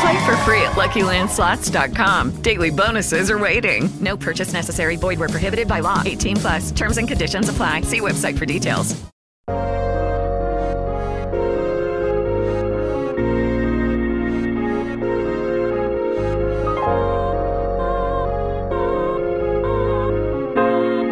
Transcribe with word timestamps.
Play 0.00 0.26
for 0.26 0.36
free 0.44 0.62
at 0.62 0.72
LuckyLandSlots.com. 0.76 2.42
Daily 2.42 2.70
bonuses 2.70 3.30
are 3.30 3.38
waiting. 3.38 3.88
No 4.00 4.16
purchase 4.16 4.52
necessary. 4.52 4.96
Void 4.96 5.18
where 5.18 5.28
prohibited 5.28 5.66
by 5.66 5.80
law. 5.80 6.02
18 6.04 6.36
plus. 6.36 6.70
Terms 6.70 6.98
and 6.98 7.08
conditions 7.08 7.48
apply. 7.48 7.82
See 7.82 8.00
website 8.00 8.38
for 8.38 8.46
details. 8.46 8.94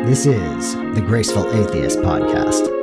This 0.07 0.25
is 0.25 0.77
the 0.95 1.03
Graceful 1.05 1.53
Atheist 1.53 1.99
Podcast. 1.99 2.76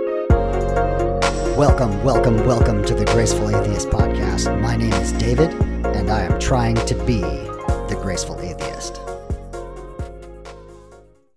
Welcome, 1.58 2.04
welcome, 2.04 2.48
welcome 2.48 2.84
to 2.84 2.96
the 2.96 3.06
Graceful 3.06 3.56
Atheist 3.56 3.90
Podcast. 3.90 4.60
My 4.60 4.76
name 4.76 4.92
is 4.94 5.12
David, 5.12 5.52
and 5.52 6.10
I 6.10 6.22
am 6.22 6.40
trying 6.40 6.74
to 6.74 6.96
be 7.06 7.22
the 7.22 8.00
Graceful 8.02 8.40
Atheist. 8.40 9.00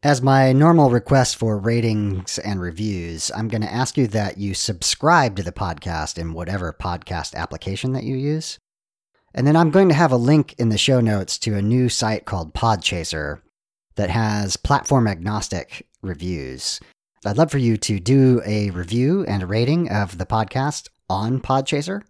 As 0.03 0.23
my 0.23 0.55
normal 0.55 0.89
request 0.89 1.37
for 1.37 1.59
ratings 1.59 2.39
and 2.39 2.63
reviews, 2.63 3.31
I'm 3.37 3.49
going 3.49 3.61
to 3.61 3.71
ask 3.71 3.99
you 3.99 4.07
that 4.07 4.39
you 4.39 4.55
subscribe 4.55 5.37
to 5.37 5.43
the 5.43 5.53
podcast 5.53 6.17
in 6.17 6.33
whatever 6.33 6.73
podcast 6.73 7.35
application 7.35 7.93
that 7.93 8.05
you 8.05 8.17
use. 8.17 8.59
And 9.35 9.47
then 9.47 9.55
I'm 9.55 9.71
going 9.71 9.91
to 9.91 9.95
have 9.95 10.13
a 10.13 10.17
link 10.17 10.55
in 10.57 10.71
the 10.71 10.79
show 10.79 11.03
notes 11.03 11.37
to 11.41 11.57
a 11.57 11.63
new 11.63 11.91
site 11.91 12.25
called 12.25 12.55
Podchaser 12.55 13.43
that 13.97 14.09
has 14.09 14.57
platform 14.57 15.09
agnostic 15.09 15.87
reviews. 16.01 16.81
I'd 17.27 17.39
love 17.39 17.51
for 17.51 17.59
you 17.59 17.77
to 17.79 17.99
do 17.99 18.41
a 18.47 18.71
review 18.71 19.25
and 19.25 19.43
a 19.43 19.47
rating 19.47 19.91
of 19.91 20.17
the 20.17 20.27
podcast 20.27 20.89
on 21.11 21.41
Podchaser. 21.41 22.03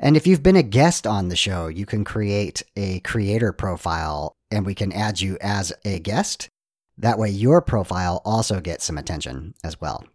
And 0.00 0.16
if 0.16 0.26
you've 0.26 0.42
been 0.42 0.56
a 0.56 0.62
guest 0.62 1.06
on 1.06 1.28
the 1.28 1.36
show, 1.36 1.66
you 1.66 1.84
can 1.84 2.02
create 2.02 2.62
a 2.74 3.00
creator 3.00 3.52
profile 3.52 4.32
and 4.50 4.64
we 4.64 4.74
can 4.74 4.90
add 4.90 5.20
you 5.20 5.36
as 5.42 5.70
a 5.84 5.98
guest. 5.98 6.48
That 6.96 7.18
way, 7.18 7.28
your 7.28 7.60
profile 7.60 8.22
also 8.24 8.62
gets 8.62 8.86
some 8.86 8.96
attention 8.96 9.54
as 9.62 9.78
well. 9.82 10.06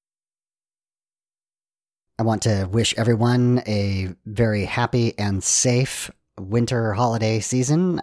I 2.18 2.24
want 2.24 2.42
to 2.42 2.68
wish 2.72 2.96
everyone 2.98 3.62
a 3.68 4.16
very 4.26 4.66
happy 4.66 5.14
and 5.20 5.44
safe 5.44 6.10
winter 6.40 6.94
holiday 6.94 7.40
season. 7.40 8.02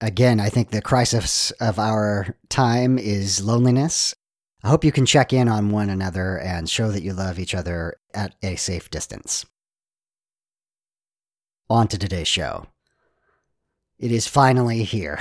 Again, 0.00 0.40
I 0.40 0.48
think 0.48 0.70
the 0.70 0.82
crisis 0.82 1.52
of 1.52 1.78
our 1.78 2.36
time 2.48 2.98
is 2.98 3.44
loneliness. 3.44 4.16
I 4.64 4.68
hope 4.68 4.84
you 4.84 4.92
can 4.92 5.06
check 5.06 5.32
in 5.32 5.48
on 5.48 5.70
one 5.70 5.90
another 5.90 6.38
and 6.38 6.70
show 6.70 6.92
that 6.92 7.02
you 7.02 7.12
love 7.12 7.40
each 7.40 7.54
other 7.54 7.96
at 8.14 8.36
a 8.44 8.54
safe 8.54 8.90
distance. 8.90 9.44
On 11.68 11.88
to 11.88 11.98
today's 11.98 12.28
show. 12.28 12.66
It 13.98 14.12
is 14.12 14.28
finally 14.28 14.84
here. 14.84 15.18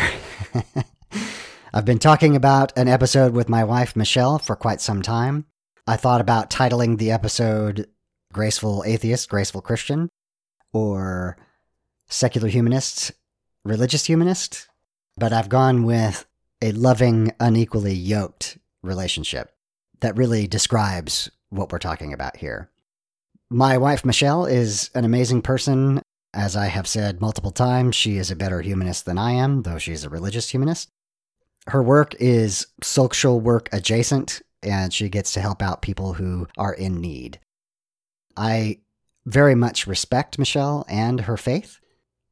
I've 1.74 1.86
been 1.86 1.98
talking 1.98 2.36
about 2.36 2.78
an 2.78 2.88
episode 2.88 3.34
with 3.34 3.50
my 3.50 3.64
wife, 3.64 3.96
Michelle, 3.96 4.38
for 4.38 4.56
quite 4.56 4.80
some 4.80 5.02
time. 5.02 5.46
I 5.88 5.96
thought 5.96 6.22
about 6.22 6.52
titling 6.52 7.00
the 7.00 7.12
episode 7.12 7.88
Graceful 8.32 8.84
Atheist, 8.86 9.28
Graceful 9.28 9.62
Christian, 9.62 10.10
or 10.72 11.38
Secular 12.10 12.48
Humanist, 12.48 13.12
Religious 13.64 14.06
Humanist, 14.06 14.68
but 15.18 15.34
I've 15.34 15.50
gone 15.50 15.84
with 15.84 16.28
a 16.62 16.74
loving, 16.74 17.34
unequally 17.40 17.96
yoked 17.96 18.58
relationship 18.84 19.52
that 20.00 20.18
really 20.18 20.48
describes 20.48 21.30
what 21.50 21.72
we're 21.72 21.80
talking 21.80 22.14
about 22.14 22.38
here. 22.38 22.70
My 23.50 23.78
wife, 23.78 24.06
Michelle, 24.06 24.46
is 24.46 24.90
an 24.96 25.06
amazing 25.06 25.42
person. 25.42 26.02
As 26.34 26.56
I 26.56 26.68
have 26.68 26.88
said 26.88 27.20
multiple 27.20 27.52
times, 27.52 27.96
she 27.96 28.18
is 28.18 28.32
a 28.32 28.36
better 28.36 28.62
humanist 28.62 29.06
than 29.06 29.18
I 29.18 29.32
am, 29.32 29.64
though 29.64 29.78
she's 29.78 30.04
a 30.04 30.10
religious 30.10 30.50
humanist. 30.50 30.90
Her 31.68 31.84
work 31.84 32.16
is 32.20 32.68
social 32.82 33.40
work 33.40 33.70
adjacent, 33.72 34.42
and 34.64 34.94
she 34.94 35.10
gets 35.10 35.34
to 35.34 35.42
help 35.42 35.62
out 35.62 35.82
people 35.82 36.14
who 36.14 36.48
are 36.58 36.74
in 36.74 37.02
need. 37.02 37.40
I 38.38 38.80
very 39.26 39.56
much 39.56 39.86
respect 39.86 40.40
Michelle 40.40 40.86
and 40.88 41.22
her 41.22 41.38
faith. 41.38 41.80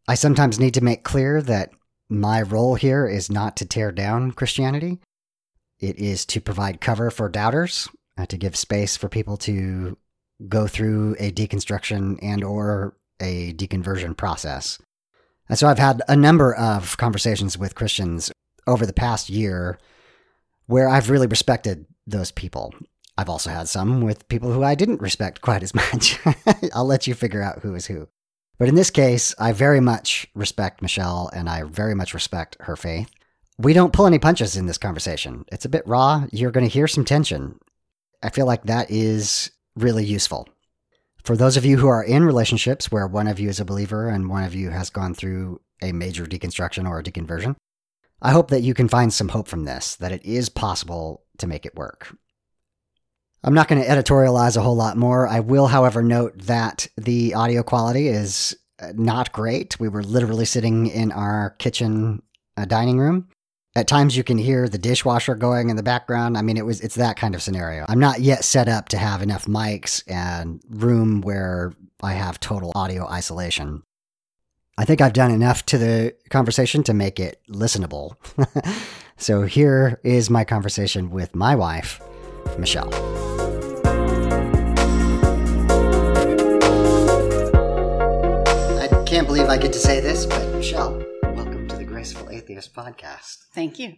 I 0.08 0.16
sometimes 0.16 0.60
need 0.60 0.74
to 0.76 0.84
make 0.84 1.04
clear 1.04 1.42
that 1.42 1.72
my 2.10 2.42
role 2.42 2.76
here 2.76 3.08
is 3.08 3.30
not 3.30 3.56
to 3.58 3.66
tear 3.66 3.92
down 3.92 4.32
Christianity. 4.32 5.00
It 5.80 5.98
is 5.98 6.26
to 6.28 6.42
provide 6.42 6.82
cover 6.82 7.10
for 7.10 7.30
doubters, 7.30 7.88
uh, 8.18 8.26
to 8.28 8.38
give 8.38 8.56
space 8.56 8.98
for 8.98 9.08
people 9.08 9.38
to 9.38 9.98
go 10.48 10.68
through 10.68 11.16
a 11.20 11.32
deconstruction 11.32 12.20
and 12.22 12.44
or 12.44 12.96
a 13.20 13.54
deconversion 13.54 14.16
process. 14.16 14.80
And 15.48 15.58
so 15.58 15.68
I've 15.68 15.80
had 15.80 16.02
a 16.08 16.16
number 16.16 16.54
of 16.54 16.98
conversations 16.98 17.58
with 17.58 17.76
Christians 17.76 18.32
over 18.68 18.86
the 18.86 18.94
past 18.94 19.30
year 19.30 19.80
where 20.68 20.88
I've 20.88 21.10
really 21.10 21.28
respected 21.28 21.86
those 22.06 22.32
people. 22.32 22.74
I've 23.18 23.30
also 23.30 23.50
had 23.50 23.68
some 23.68 24.02
with 24.02 24.28
people 24.30 24.54
who 24.54 24.64
I 24.64 24.76
didn't 24.76 25.02
respect 25.02 25.42
quite 25.42 25.64
as 25.64 25.74
much. 25.74 26.20
I'll 26.74 26.86
let 26.86 27.08
you 27.08 27.14
figure 27.14 27.42
out 27.42 27.60
who 27.60 27.76
is 27.76 27.88
who. 27.88 28.08
But 28.58 28.68
in 28.68 28.76
this 28.76 28.92
case, 28.92 29.34
I 29.40 29.54
very 29.54 29.80
much 29.80 30.28
respect 30.36 30.82
Michelle 30.82 31.30
and 31.34 31.50
I 31.50 31.64
very 31.64 31.96
much 31.96 32.14
respect 32.14 32.58
her 32.62 32.76
faith. 32.76 33.10
We 33.62 33.74
don't 33.74 33.92
pull 33.92 34.08
any 34.08 34.20
punches 34.20 34.56
in 34.56 34.68
this 34.68 34.78
conversation. 34.78 35.44
It's 35.52 35.66
a 35.66 35.70
bit 35.70 35.86
raw. 35.86 36.26
You're 36.32 36.52
going 36.52 36.66
to 36.66 36.74
hear 36.74 36.88
some 36.88 37.04
tension. 37.04 37.60
I 38.24 38.30
feel 38.30 38.46
like 38.46 38.64
that 38.64 38.90
is 38.90 39.52
really 39.76 40.06
useful. 40.06 40.48
For 41.26 41.36
those 41.36 41.58
of 41.58 41.66
you 41.66 41.78
who 41.78 41.90
are 41.90 42.02
in 42.02 42.24
relationships 42.24 42.90
where 42.90 43.06
one 43.06 43.28
of 43.28 43.38
you 43.38 43.50
is 43.50 43.60
a 43.60 43.66
believer 43.66 44.08
and 44.08 44.30
one 44.30 44.46
of 44.46 44.56
you 44.56 44.70
has 44.70 44.90
gone 44.90 45.14
through 45.14 45.60
a 45.82 45.92
major 45.92 46.26
deconstruction 46.26 46.88
or 46.88 47.00
a 47.00 47.04
deconversion, 47.04 47.58
I 48.22 48.32
hope 48.32 48.50
that 48.50 48.62
you 48.62 48.74
can 48.74 48.88
find 48.88 49.12
some 49.12 49.28
hope 49.28 49.50
from 49.50 49.66
this, 49.66 49.98
that 49.98 50.14
it 50.14 50.24
is 50.24 50.48
possible 50.48 51.24
to 51.40 51.46
make 51.48 51.66
it 51.66 51.76
work. 51.76 52.16
I'm 53.44 53.54
not 53.54 53.68
going 53.68 53.82
to 53.82 53.88
editorialize 53.90 54.56
a 54.56 54.62
whole 54.62 54.78
lot 54.78 54.96
more. 54.96 55.28
I 55.28 55.42
will, 55.42 55.68
however, 55.68 56.02
note 56.02 56.38
that 56.44 56.88
the 56.96 57.34
audio 57.34 57.64
quality 57.64 58.08
is 58.08 58.56
uh, 58.82 58.94
not 58.96 59.34
great. 59.34 59.78
We 59.82 59.90
were 59.90 60.04
literally 60.04 60.46
sitting 60.46 60.88
in 60.88 61.12
our 61.12 61.56
kitchen 61.60 62.22
uh, 62.56 62.64
dining 62.64 63.00
room. 63.00 63.28
At 63.80 63.88
times 63.88 64.18
you 64.18 64.26
can 64.26 64.38
hear 64.38 64.68
the 64.68 64.78
dishwasher 64.78 65.36
going 65.36 65.70
in 65.70 65.78
the 65.78 65.84
background. 65.84 66.38
I 66.38 66.42
mean, 66.42 66.58
it 66.58 66.66
was 66.66 66.82
it's 66.82 66.96
that 66.96 67.16
kind 67.16 67.34
of 67.34 67.42
scenario. 67.42 67.86
I'm 67.88 67.98
not 67.98 68.20
yet 68.20 68.44
set 68.44 68.68
up 68.68 68.90
to 68.90 68.98
have 68.98 69.22
enough 69.22 69.46
mics 69.46 70.04
and 70.06 70.62
room 70.70 71.22
where 71.22 71.72
I 72.04 72.12
have 72.12 72.42
total 72.42 72.74
audio 72.76 73.08
isolation. 73.08 73.84
I 74.78 74.84
think 74.84 75.00
I've 75.00 75.14
done 75.14 75.32
enough 75.32 75.66
to 75.68 75.78
the 75.78 76.14
conversation 76.30 76.84
to 76.84 76.94
make 76.94 77.22
it 77.22 77.40
listenable. 77.50 78.18
so 79.18 79.44
here 79.44 80.02
is 80.04 80.30
my 80.30 80.44
conversation 80.44 81.10
with 81.10 81.34
my 81.34 81.56
wife, 81.56 82.02
Michelle. 82.58 82.94
I 88.78 89.04
can't 89.06 89.26
believe 89.26 89.48
I 89.48 89.58
get 89.58 89.72
to 89.72 89.80
say 89.80 90.02
this, 90.02 90.26
but 90.26 90.54
Michelle, 90.54 91.02
Graceful 92.00 92.30
Atheist 92.30 92.74
podcast. 92.74 93.40
Thank 93.54 93.78
you. 93.78 93.96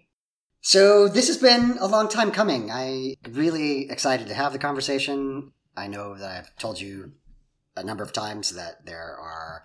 So 0.60 1.08
this 1.08 1.28
has 1.28 1.38
been 1.38 1.78
a 1.80 1.86
long 1.86 2.10
time 2.10 2.32
coming. 2.32 2.72
I 2.72 3.14
really 3.30 3.92
excited 3.92 4.28
to 4.28 4.34
have 4.34 4.54
the 4.54 4.58
conversation. 4.58 5.52
I 5.78 5.86
know 5.86 6.18
that 6.18 6.32
I've 6.32 6.56
told 6.56 6.82
you 6.82 7.12
a 7.78 7.84
number 7.84 8.04
of 8.04 8.12
times 8.12 8.56
that 8.56 8.88
there 8.88 9.16
are 9.22 9.62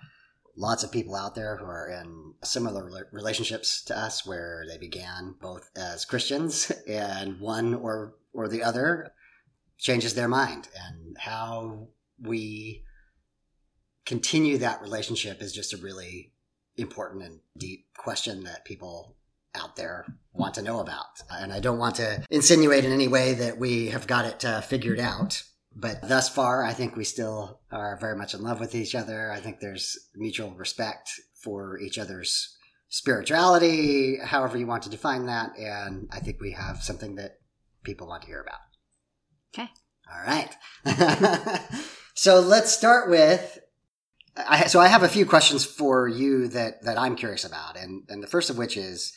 lots 0.55 0.85
of 0.85 0.93
people 0.93 1.15
out 1.15 1.35
there 1.35 1.57
who 1.57 1.65
are 1.65 1.89
in 1.89 2.35
similar 2.45 3.09
relationships 3.11 3.83
to 3.85 3.99
us 3.99 4.27
where 4.27 4.67
they 4.69 4.77
began 4.77 5.37
both 5.41 5.71
as 5.75 6.05
Christians 6.05 6.71
and 6.87 7.41
one 7.41 7.73
or 7.73 8.17
or 8.35 8.49
the 8.49 8.63
other 8.63 9.13
changes 9.79 10.13
their 10.13 10.29
mind 10.29 10.69
and 10.79 11.17
how 11.19 11.89
we 12.21 12.85
continue 14.05 14.59
that 14.59 14.83
relationship 14.83 15.41
is 15.41 15.55
just 15.55 15.73
a 15.73 15.79
really 15.79 16.35
important 16.77 17.23
and 17.23 17.41
deep 17.57 17.87
question 17.97 18.45
that 18.45 18.65
people 18.65 19.17
out 19.55 19.77
there 19.77 20.05
want 20.33 20.55
to 20.55 20.63
know 20.63 20.81
about. 20.81 21.23
And 21.31 21.53
I 21.53 21.61
don't 21.61 21.79
want 21.79 21.97
to 21.97 22.25
insinuate 22.31 22.85
in 22.85 22.93
any 22.93 23.09
way 23.09 23.35
that 23.35 23.59
we 23.59 23.89
have 23.89 24.07
got 24.07 24.25
it 24.25 24.45
uh, 24.45 24.61
figured 24.61 25.01
out. 25.01 25.43
But 25.75 26.09
thus 26.09 26.29
far, 26.29 26.65
I 26.65 26.73
think 26.73 26.97
we 26.97 27.05
still 27.05 27.61
are 27.71 27.99
very 28.01 28.17
much 28.17 28.35
in 28.35 28.43
love 28.43 28.61
with 28.61 28.75
each 28.75 28.95
other. 28.95 29.31
I 29.31 29.41
think 29.41 29.61
there's 29.61 29.99
mutual 30.15 30.53
respect 30.53 31.11
for 31.43 31.79
each 31.79 31.99
other's 31.99 32.57
spirituality, 32.89 34.19
however 34.23 34.57
you 34.57 34.67
want 34.67 34.85
to 34.85 34.91
define 34.91 35.27
that. 35.27 35.57
And 35.59 36.09
I 36.11 36.21
think 36.21 36.41
we 36.41 36.53
have 36.53 36.83
something 36.83 37.17
that 37.17 37.39
people 37.83 38.07
want 38.07 38.23
to 38.23 38.29
hear 38.29 38.41
about. 38.41 38.61
Okay. 39.55 39.71
All 40.13 40.23
right. 40.27 41.61
so 42.15 42.41
let's 42.41 42.73
start 42.73 43.11
with. 43.11 43.59
I, 44.37 44.67
so 44.67 44.81
I 44.81 44.89
have 44.89 45.03
a 45.03 45.09
few 45.09 45.25
questions 45.25 45.65
for 45.65 46.09
you 46.09 46.49
that 46.49 46.83
that 46.83 46.99
I'm 46.99 47.17
curious 47.17 47.45
about, 47.45 47.77
and 47.77 48.03
and 48.09 48.23
the 48.23 48.27
first 48.27 48.51
of 48.51 48.59
which 48.59 48.77
is 48.77 49.13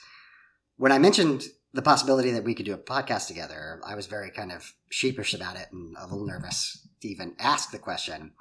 when 0.77 0.91
I 0.91 0.97
mentioned 0.97 1.43
the 1.73 1.81
possibility 1.81 2.31
that 2.31 2.43
we 2.43 2.55
could 2.55 2.65
do 2.65 2.73
a 2.73 2.77
podcast 2.77 3.27
together, 3.27 3.79
I 3.85 3.95
was 3.95 4.07
very 4.07 4.31
kind 4.31 4.51
of 4.51 4.73
sheepish 4.89 5.33
about 5.33 5.55
it 5.55 5.67
and 5.71 5.95
a 5.99 6.07
little 6.07 6.25
nervous 6.25 6.87
to 7.01 7.07
even 7.07 7.35
ask 7.37 7.71
the 7.71 7.77
question. 7.77 8.31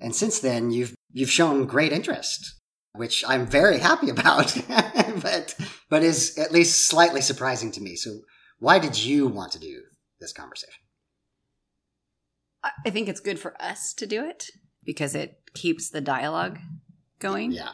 And 0.00 0.14
since 0.14 0.40
then, 0.40 0.70
you've 0.70 0.94
you've 1.12 1.30
shown 1.30 1.66
great 1.66 1.92
interest, 1.92 2.54
which 2.94 3.22
I'm 3.26 3.46
very 3.46 3.78
happy 3.78 4.08
about, 4.18 4.56
but 5.22 5.54
but 5.90 6.02
is 6.02 6.38
at 6.38 6.52
least 6.52 6.88
slightly 6.88 7.20
surprising 7.20 7.70
to 7.72 7.82
me. 7.82 7.96
So, 7.96 8.20
why 8.58 8.78
did 8.78 8.98
you 9.02 9.28
want 9.28 9.52
to 9.52 9.58
do 9.58 9.82
this 10.20 10.32
conversation? 10.32 10.82
I 12.84 12.90
think 12.90 13.08
it's 13.08 13.20
good 13.20 13.40
for 13.40 13.60
us 13.60 13.92
to 13.94 14.06
do 14.06 14.24
it 14.24 14.46
because 14.84 15.16
it 15.16 15.41
keeps 15.54 15.90
the 15.90 16.00
dialogue 16.00 16.58
going. 17.18 17.52
Yeah, 17.52 17.72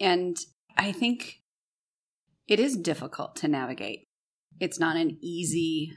And 0.00 0.36
I 0.76 0.92
think 0.92 1.40
it 2.46 2.60
is 2.60 2.76
difficult 2.76 3.36
to 3.36 3.48
navigate. 3.48 4.08
It's 4.60 4.80
not 4.80 4.96
an 4.96 5.18
easy 5.20 5.92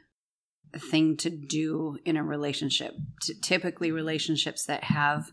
thing 0.77 1.17
to 1.17 1.29
do 1.29 1.97
in 2.05 2.17
a 2.17 2.23
relationship. 2.23 2.93
T- 3.23 3.33
typically, 3.41 3.91
relationships 3.91 4.65
that 4.65 4.85
have 4.85 5.31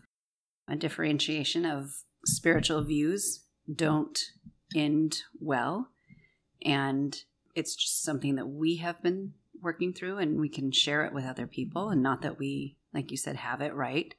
a 0.67 0.75
differentiation 0.75 1.65
of 1.65 1.91
spiritual 2.25 2.83
views 2.83 3.45
don't 3.73 4.19
end 4.75 5.21
well. 5.39 5.89
And 6.63 7.15
it's 7.55 7.75
just 7.75 8.03
something 8.03 8.35
that 8.35 8.47
we 8.47 8.77
have 8.77 9.01
been 9.01 9.33
working 9.61 9.93
through 9.93 10.17
and 10.17 10.39
we 10.39 10.49
can 10.49 10.71
share 10.71 11.05
it 11.05 11.13
with 11.13 11.25
other 11.25 11.47
people. 11.47 11.89
And 11.89 12.01
not 12.01 12.21
that 12.21 12.39
we, 12.39 12.77
like 12.93 13.11
you 13.11 13.17
said, 13.17 13.35
have 13.37 13.61
it 13.61 13.73
right. 13.73 14.13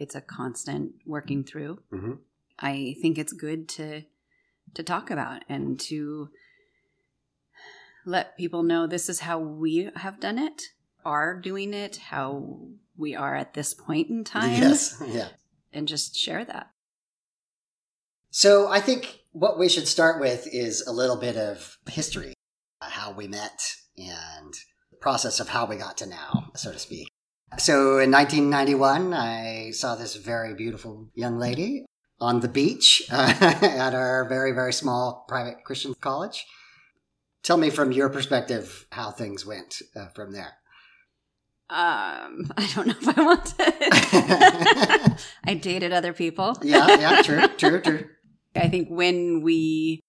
It's 0.00 0.14
a 0.14 0.20
constant 0.20 0.94
working 1.04 1.44
through. 1.44 1.78
Mhm. 1.92 2.18
I 2.58 2.96
think 3.00 3.18
it's 3.18 3.32
good 3.32 3.68
to 3.70 4.02
to 4.74 4.82
talk 4.82 5.10
about 5.10 5.42
and 5.48 5.80
to 5.80 6.30
let 8.06 8.36
people 8.36 8.62
know 8.62 8.86
this 8.86 9.08
is 9.08 9.20
how 9.20 9.38
we 9.38 9.90
have 9.96 10.20
done 10.20 10.38
it, 10.38 10.62
are 11.04 11.38
doing 11.38 11.74
it, 11.74 11.96
how 11.96 12.68
we 12.96 13.14
are 13.16 13.34
at 13.34 13.54
this 13.54 13.74
point 13.74 14.08
in 14.08 14.22
time, 14.24 14.50
yes, 14.62 15.02
yeah. 15.06 15.28
and 15.72 15.88
just 15.88 16.16
share 16.16 16.44
that. 16.44 16.70
So 18.30 18.68
I 18.68 18.80
think 18.80 19.20
what 19.32 19.58
we 19.58 19.68
should 19.68 19.88
start 19.88 20.20
with 20.20 20.46
is 20.46 20.86
a 20.86 20.92
little 20.92 21.16
bit 21.16 21.36
of 21.36 21.78
history, 21.88 22.34
how 22.80 23.12
we 23.12 23.26
met 23.26 23.60
and 23.98 24.54
the 24.92 24.96
process 24.98 25.40
of 25.40 25.48
how 25.48 25.66
we 25.66 25.76
got 25.76 25.98
to 25.98 26.06
now, 26.06 26.52
so 26.54 26.70
to 26.72 26.78
speak. 26.78 27.08
So 27.58 27.98
in 27.98 28.10
1991, 28.10 29.12
I 29.12 29.70
saw 29.72 29.94
this 29.94 30.14
very 30.14 30.54
beautiful 30.54 31.08
young 31.14 31.38
lady 31.38 31.84
on 32.20 32.40
the 32.40 32.48
beach 32.48 33.02
uh, 33.10 33.34
at 33.40 33.94
our 33.94 34.28
very, 34.28 34.52
very 34.52 34.72
small 34.72 35.24
private 35.28 35.64
Christian 35.64 35.94
college. 36.00 36.46
Tell 37.42 37.56
me 37.56 37.70
from 37.70 37.92
your 37.92 38.08
perspective 38.08 38.86
how 38.92 39.10
things 39.10 39.46
went 39.46 39.82
uh, 39.96 40.08
from 40.14 40.32
there. 40.32 40.54
Um, 41.70 42.50
I 42.56 42.68
don't 42.74 42.88
know 42.88 42.94
if 43.00 43.18
I 43.18 43.22
want 43.22 43.44
to. 43.46 45.18
I 45.44 45.54
dated 45.54 45.92
other 45.92 46.12
people. 46.12 46.58
Yeah, 46.62 46.86
yeah, 46.98 47.22
true, 47.22 47.46
true, 47.56 47.80
true. 47.80 48.04
I 48.56 48.68
think 48.68 48.88
when 48.90 49.42
we 49.42 50.00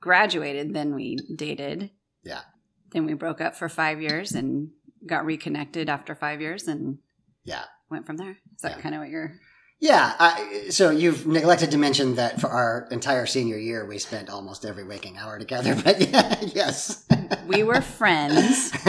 graduated, 0.00 0.74
then 0.74 0.94
we 0.94 1.16
dated. 1.34 1.90
Yeah. 2.24 2.40
Then 2.90 3.06
we 3.06 3.14
broke 3.14 3.40
up 3.40 3.54
for 3.56 3.68
five 3.68 4.02
years 4.02 4.32
and 4.32 4.70
got 5.06 5.24
reconnected 5.24 5.88
after 5.88 6.14
five 6.14 6.40
years 6.40 6.66
and 6.68 6.98
Yeah. 7.44 7.64
went 7.90 8.06
from 8.06 8.16
there. 8.16 8.30
Is 8.54 8.62
that 8.62 8.76
Yeah. 8.76 8.80
kind 8.82 8.94
of 8.94 9.00
what 9.00 9.10
you're? 9.10 9.32
Yeah. 9.80 10.14
I, 10.18 10.68
so 10.70 10.90
you've 10.90 11.26
neglected 11.26 11.70
to 11.72 11.78
mention 11.78 12.14
that 12.14 12.40
for 12.40 12.48
our 12.48 12.88
entire 12.90 13.26
senior 13.26 13.58
year, 13.58 13.84
we 13.86 13.98
spent 13.98 14.30
almost 14.30 14.64
every 14.64 14.84
waking 14.84 15.18
hour 15.18 15.38
together. 15.38 15.74
But 15.84 16.00
yeah, 16.00 16.40
yes. 16.54 17.04
We 17.46 17.62
were 17.62 17.80
friends. 17.82 18.72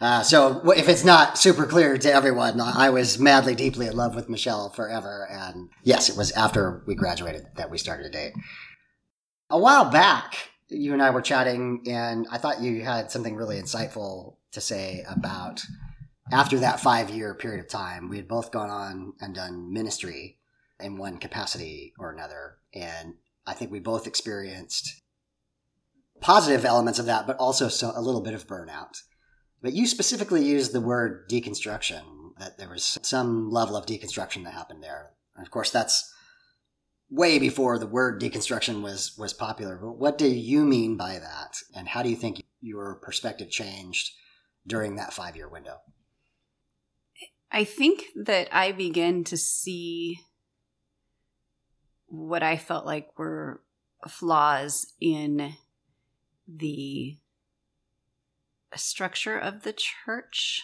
uh, 0.00 0.22
so 0.22 0.70
if 0.72 0.88
it's 0.88 1.04
not 1.04 1.38
super 1.38 1.64
clear 1.66 1.96
to 1.96 2.12
everyone, 2.12 2.60
I 2.60 2.90
was 2.90 3.18
madly, 3.18 3.54
deeply 3.54 3.86
in 3.86 3.96
love 3.96 4.14
with 4.14 4.28
Michelle 4.28 4.70
forever. 4.70 5.26
And 5.30 5.70
yes, 5.82 6.08
it 6.10 6.16
was 6.16 6.32
after 6.32 6.82
we 6.86 6.94
graduated 6.94 7.46
that 7.56 7.70
we 7.70 7.78
started 7.78 8.04
to 8.04 8.10
date. 8.10 8.32
A 9.48 9.58
while 9.58 9.90
back, 9.90 10.34
you 10.68 10.92
and 10.92 11.02
I 11.02 11.10
were 11.10 11.22
chatting, 11.22 11.84
and 11.86 12.26
I 12.30 12.38
thought 12.38 12.60
you 12.60 12.82
had 12.82 13.10
something 13.10 13.36
really 13.36 13.60
insightful 13.60 14.36
to 14.52 14.60
say 14.60 15.04
about 15.08 15.62
after 16.32 16.58
that 16.58 16.80
five 16.80 17.10
year 17.10 17.34
period 17.34 17.60
of 17.60 17.68
time, 17.68 18.08
we 18.08 18.16
had 18.16 18.28
both 18.28 18.50
gone 18.50 18.70
on 18.70 19.12
and 19.20 19.34
done 19.34 19.72
ministry 19.72 20.38
in 20.80 20.98
one 20.98 21.18
capacity 21.18 21.94
or 21.98 22.10
another. 22.10 22.58
And 22.74 23.14
I 23.46 23.54
think 23.54 23.70
we 23.70 23.80
both 23.80 24.06
experienced 24.06 25.02
positive 26.20 26.64
elements 26.64 26.98
of 26.98 27.06
that, 27.06 27.26
but 27.26 27.36
also 27.36 27.68
so, 27.68 27.92
a 27.94 28.00
little 28.00 28.20
bit 28.20 28.34
of 28.34 28.46
burnout. 28.46 29.02
But 29.62 29.72
you 29.72 29.86
specifically 29.86 30.44
used 30.44 30.72
the 30.72 30.80
word 30.80 31.28
deconstruction, 31.30 32.02
that 32.38 32.58
there 32.58 32.68
was 32.68 32.98
some 33.02 33.50
level 33.50 33.76
of 33.76 33.86
deconstruction 33.86 34.44
that 34.44 34.52
happened 34.52 34.82
there. 34.82 35.10
And 35.36 35.46
of 35.46 35.50
course, 35.50 35.70
that's 35.70 36.12
way 37.10 37.38
before 37.38 37.78
the 37.78 37.86
word 37.86 38.20
deconstruction 38.20 38.82
was, 38.82 39.16
was 39.16 39.32
popular. 39.32 39.76
What 39.76 40.18
do 40.18 40.28
you 40.28 40.64
mean 40.64 40.96
by 40.96 41.18
that? 41.18 41.58
And 41.74 41.88
how 41.88 42.02
do 42.02 42.08
you 42.08 42.16
think 42.16 42.42
your 42.60 42.96
perspective 42.96 43.50
changed 43.50 44.12
during 44.66 44.96
that 44.96 45.12
five 45.12 45.36
year 45.36 45.48
window? 45.48 45.78
I 47.50 47.64
think 47.64 48.04
that 48.16 48.48
I 48.52 48.72
began 48.72 49.24
to 49.24 49.36
see 49.36 50.18
what 52.06 52.42
I 52.42 52.56
felt 52.56 52.86
like 52.86 53.18
were 53.18 53.62
flaws 54.08 54.92
in 55.00 55.54
the 56.48 57.16
structure 58.74 59.38
of 59.38 59.62
the 59.62 59.72
church 59.72 60.62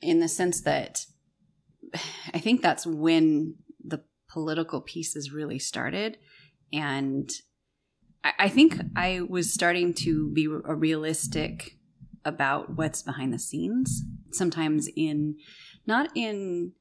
in 0.00 0.20
the 0.20 0.28
sense 0.28 0.60
that 0.62 1.06
I 2.34 2.38
think 2.38 2.62
that's 2.62 2.86
when 2.86 3.56
political 4.36 4.82
pieces 4.82 5.32
really 5.32 5.58
started. 5.58 6.18
And 6.70 7.30
I, 8.22 8.32
I 8.40 8.48
think 8.50 8.76
I 8.94 9.22
was 9.26 9.50
starting 9.50 9.94
to 9.94 10.28
be 10.28 10.44
a 10.44 10.74
realistic 10.74 11.78
about 12.22 12.76
what's 12.76 13.00
behind 13.00 13.32
the 13.32 13.38
scenes, 13.38 14.02
sometimes 14.32 14.90
in 14.94 15.36
not 15.86 16.10
in 16.14 16.72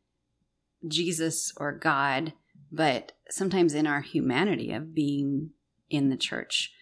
Jesus 0.85 1.53
or 1.55 1.71
God, 1.71 2.33
but 2.73 3.13
sometimes 3.29 3.73
in 3.73 3.87
our 3.87 4.01
humanity 4.01 4.73
of 4.73 4.93
being 4.93 5.51
in 5.89 6.09
the 6.09 6.17
church. 6.17 6.73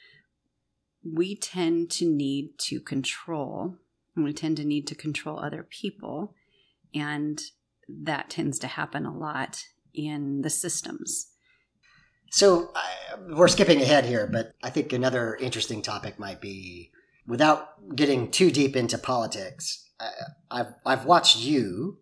We 1.05 1.35
tend 1.35 1.91
to 1.91 2.05
need 2.07 2.57
to 2.69 2.79
control, 2.79 3.75
and 4.15 4.25
we 4.25 4.33
tend 4.33 4.57
to 4.57 4.65
need 4.65 4.87
to 4.87 4.95
control 4.95 5.37
other 5.37 5.61
people. 5.69 6.33
And 6.95 7.39
that 7.87 8.31
tends 8.31 8.57
to 8.59 8.67
happen 8.67 9.05
a 9.05 9.15
lot 9.15 9.65
in 9.93 10.41
the 10.41 10.49
systems. 10.49 11.27
So 12.31 12.71
uh, 12.75 13.17
we're 13.35 13.47
skipping 13.47 13.81
ahead 13.81 14.05
here, 14.05 14.27
but 14.31 14.53
I 14.63 14.69
think 14.71 14.91
another 14.91 15.35
interesting 15.35 15.81
topic 15.81 16.17
might 16.17 16.41
be 16.41 16.91
without 17.27 17.95
getting 17.95 18.31
too 18.31 18.49
deep 18.49 18.75
into 18.75 18.97
politics. 18.97 19.87
I, 19.99 20.09
I've 20.49 20.73
I've 20.85 21.05
watched 21.05 21.37
you 21.37 21.99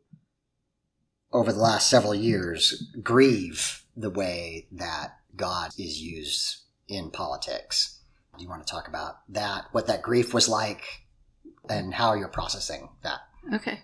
over 1.33 1.51
the 1.51 1.59
last 1.59 1.89
several 1.89 2.15
years 2.15 2.91
grieve 3.03 3.83
the 3.95 4.09
way 4.09 4.67
that 4.71 5.17
God 5.35 5.71
is 5.77 6.01
used 6.01 6.61
in 6.87 7.11
politics. 7.11 7.99
Do 8.37 8.43
you 8.43 8.49
want 8.49 8.65
to 8.65 8.71
talk 8.71 8.87
about 8.87 9.15
that? 9.29 9.65
What 9.73 9.87
that 9.87 10.01
grief 10.01 10.33
was 10.33 10.47
like, 10.47 10.83
and 11.69 11.93
how 11.93 12.13
you're 12.13 12.29
processing 12.29 12.89
that? 13.03 13.19
Okay. 13.53 13.81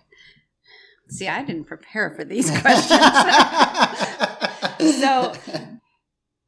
See, 1.10 1.28
I 1.28 1.42
didn't 1.42 1.64
prepare 1.64 2.10
for 2.10 2.24
these 2.24 2.50
questions. 2.60 3.00
so 5.00 5.32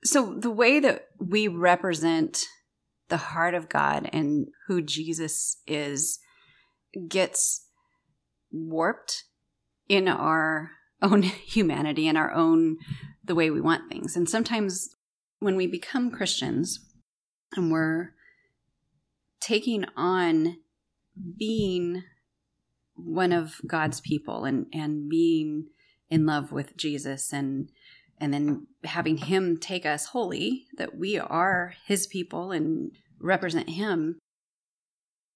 so 0.04 0.34
the 0.34 0.50
way 0.50 0.80
that 0.80 1.08
we 1.18 1.48
represent 1.48 2.44
the 3.08 3.16
heart 3.16 3.54
of 3.54 3.68
God 3.68 4.08
and 4.12 4.48
who 4.66 4.80
Jesus 4.80 5.58
is 5.66 6.18
gets 7.08 7.66
warped 8.50 9.24
in 9.88 10.08
our 10.08 10.70
own 11.02 11.22
humanity 11.46 12.08
and 12.08 12.16
our 12.16 12.32
own 12.32 12.78
the 13.24 13.34
way 13.34 13.50
we 13.50 13.60
want 13.60 13.90
things. 13.90 14.16
And 14.16 14.28
sometimes 14.28 14.96
when 15.40 15.56
we 15.56 15.66
become 15.66 16.10
Christians 16.10 16.78
and 17.56 17.70
we're 17.70 18.10
taking 19.40 19.84
on 19.96 20.58
being 21.38 22.02
one 23.04 23.32
of 23.32 23.60
God's 23.66 24.00
people 24.00 24.44
and 24.44 24.66
and 24.72 25.08
being 25.08 25.66
in 26.08 26.26
love 26.26 26.52
with 26.52 26.76
Jesus 26.76 27.32
and 27.32 27.70
and 28.18 28.34
then 28.34 28.66
having 28.84 29.16
him 29.16 29.56
take 29.56 29.86
us 29.86 30.06
holy 30.06 30.66
that 30.76 30.96
we 30.96 31.18
are 31.18 31.74
his 31.86 32.06
people 32.06 32.52
and 32.52 32.90
represent 33.20 33.70
him. 33.70 34.18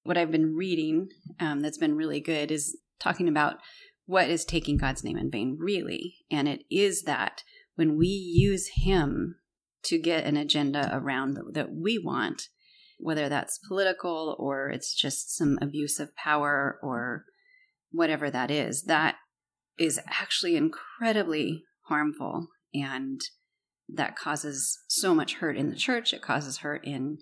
What 0.02 0.18
i've 0.18 0.30
been 0.30 0.54
reading 0.54 1.08
um, 1.40 1.60
that's 1.60 1.78
been 1.78 1.96
really 1.96 2.20
good 2.20 2.50
is 2.50 2.76
talking 3.00 3.28
about 3.28 3.56
what 4.06 4.28
is 4.28 4.44
taking 4.44 4.76
god's 4.76 5.02
name 5.02 5.16
in 5.16 5.30
vain 5.30 5.56
really. 5.58 6.16
And 6.30 6.46
it 6.48 6.64
is 6.70 7.02
that 7.02 7.42
when 7.76 7.96
we 7.96 8.08
use 8.08 8.68
him 8.74 9.36
to 9.84 9.98
get 9.98 10.24
an 10.24 10.36
agenda 10.36 10.90
around 10.92 11.38
that 11.52 11.72
we 11.72 11.98
want 11.98 12.48
whether 12.98 13.28
that's 13.28 13.58
political 13.58 14.36
or 14.38 14.68
it's 14.68 14.94
just 14.94 15.36
some 15.36 15.58
abuse 15.60 15.98
of 15.98 16.14
power 16.16 16.78
or 16.82 17.24
whatever 17.94 18.30
that 18.30 18.50
is 18.50 18.82
that 18.82 19.16
is 19.78 20.00
actually 20.06 20.56
incredibly 20.56 21.64
harmful 21.88 22.48
and 22.74 23.20
that 23.88 24.16
causes 24.16 24.78
so 24.88 25.14
much 25.14 25.34
hurt 25.34 25.56
in 25.56 25.70
the 25.70 25.76
church. 25.76 26.12
It 26.12 26.22
causes 26.22 26.58
hurt 26.58 26.84
in 26.84 27.18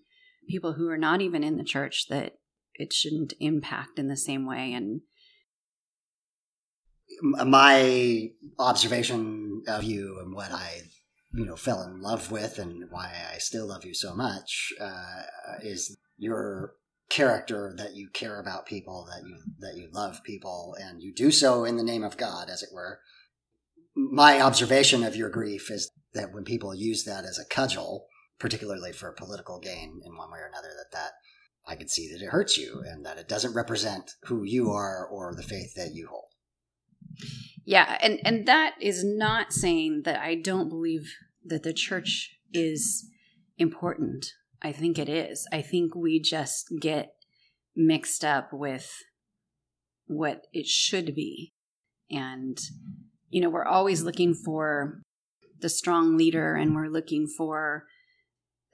people 0.48 0.74
who 0.74 0.88
are 0.88 0.98
not 0.98 1.20
even 1.20 1.42
in 1.42 1.56
the 1.56 1.64
church 1.64 2.06
that 2.08 2.34
it 2.74 2.92
shouldn't 2.92 3.34
impact 3.40 3.98
in 3.98 4.08
the 4.08 4.16
same 4.16 4.46
way. 4.46 4.72
And 4.72 5.00
my 7.22 8.30
observation 8.58 9.62
of 9.66 9.82
you 9.82 10.18
and 10.20 10.34
what 10.34 10.52
I, 10.52 10.82
you 11.32 11.44
know, 11.44 11.56
fell 11.56 11.82
in 11.82 12.00
love 12.00 12.30
with 12.30 12.58
and 12.58 12.84
why 12.90 13.12
I 13.32 13.38
still 13.38 13.66
love 13.66 13.84
you 13.84 13.94
so 13.94 14.14
much 14.14 14.72
uh, 14.80 15.22
is 15.62 15.96
your 16.16 16.74
character 17.12 17.74
that 17.76 17.94
you 17.94 18.08
care 18.08 18.40
about 18.40 18.64
people, 18.64 19.06
that 19.10 19.26
you 19.28 19.36
that 19.58 19.76
you 19.76 19.88
love 19.92 20.24
people, 20.24 20.74
and 20.80 21.02
you 21.02 21.12
do 21.14 21.30
so 21.30 21.64
in 21.64 21.76
the 21.76 21.82
name 21.82 22.02
of 22.02 22.16
God, 22.16 22.48
as 22.48 22.62
it 22.62 22.70
were. 22.72 23.00
My 23.94 24.40
observation 24.40 25.04
of 25.04 25.14
your 25.14 25.28
grief 25.28 25.70
is 25.70 25.92
that 26.14 26.32
when 26.32 26.44
people 26.44 26.74
use 26.74 27.04
that 27.04 27.24
as 27.24 27.38
a 27.38 27.54
cudgel, 27.54 28.06
particularly 28.38 28.92
for 28.92 29.12
political 29.12 29.60
gain 29.60 30.00
in 30.02 30.16
one 30.16 30.30
way 30.30 30.38
or 30.38 30.46
another, 30.46 30.68
that 30.68 30.96
that 30.96 31.12
I 31.68 31.76
can 31.76 31.88
see 31.88 32.10
that 32.10 32.24
it 32.24 32.30
hurts 32.30 32.56
you 32.56 32.82
and 32.86 33.04
that 33.04 33.18
it 33.18 33.28
doesn't 33.28 33.54
represent 33.54 34.12
who 34.24 34.44
you 34.44 34.70
are 34.70 35.06
or 35.06 35.34
the 35.34 35.42
faith 35.42 35.74
that 35.76 35.92
you 35.92 36.08
hold. 36.10 36.30
Yeah, 37.66 37.98
and 38.00 38.20
and 38.24 38.46
that 38.46 38.74
is 38.80 39.04
not 39.04 39.52
saying 39.52 40.02
that 40.06 40.18
I 40.18 40.34
don't 40.34 40.70
believe 40.70 41.12
that 41.44 41.62
the 41.62 41.74
church 41.74 42.38
is 42.54 43.06
important. 43.58 44.26
I 44.62 44.72
think 44.72 44.98
it 44.98 45.08
is. 45.08 45.46
I 45.52 45.62
think 45.62 45.94
we 45.94 46.20
just 46.20 46.68
get 46.80 47.14
mixed 47.74 48.24
up 48.24 48.52
with 48.52 48.92
what 50.06 50.46
it 50.52 50.66
should 50.66 51.14
be. 51.14 51.52
And 52.10 52.58
you 53.30 53.40
know, 53.40 53.48
we're 53.48 53.64
always 53.64 54.02
looking 54.02 54.34
for 54.34 55.00
the 55.60 55.70
strong 55.70 56.16
leader 56.16 56.54
and 56.54 56.74
we're 56.74 56.88
looking 56.88 57.26
for 57.26 57.86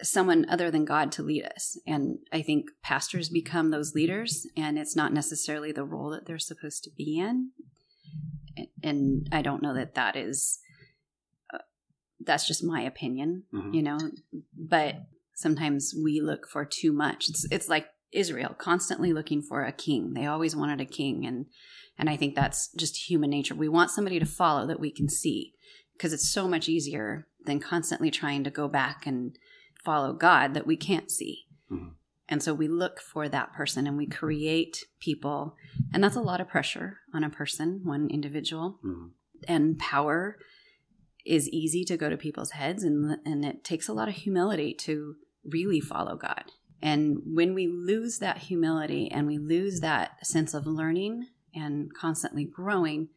someone 0.02 0.47
other 0.49 0.71
than 0.71 0.85
God 0.85 1.12
to 1.12 1.23
lead 1.23 1.45
us. 1.45 1.78
And 1.87 2.18
I 2.33 2.42
think 2.42 2.66
pastors 2.83 3.28
become 3.28 3.71
those 3.71 3.95
leaders 3.95 4.47
and 4.57 4.78
it's 4.78 4.97
not 4.97 5.12
necessarily 5.12 5.71
the 5.71 5.85
role 5.85 6.11
that 6.11 6.26
they're 6.26 6.38
supposed 6.38 6.83
to 6.85 6.90
be 6.97 7.18
in 7.18 7.50
and 8.83 9.28
I 9.33 9.42
don't 9.42 9.62
know 9.62 9.75
that 9.75 9.95
that 9.95 10.16
is 10.16 10.59
uh, 11.52 11.59
that's 12.21 12.47
just 12.47 12.64
my 12.64 12.83
opinion, 12.83 13.45
mm-hmm. 13.52 13.75
you 13.75 13.83
know. 13.83 13.99
But 14.57 14.97
sometimes 15.38 15.95
we 15.97 16.21
look 16.21 16.49
for 16.49 16.64
too 16.64 16.92
much. 16.92 17.28
It's 17.28 17.47
it's 17.50 17.68
like 17.68 17.87
Israel 18.12 18.54
constantly 18.59 19.12
looking 19.12 19.40
for 19.40 19.62
a 19.62 19.73
king. 19.73 20.14
They 20.14 20.26
always 20.26 20.57
wanted 20.57 20.80
a 20.80 20.85
king, 20.85 21.25
and 21.25 21.47
and 21.97 22.11
I 22.11 22.16
think 22.16 22.35
that's 22.35 22.68
just 22.76 23.09
human 23.09 23.30
nature. 23.30 23.54
We 23.54 23.68
want 23.68 23.90
somebody 23.90 24.18
to 24.18 24.26
follow 24.26 24.66
that 24.66 24.80
we 24.80 24.90
can 24.90 25.09
see 25.09 25.54
because 25.92 26.12
it's 26.12 26.28
so 26.28 26.49
much 26.49 26.68
easier 26.68 27.28
than 27.45 27.61
constantly 27.61 28.11
trying 28.11 28.45
to 28.45 28.50
go 28.50 28.68
back 28.68 29.07
and 29.07 29.37
follow 29.85 30.12
God 30.12 30.54
that 30.54 30.66
we 30.66 30.76
can't 30.76 31.11
see. 31.11 31.47
Mm-hmm. 31.71 31.90
And 32.28 32.42
so 32.42 32.52
we 32.52 32.68
look 32.68 33.00
for 33.00 33.28
that 33.28 33.54
person 33.54 33.87
and 33.87 33.97
we 33.97 34.07
create 34.07 34.85
people. 35.00 35.57
And 35.95 36.04
that's 36.04 36.16
a 36.16 36.21
lot 36.21 36.40
of 36.40 36.49
pressure 36.49 36.99
on 37.14 37.25
a 37.25 37.30
person, 37.30 37.80
one 37.85 38.09
individual. 38.11 38.78
Mm-hmm. 38.85 39.07
And 39.49 39.78
power 39.78 40.37
is 41.25 41.49
easy 41.49 41.85
to 41.85 41.97
go 41.97 42.09
to 42.09 42.16
people's 42.16 42.52
heads 42.52 42.83
and 42.83 43.18
and 43.25 43.45
it 43.45 43.62
takes 43.62 43.88
a 43.88 43.92
lot 43.92 44.09
of 44.09 44.14
humility 44.14 44.73
to 44.73 45.16
really 45.45 45.80
follow 45.80 46.16
God. 46.16 46.45
And 46.80 47.18
when 47.25 47.54
we 47.54 47.66
lose 47.66 48.18
that 48.18 48.38
humility 48.38 49.11
and 49.11 49.26
we 49.26 49.38
lose 49.38 49.80
that 49.80 50.25
sense 50.26 50.54
of 50.54 50.66
learning 50.66 51.26
and 51.54 51.92
constantly 51.92 52.45
growing, 52.45 53.09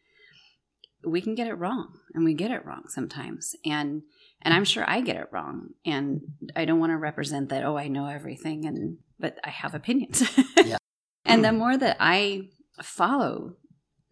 we 1.04 1.22
can 1.22 1.36
get 1.36 1.48
it 1.48 1.54
wrong 1.56 2.00
and 2.14 2.24
we 2.24 2.34
get 2.34 2.52
it 2.52 2.66
wrong 2.66 2.84
sometimes. 2.88 3.56
And 3.66 4.04
and 4.42 4.54
I'm 4.54 4.66
sure 4.66 4.84
I 4.88 5.02
get 5.02 5.18
it 5.18 5.30
wrong. 5.32 5.70
And 5.86 6.22
I 6.56 6.66
don't 6.66 6.80
want 6.80 6.92
to 6.92 6.98
represent 6.98 7.50
that, 7.50 7.64
oh, 7.64 7.78
I 7.78 7.88
know 7.88 8.08
everything 8.08 8.66
and 8.66 8.98
but 9.20 9.38
I 9.44 9.50
have 9.50 9.76
opinions. 9.76 10.24
yeah. 10.58 10.78
And 11.26 11.46
the 11.46 11.52
more 11.52 11.78
that 11.78 11.98
I 12.00 12.50
follow 12.82 13.58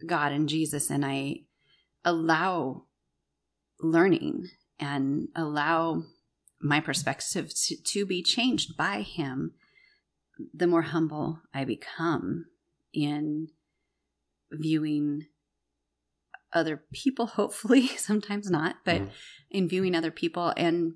God 0.06 0.32
and 0.32 0.48
Jesus 0.48 0.90
and 0.90 1.04
I 1.06 1.42
allow 2.06 2.86
learning 3.82 4.50
and 4.80 5.28
allow 5.36 6.04
my 6.62 6.80
perspective 6.80 7.54
to, 7.54 7.76
to 7.82 8.06
be 8.06 8.22
changed 8.22 8.76
by 8.76 9.02
him, 9.02 9.54
the 10.54 10.68
more 10.68 10.84
humble 10.84 11.40
I 11.54 11.66
become 11.66 12.46
in 12.94 13.50
viewing 14.52 15.28
other 16.54 16.84
people, 16.94 17.26
hopefully, 17.40 17.88
sometimes 17.88 18.50
not, 18.50 18.78
but 18.84 19.02
mm. 19.02 19.10
in 19.50 19.70
viewing 19.70 19.96
other 19.96 20.12
people 20.12 20.54
and 20.58 20.96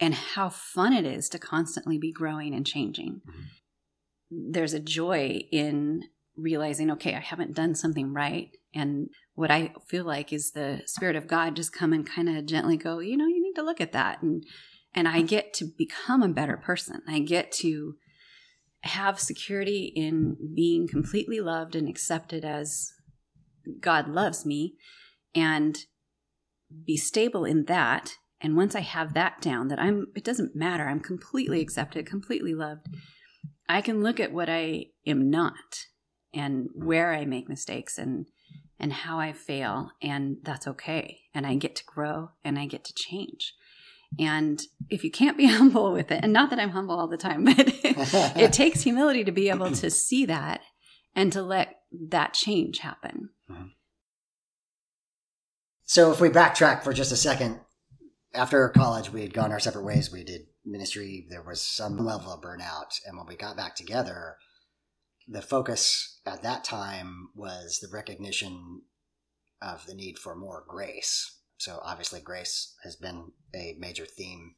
and 0.00 0.14
how 0.14 0.48
fun 0.48 0.92
it 0.92 1.04
is 1.04 1.28
to 1.28 1.40
constantly 1.40 1.98
be 1.98 2.12
growing 2.12 2.54
and 2.54 2.64
changing. 2.64 3.20
Mm. 3.28 4.52
There's 4.52 4.72
a 4.72 4.78
joy 4.78 5.40
in 5.50 6.04
realizing, 6.36 6.90
okay, 6.92 7.14
I 7.16 7.20
haven't 7.20 7.54
done 7.54 7.74
something 7.74 8.12
right. 8.12 8.56
And 8.72 9.10
what 9.34 9.50
I 9.50 9.74
feel 9.88 10.04
like 10.04 10.32
is 10.32 10.52
the 10.52 10.82
Spirit 10.86 11.16
of 11.16 11.26
God 11.26 11.56
just 11.56 11.72
come 11.72 11.92
and 11.92 12.08
kind 12.08 12.28
of 12.28 12.46
gently 12.46 12.76
go, 12.76 13.00
you 13.00 13.16
know, 13.16 13.26
to 13.58 13.64
look 13.64 13.80
at 13.80 13.92
that. 13.92 14.22
And 14.22 14.44
and 14.94 15.06
I 15.06 15.20
get 15.20 15.52
to 15.54 15.66
become 15.66 16.22
a 16.22 16.28
better 16.28 16.56
person. 16.56 17.02
I 17.06 17.20
get 17.20 17.52
to 17.52 17.96
have 18.82 19.20
security 19.20 19.92
in 19.94 20.36
being 20.54 20.88
completely 20.88 21.40
loved 21.40 21.76
and 21.76 21.88
accepted 21.88 22.44
as 22.44 22.92
God 23.80 24.08
loves 24.08 24.46
me 24.46 24.74
and 25.34 25.78
be 26.86 26.96
stable 26.96 27.44
in 27.44 27.66
that. 27.66 28.14
And 28.40 28.56
once 28.56 28.74
I 28.74 28.80
have 28.80 29.14
that 29.14 29.40
down, 29.40 29.68
that 29.68 29.78
I'm, 29.78 30.06
it 30.14 30.24
doesn't 30.24 30.56
matter, 30.56 30.88
I'm 30.88 31.00
completely 31.00 31.60
accepted, 31.60 32.06
completely 32.06 32.54
loved, 32.54 32.86
I 33.68 33.82
can 33.82 34.02
look 34.02 34.20
at 34.20 34.32
what 34.32 34.48
I 34.48 34.86
am 35.06 35.28
not 35.28 35.86
and 36.32 36.68
where 36.72 37.12
I 37.12 37.24
make 37.24 37.48
mistakes 37.48 37.98
and, 37.98 38.26
and 38.78 38.92
how 38.92 39.18
I 39.18 39.32
fail. 39.32 39.90
And 40.02 40.38
that's 40.42 40.66
okay. 40.66 41.20
And 41.34 41.46
I 41.46 41.54
get 41.54 41.76
to 41.76 41.84
grow 41.84 42.30
and 42.44 42.58
I 42.58 42.66
get 42.66 42.84
to 42.84 42.94
change. 42.94 43.54
And 44.18 44.62
if 44.88 45.04
you 45.04 45.10
can't 45.10 45.36
be 45.36 45.46
humble 45.48 45.92
with 45.92 46.10
it, 46.10 46.20
and 46.22 46.32
not 46.32 46.50
that 46.50 46.58
I'm 46.58 46.70
humble 46.70 46.98
all 46.98 47.08
the 47.08 47.16
time, 47.16 47.44
but 47.44 47.56
it 47.84 48.52
takes 48.52 48.82
humility 48.82 49.24
to 49.24 49.32
be 49.32 49.48
able 49.48 49.70
to 49.72 49.90
see 49.90 50.26
that 50.26 50.60
and 51.14 51.32
to 51.32 51.42
let 51.42 51.80
that 52.10 52.34
change 52.34 52.78
happen. 52.78 53.30
Mm-hmm. 53.50 53.68
So 55.84 56.12
if 56.12 56.20
we 56.20 56.28
backtrack 56.28 56.82
for 56.84 56.92
just 56.92 57.12
a 57.12 57.16
second, 57.16 57.60
after 58.34 58.68
college, 58.68 59.10
we 59.10 59.22
had 59.22 59.32
gone 59.32 59.52
our 59.52 59.58
separate 59.58 59.84
ways. 59.84 60.12
We 60.12 60.22
did 60.22 60.42
ministry. 60.64 61.26
There 61.30 61.42
was 61.42 61.62
some 61.62 61.96
level 61.96 62.30
of 62.30 62.42
burnout. 62.42 63.00
And 63.06 63.16
when 63.16 63.26
we 63.26 63.36
got 63.36 63.56
back 63.56 63.74
together, 63.74 64.36
the 65.26 65.40
focus 65.40 66.17
at 66.28 66.42
that 66.42 66.64
time 66.64 67.28
was 67.34 67.80
the 67.80 67.88
recognition 67.88 68.82
of 69.60 69.86
the 69.86 69.94
need 69.94 70.18
for 70.18 70.34
more 70.34 70.64
grace. 70.66 71.38
So 71.56 71.80
obviously, 71.82 72.20
grace 72.20 72.74
has 72.84 72.96
been 72.96 73.32
a 73.54 73.74
major 73.78 74.06
theme 74.06 74.54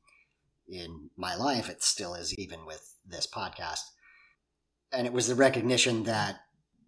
in 0.69 1.11
my 1.17 1.35
life. 1.35 1.69
It 1.69 1.83
still 1.83 2.15
is, 2.15 2.39
even 2.39 2.67
with 2.67 2.95
this 3.07 3.27
podcast. 3.27 3.81
And 4.93 5.07
it 5.07 5.12
was 5.12 5.27
the 5.27 5.35
recognition 5.35 6.05
that 6.05 6.41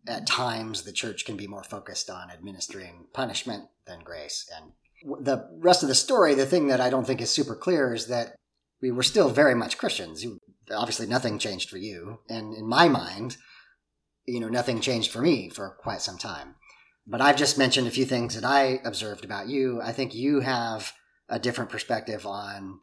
at 0.07 0.27
times 0.27 0.83
the 0.83 0.93
church 0.93 1.25
can 1.25 1.37
be 1.37 1.47
more 1.47 1.65
focused 1.65 2.11
on 2.11 2.31
administering 2.31 3.07
punishment 3.13 3.65
than 3.87 4.01
grace. 4.01 4.51
And 4.55 4.73
the 5.25 5.49
rest 5.59 5.83
of 5.83 5.89
the 5.89 5.95
story, 5.95 6.35
the 6.35 6.47
thing 6.47 6.69
that 6.69 6.81
I 6.81 6.91
don't 6.91 7.07
think 7.07 7.21
is 7.21 7.31
super 7.31 7.55
clear 7.55 7.95
is 7.95 8.09
that 8.09 8.35
we 8.81 8.91
were 8.91 9.03
still 9.03 9.31
very 9.31 9.55
much 9.55 9.79
Christians. 9.79 10.27
Obviously, 10.71 11.07
nothing 11.07 11.39
changed 11.39 11.71
for 11.71 11.79
you. 11.79 12.19
And 12.29 12.55
in 12.55 12.67
my 12.67 12.89
mind, 12.89 13.37
you 14.27 14.41
know, 14.41 14.49
nothing 14.49 14.81
changed 14.81 15.11
for 15.11 15.21
me 15.21 15.49
for 15.49 15.77
quite 15.81 16.03
some 16.03 16.19
time. 16.19 16.57
But 17.07 17.21
I've 17.21 17.37
just 17.37 17.59
mentioned 17.59 17.89
a 17.89 17.93
few 17.93 18.05
things 18.05 18.35
that 18.35 18.45
I 18.45 18.81
observed 18.85 19.25
about 19.25 19.49
you. 19.49 19.81
I 19.83 19.93
think 19.93 20.15
you 20.15 20.41
have 20.41 20.93
a 21.29 21.39
different 21.39 21.71
perspective 21.71 22.27
on 22.27 22.81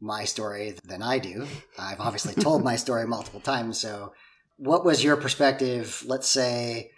my 0.00 0.24
story 0.24 0.76
than 0.84 1.02
I 1.02 1.18
do. 1.18 1.46
I've 1.78 2.00
obviously 2.00 2.34
told 2.34 2.62
my 2.62 2.76
story 2.84 3.06
multiple 3.06 3.40
times. 3.40 3.80
So, 3.80 4.12
what 4.58 4.84
was 4.84 5.02
your 5.02 5.16
perspective, 5.16 6.04
let's 6.06 6.28
say, 6.28 6.90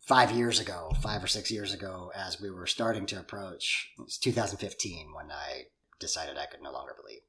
five 0.00 0.32
years 0.32 0.58
ago, 0.58 0.90
five 1.00 1.22
or 1.22 1.28
six 1.28 1.50
years 1.50 1.72
ago, 1.72 2.10
as 2.14 2.40
we 2.40 2.50
were 2.50 2.66
starting 2.66 3.06
to 3.06 3.20
approach? 3.20 3.92
It 3.98 4.02
was 4.02 4.18
2015 4.18 5.12
when 5.14 5.30
I 5.30 5.64
decided 6.00 6.36
I 6.36 6.46
could 6.46 6.62
no 6.62 6.72
longer 6.72 6.94
believe. 7.00 7.20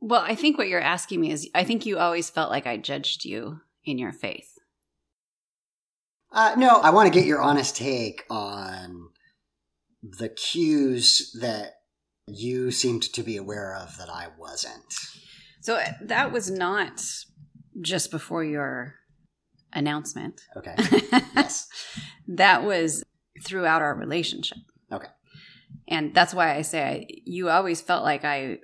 Well, 0.00 0.22
I 0.24 0.34
think 0.34 0.58
what 0.58 0.68
you're 0.68 0.80
asking 0.80 1.20
me 1.20 1.32
is 1.32 1.48
I 1.54 1.64
think 1.64 1.84
you 1.84 1.98
always 1.98 2.30
felt 2.30 2.50
like 2.50 2.66
I 2.66 2.76
judged 2.76 3.24
you 3.24 3.60
in 3.84 3.98
your 3.98 4.12
faith. 4.12 4.58
Uh, 6.30 6.54
no, 6.56 6.80
I 6.80 6.90
want 6.90 7.12
to 7.12 7.18
get 7.18 7.26
your 7.26 7.40
honest 7.40 7.76
take 7.76 8.24
on 8.30 9.08
the 10.02 10.28
cues 10.28 11.36
that 11.40 11.72
you 12.26 12.70
seemed 12.70 13.02
to 13.02 13.22
be 13.22 13.36
aware 13.36 13.74
of 13.74 13.96
that 13.98 14.10
I 14.10 14.28
wasn't. 14.38 14.94
So 15.60 15.76
uh, 15.76 15.92
that 16.02 16.32
was 16.32 16.50
not 16.50 17.02
just 17.80 18.10
before 18.10 18.44
your 18.44 18.94
announcement. 19.72 20.42
Okay. 20.56 20.74
yes. 21.34 21.66
That 22.26 22.64
was 22.64 23.02
throughout 23.44 23.82
our 23.82 23.94
relationship. 23.94 24.58
Okay. 24.92 25.08
And 25.88 26.14
that's 26.14 26.34
why 26.34 26.54
I 26.54 26.62
say 26.62 26.82
I, 26.82 27.06
you 27.24 27.48
always 27.48 27.80
felt 27.80 28.04
like 28.04 28.24
I, 28.24 28.58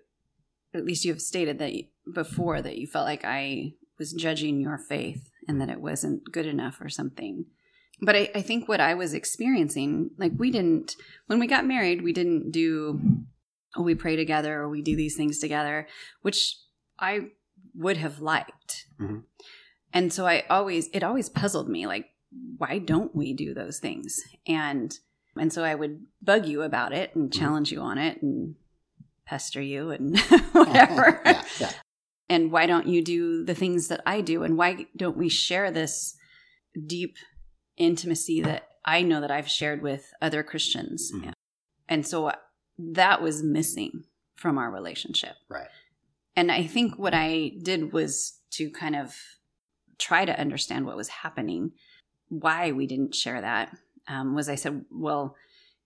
at 0.75 0.85
least 0.85 1.05
you 1.05 1.13
have 1.13 1.21
stated 1.23 1.59
that 1.59 1.73
you- 1.73 1.87
before 2.13 2.61
that 2.63 2.77
you 2.79 2.87
felt 2.87 3.07
like 3.07 3.25
I 3.25 3.75
was 3.99 4.13
judging 4.13 4.61
your 4.61 4.77
faith 4.79 5.31
and 5.49 5.61
that 5.61 5.69
it 5.71 5.81
wasn't 5.81 6.33
good 6.33 6.47
enough 6.47 6.81
or 6.81 6.89
something. 6.89 7.47
But 8.01 8.17
I, 8.17 8.31
I 8.35 8.43
think 8.43 8.69
what 8.69 8.81
I 8.81 8.95
was 8.95 9.15
experiencing, 9.15 10.11
like 10.19 10.33
we 10.37 10.51
didn't, 10.51 10.97
when 11.27 11.39
we 11.39 11.47
got 11.47 11.65
married, 11.65 12.03
we 12.03 12.13
didn't 12.13 12.51
do, 12.51 13.01
oh, 13.77 13.83
we 13.83 13.95
pray 13.95 14.17
together 14.17 14.61
or 14.61 14.69
we 14.69 14.83
do 14.83 14.97
these 14.97 15.17
things 15.17 15.39
together, 15.39 15.87
which 16.23 16.59
I 16.99 17.29
would 17.75 17.97
have 17.99 18.21
liked. 18.21 18.87
Mhm. 19.01 19.23
And 19.93 20.13
so 20.13 20.27
I 20.27 20.45
always, 20.51 20.89
it 20.93 21.05
always 21.05 21.29
puzzled 21.29 21.69
me, 21.69 21.87
like, 21.87 22.07
why 22.59 22.79
don't 22.79 23.15
we 23.15 23.33
do 23.33 23.55
those 23.55 23.79
things? 23.79 24.21
And 24.47 24.99
and 25.37 25.53
so 25.53 25.65
I 25.65 25.75
would 25.75 26.07
bug 26.23 26.47
you 26.47 26.63
about 26.63 26.93
it 26.93 27.15
and 27.17 27.33
challenge 27.33 27.73
you 27.73 27.81
on 27.81 27.99
it 27.99 28.23
and 28.23 28.55
pester 29.27 29.61
you 29.63 29.91
and 29.91 30.19
whatever. 30.53 31.21
yeah, 31.25 31.45
yeah. 31.59 31.73
And 32.29 32.51
why 32.51 32.67
don't 32.67 32.87
you 32.87 33.03
do 33.03 33.45
the 33.45 33.55
things 33.55 33.89
that 33.89 34.01
I 34.07 34.21
do? 34.21 34.43
And 34.43 34.57
why 34.57 34.87
don't 34.97 35.17
we 35.17 35.29
share 35.29 35.71
this 35.71 36.17
deep 36.87 37.17
intimacy 37.77 38.41
that 38.41 38.69
I 38.85 39.03
know 39.03 39.21
that 39.21 39.31
I've 39.31 39.49
shared 39.49 39.83
with 39.83 40.13
other 40.23 40.43
Christians? 40.43 41.13
Mhm. 41.15 41.33
And 41.89 42.07
so 42.07 42.33
that 42.79 43.23
was 43.23 43.43
missing 43.43 44.05
from 44.37 44.59
our 44.59 44.71
relationship. 44.71 45.37
Right. 45.49 45.69
And 46.35 46.51
I 46.51 46.67
think 46.67 46.99
what 46.99 47.15
I 47.15 47.53
did 47.63 47.93
was 47.93 48.41
to 48.53 48.71
kind 48.71 48.97
of 48.97 49.15
try 49.99 50.25
to 50.25 50.39
understand 50.39 50.87
what 50.87 50.97
was 50.97 51.09
happening, 51.09 51.73
why 52.29 52.73
we 52.73 52.87
didn't 52.87 53.15
share 53.15 53.41
that. 53.41 53.77
Um, 54.09 54.35
was 54.35 54.49
I 54.49 54.55
said, 54.57 54.85
well, 54.91 55.37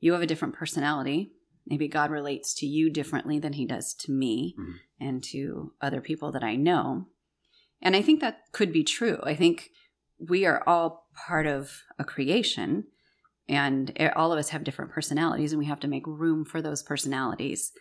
you 0.00 0.12
have 0.12 0.23
a 0.23 0.26
different 0.26 0.54
personality. 0.54 1.33
Maybe 1.68 1.87
God 1.87 2.10
relates 2.10 2.54
to 2.54 2.66
you 2.66 2.90
differently 2.90 3.38
than 3.38 3.52
he 3.52 3.66
does 3.66 3.94
to 3.94 4.10
me 4.12 4.54
Mhm. 4.58 4.75
and 4.98 5.25
to 5.25 5.72
other 5.80 6.00
people 6.00 6.32
that 6.32 6.42
I 6.42 6.56
know. 6.56 7.06
And 7.80 7.94
I 7.94 8.02
think 8.02 8.20
that 8.20 8.50
could 8.52 8.72
be 8.72 8.82
true. 8.82 9.18
I 9.22 9.34
think 9.37 9.70
we 10.18 10.46
are 10.46 10.62
all 10.66 11.08
part 11.14 11.46
of 11.46 11.82
a 11.98 12.04
creation 12.04 12.85
and 13.48 13.92
all 14.16 14.33
of 14.33 14.38
us 14.38 14.48
have 14.50 14.64
different 14.64 14.90
personalities 14.90 15.52
and 15.52 15.59
we 15.59 15.66
have 15.66 15.81
to 15.81 15.88
make 15.88 16.07
room 16.07 16.44
for 16.44 16.61
those 16.61 16.83
personalities 16.83 17.72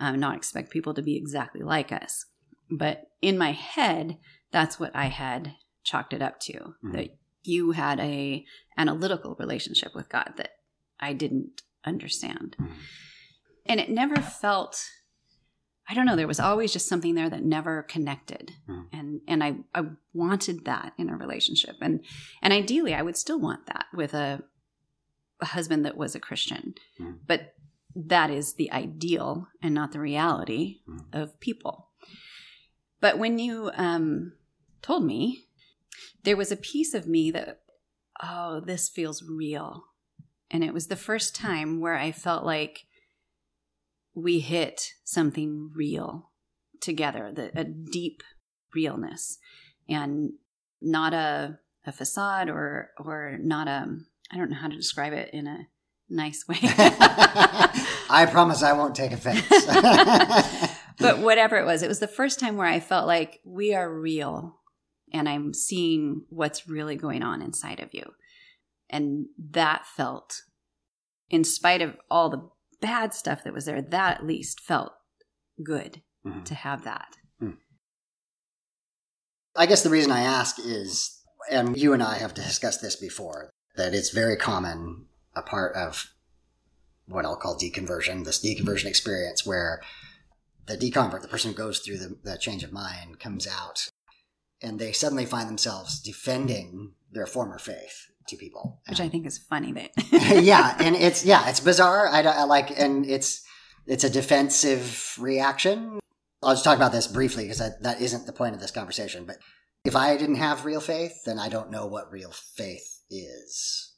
um, 0.00 0.18
not 0.18 0.34
expect 0.36 0.70
people 0.70 0.92
to 0.94 1.02
be 1.02 1.16
exactly 1.16 1.62
like 1.62 1.92
us 1.92 2.26
but 2.70 3.04
in 3.22 3.38
my 3.38 3.52
head 3.52 4.18
that's 4.50 4.78
what 4.80 4.90
i 4.94 5.06
had 5.06 5.54
chalked 5.84 6.12
it 6.12 6.20
up 6.20 6.40
to 6.40 6.74
Mhm. 6.82 6.92
that 6.92 7.18
you 7.44 7.70
had 7.72 8.00
a 8.00 8.44
analytical 8.76 9.36
relationship 9.38 9.94
with 9.94 10.08
god 10.08 10.34
that 10.36 10.50
i 10.98 11.12
didn't 11.12 11.62
understand 11.84 12.56
Mhm. 12.58 12.72
And 13.66 13.80
it 13.80 13.90
never 13.90 14.16
felt 14.16 14.84
i 15.88 15.94
don't 15.94 16.06
know 16.06 16.16
there 16.16 16.26
was 16.26 16.40
always 16.40 16.72
just 16.72 16.88
something 16.88 17.14
there 17.14 17.30
that 17.30 17.42
never 17.44 17.82
connected 17.82 18.52
Mhm. 18.68 18.86
and 18.92 19.20
and 19.28 19.44
i 19.44 19.56
i 19.74 19.82
wanted 20.12 20.64
that 20.64 20.92
in 20.98 21.08
a 21.10 21.16
relationship 21.16 21.76
and 21.80 22.04
and 22.42 22.52
ideally 22.52 22.94
i 22.94 23.02
would 23.02 23.16
still 23.16 23.38
want 23.40 23.66
that 23.66 23.86
with 23.92 24.14
a 24.14 24.42
a 25.40 25.46
husband 25.46 25.84
that 25.84 25.96
was 25.96 26.14
a 26.14 26.20
christian 26.20 26.74
Mhm. 27.00 27.18
but 27.26 27.54
that 27.96 28.30
is 28.30 28.54
the 28.54 28.72
ideal 28.72 29.48
and 29.62 29.74
not 29.74 29.92
the 29.92 30.00
reality 30.00 30.80
Mhm. 30.88 31.06
of 31.12 31.38
people 31.40 31.90
but 33.00 33.18
when 33.18 33.38
you 33.38 33.70
um 33.74 34.32
told 34.82 35.04
me 35.04 35.46
there 36.22 36.36
was 36.36 36.50
a 36.52 36.56
piece 36.56 36.94
of 36.94 37.06
me 37.06 37.30
that 37.30 37.60
oh 38.22 38.60
this 38.60 38.88
feels 38.88 39.22
real 39.22 39.84
and 40.50 40.62
it 40.64 40.72
was 40.74 40.86
the 40.86 40.96
first 40.96 41.34
time 41.34 41.80
where 41.80 41.94
i 41.96 42.10
felt 42.12 42.44
like 42.44 42.86
we 44.14 44.40
hit 44.40 44.92
something 45.04 45.70
real 45.74 46.30
together 46.80 47.32
the, 47.34 47.50
a 47.58 47.64
deep 47.64 48.22
realness 48.74 49.38
and 49.88 50.32
not 50.80 51.14
a, 51.14 51.58
a 51.86 51.92
facade 51.92 52.48
or 52.48 52.90
or 52.98 53.38
not 53.40 53.68
a 53.68 53.86
i 54.30 54.36
don't 54.36 54.50
know 54.50 54.56
how 54.56 54.68
to 54.68 54.76
describe 54.76 55.12
it 55.12 55.30
in 55.32 55.46
a 55.46 55.66
nice 56.10 56.46
way 56.46 56.58
I 58.10 58.28
promise 58.30 58.62
I 58.62 58.74
won't 58.74 58.94
take 58.94 59.10
offense. 59.12 59.40
but 60.98 61.18
whatever 61.18 61.56
it 61.56 61.64
was 61.64 61.82
it 61.82 61.88
was 61.88 61.98
the 61.98 62.06
first 62.06 62.38
time 62.38 62.56
where 62.56 62.66
i 62.66 62.80
felt 62.80 63.06
like 63.06 63.40
we 63.44 63.74
are 63.74 63.92
real 63.92 64.60
and 65.12 65.28
i'm 65.28 65.52
seeing 65.54 66.24
what's 66.28 66.68
really 66.68 66.96
going 66.96 67.22
on 67.22 67.42
inside 67.42 67.80
of 67.80 67.88
you 67.92 68.04
and 68.90 69.26
that 69.50 69.86
felt 69.86 70.42
in 71.30 71.42
spite 71.42 71.82
of 71.82 71.96
all 72.10 72.30
the 72.30 72.48
bad 72.84 73.14
stuff 73.14 73.42
that 73.44 73.54
was 73.54 73.64
there 73.64 73.80
that 73.80 74.18
at 74.18 74.26
least 74.26 74.60
felt 74.60 74.92
good 75.62 76.02
Mhm. 76.26 76.44
to 76.44 76.54
have 76.54 76.84
that. 76.84 77.16
I 79.56 79.66
guess 79.66 79.82
the 79.84 79.90
reason 79.90 80.10
I 80.10 80.22
ask 80.22 80.58
is, 80.58 81.22
and 81.48 81.76
you 81.76 81.92
and 81.92 82.02
I 82.02 82.18
have 82.18 82.34
discussed 82.34 82.82
this 82.82 82.96
before, 82.96 83.50
that 83.76 83.94
it's 83.94 84.10
very 84.10 84.36
common 84.36 85.06
a 85.34 85.42
part 85.42 85.76
of 85.76 86.12
what 87.06 87.24
I'll 87.24 87.36
call 87.36 87.56
deconversion, 87.56 88.24
this 88.24 88.42
deconversion 88.44 88.86
experience 88.86 89.46
where 89.46 89.80
the 90.66 90.76
deconvert, 90.76 91.22
the 91.22 91.28
person 91.28 91.52
who 91.52 91.56
goes 91.56 91.78
through 91.78 91.98
the, 91.98 92.18
the 92.24 92.36
change 92.36 92.64
of 92.64 92.72
mind, 92.72 93.20
comes 93.20 93.46
out 93.46 93.88
and 94.60 94.80
they 94.80 94.90
suddenly 94.90 95.26
find 95.26 95.48
themselves 95.48 96.00
defending 96.00 96.94
their 97.12 97.26
former 97.26 97.58
faith 97.58 98.08
to 98.28 98.36
people. 98.36 98.80
which 98.88 99.00
i 99.00 99.08
think 99.08 99.26
is 99.26 99.38
funny 99.38 99.72
that 99.72 99.90
yeah, 100.44 100.76
and 100.80 100.96
it's 100.96 101.24
yeah, 101.24 101.48
it's 101.48 101.60
bizarre. 101.60 102.08
I, 102.08 102.22
don't- 102.22 102.36
I 102.36 102.44
like, 102.44 102.70
and 102.78 103.04
it's 103.06 103.42
it's 103.86 104.04
a 104.04 104.10
defensive 104.10 105.14
reaction. 105.18 105.98
I'll 106.42 106.52
just 106.54 106.64
talk 106.64 106.76
about 106.76 106.92
this 106.92 107.06
briefly 107.06 107.44
because 107.44 107.58
that, 107.58 107.82
that 107.82 108.00
isn't 108.00 108.26
the 108.26 108.32
point 108.32 108.54
of 108.54 108.60
this 108.60 108.70
conversation. 108.70 109.24
But 109.24 109.38
if 109.84 109.96
I 109.96 110.16
didn't 110.16 110.36
have 110.36 110.64
real 110.64 110.80
faith, 110.80 111.12
then 111.24 111.38
I 111.38 111.48
don't 111.48 111.70
know 111.70 111.86
what 111.86 112.10
real 112.12 112.32
faith 112.32 113.00
is. 113.10 113.92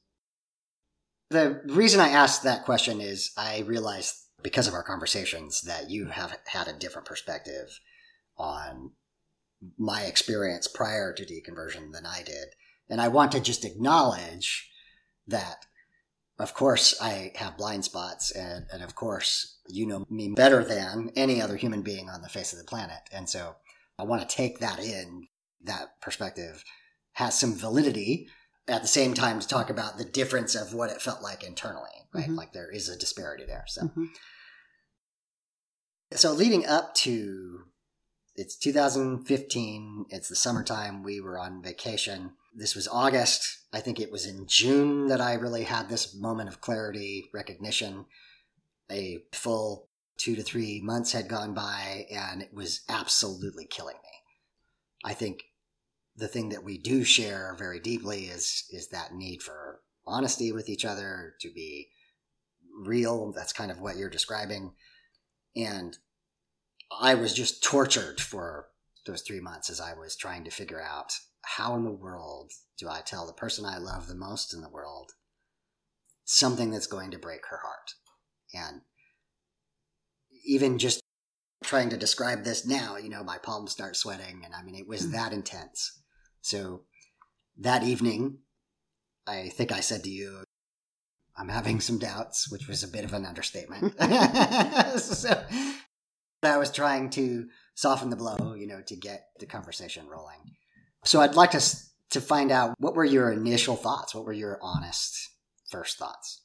The 1.30 1.60
reason 1.66 2.00
I 2.00 2.08
asked 2.08 2.42
that 2.44 2.64
question 2.64 3.00
is 3.00 3.32
I 3.36 3.60
realized 3.66 4.14
because 4.42 4.68
of 4.68 4.74
our 4.74 4.82
conversations 4.84 5.62
that 5.62 5.90
you 5.90 6.06
have 6.06 6.36
had 6.46 6.68
a 6.68 6.72
different 6.72 7.06
perspective 7.06 7.80
on 8.36 8.92
my 9.78 10.02
experience 10.02 10.68
prior 10.68 11.12
to 11.12 11.24
deconversion 11.24 11.92
than 11.92 12.06
I 12.06 12.22
did. 12.24 12.48
And 12.88 13.00
I 13.00 13.08
want 13.08 13.32
to 13.32 13.40
just 13.40 13.64
acknowledge 13.64 14.70
that 15.26 15.66
of 16.38 16.54
course 16.54 16.94
I 17.00 17.32
have 17.36 17.56
blind 17.56 17.84
spots 17.84 18.30
and, 18.30 18.66
and 18.72 18.82
of 18.82 18.94
course 18.94 19.58
you 19.68 19.86
know 19.86 20.06
me 20.10 20.32
better 20.34 20.62
than 20.62 21.10
any 21.16 21.40
other 21.40 21.56
human 21.56 21.82
being 21.82 22.08
on 22.10 22.22
the 22.22 22.28
face 22.28 22.52
of 22.52 22.58
the 22.58 22.64
planet. 22.64 23.00
And 23.10 23.28
so 23.28 23.56
I 23.98 24.04
want 24.04 24.28
to 24.28 24.36
take 24.36 24.58
that 24.60 24.78
in. 24.78 25.28
That 25.64 26.00
perspective 26.00 26.62
has 27.14 27.38
some 27.40 27.54
validity 27.54 28.28
at 28.68 28.82
the 28.82 28.88
same 28.88 29.14
time 29.14 29.40
to 29.40 29.48
talk 29.48 29.70
about 29.70 29.98
the 29.98 30.04
difference 30.04 30.54
of 30.54 30.74
what 30.74 30.90
it 30.90 31.02
felt 31.02 31.22
like 31.22 31.42
internally, 31.42 31.90
right? 32.12 32.28
Mhm. 32.28 32.36
Like 32.36 32.52
there 32.52 32.70
is 32.70 32.88
a 32.88 32.96
disparity 32.96 33.44
there. 33.46 33.64
So 33.66 33.82
Mhm. 33.82 34.08
so 36.12 36.32
leading 36.32 36.66
up 36.66 36.94
to 36.96 37.64
it's 38.36 38.56
2015 38.56 40.06
it's 40.10 40.28
the 40.28 40.36
summertime. 40.36 41.02
We 41.02 41.20
were 41.20 41.38
on 41.38 41.62
vacation. 41.62 42.32
This 42.54 42.74
was 42.74 42.88
august. 42.88 43.58
I 43.72 43.80
think 43.80 43.98
it 44.00 44.12
was 44.12 44.26
in 44.26 44.46
june 44.46 45.08
that 45.08 45.20
i 45.20 45.34
really 45.34 45.64
had 45.64 45.88
this 45.88 46.14
moment 46.14 46.48
of 46.48 46.60
clarity 46.60 47.28
recognition. 47.32 48.06
A 48.90 49.24
full 49.32 49.88
two 50.16 50.36
to 50.36 50.42
three 50.42 50.80
months 50.80 51.12
had 51.12 51.28
gone 51.28 51.54
by 51.54 52.06
and 52.10 52.42
it 52.42 52.54
was 52.54 52.82
absolutely 52.88 53.66
killing 53.66 53.96
me. 53.96 54.10
I 55.04 55.12
think 55.12 55.44
the 56.16 56.28
thing 56.28 56.48
that 56.48 56.64
we 56.64 56.78
do 56.78 57.04
share 57.04 57.54
very 57.58 57.80
deeply 57.80 58.24
is 58.26 58.64
is 58.70 58.88
that 58.88 59.14
need 59.14 59.42
for 59.42 59.80
honesty 60.06 60.52
with 60.52 60.68
each 60.68 60.84
other, 60.84 61.34
to 61.40 61.50
be 61.52 61.88
real. 62.78 63.32
That's 63.32 63.52
kind 63.52 63.70
of 63.70 63.80
what 63.80 63.96
you're 63.96 64.10
describing. 64.10 64.72
And 65.54 65.96
I 66.90 67.14
was 67.14 67.34
just 67.34 67.62
tortured 67.62 68.20
for 68.20 68.68
those 69.06 69.22
three 69.22 69.40
months 69.40 69.70
as 69.70 69.80
I 69.80 69.94
was 69.94 70.16
trying 70.16 70.44
to 70.44 70.50
figure 70.50 70.82
out 70.82 71.12
how 71.42 71.74
in 71.76 71.84
the 71.84 71.90
world 71.90 72.52
do 72.78 72.88
I 72.88 73.00
tell 73.00 73.26
the 73.26 73.32
person 73.32 73.64
I 73.64 73.78
love 73.78 74.08
the 74.08 74.14
most 74.14 74.52
in 74.52 74.60
the 74.60 74.68
world 74.68 75.12
something 76.24 76.70
that's 76.70 76.88
going 76.88 77.12
to 77.12 77.18
break 77.18 77.46
her 77.48 77.60
heart. 77.62 77.92
And 78.52 78.82
even 80.44 80.78
just 80.78 81.00
trying 81.64 81.88
to 81.90 81.96
describe 81.96 82.44
this 82.44 82.66
now, 82.66 82.96
you 82.96 83.08
know, 83.08 83.22
my 83.22 83.38
palms 83.38 83.72
start 83.72 83.96
sweating. 83.96 84.42
And 84.44 84.54
I 84.54 84.62
mean, 84.62 84.74
it 84.74 84.88
was 84.88 85.04
hmm. 85.06 85.12
that 85.12 85.32
intense. 85.32 86.00
So 86.42 86.82
that 87.58 87.82
evening, 87.82 88.38
I 89.26 89.48
think 89.48 89.72
I 89.72 89.80
said 89.80 90.04
to 90.04 90.10
you, 90.10 90.44
I'm 91.38 91.48
having 91.48 91.80
some 91.80 91.98
doubts, 91.98 92.50
which 92.50 92.66
was 92.66 92.82
a 92.82 92.88
bit 92.88 93.04
of 93.04 93.12
an 93.12 93.26
understatement. 93.26 93.94
so 95.00 95.44
I 96.42 96.58
was 96.58 96.70
trying 96.70 97.10
to 97.10 97.48
soften 97.74 98.10
the 98.10 98.16
blow, 98.16 98.54
you 98.54 98.66
know, 98.66 98.80
to 98.86 98.96
get 98.96 99.28
the 99.38 99.46
conversation 99.46 100.06
rolling. 100.06 100.56
So 101.04 101.20
I'd 101.20 101.34
like 101.34 101.52
to 101.52 101.60
to 102.10 102.20
find 102.20 102.52
out 102.52 102.74
what 102.78 102.94
were 102.94 103.04
your 103.04 103.32
initial 103.32 103.76
thoughts? 103.76 104.14
What 104.14 104.24
were 104.24 104.32
your 104.32 104.58
honest 104.62 105.30
first 105.70 105.98
thoughts? 105.98 106.42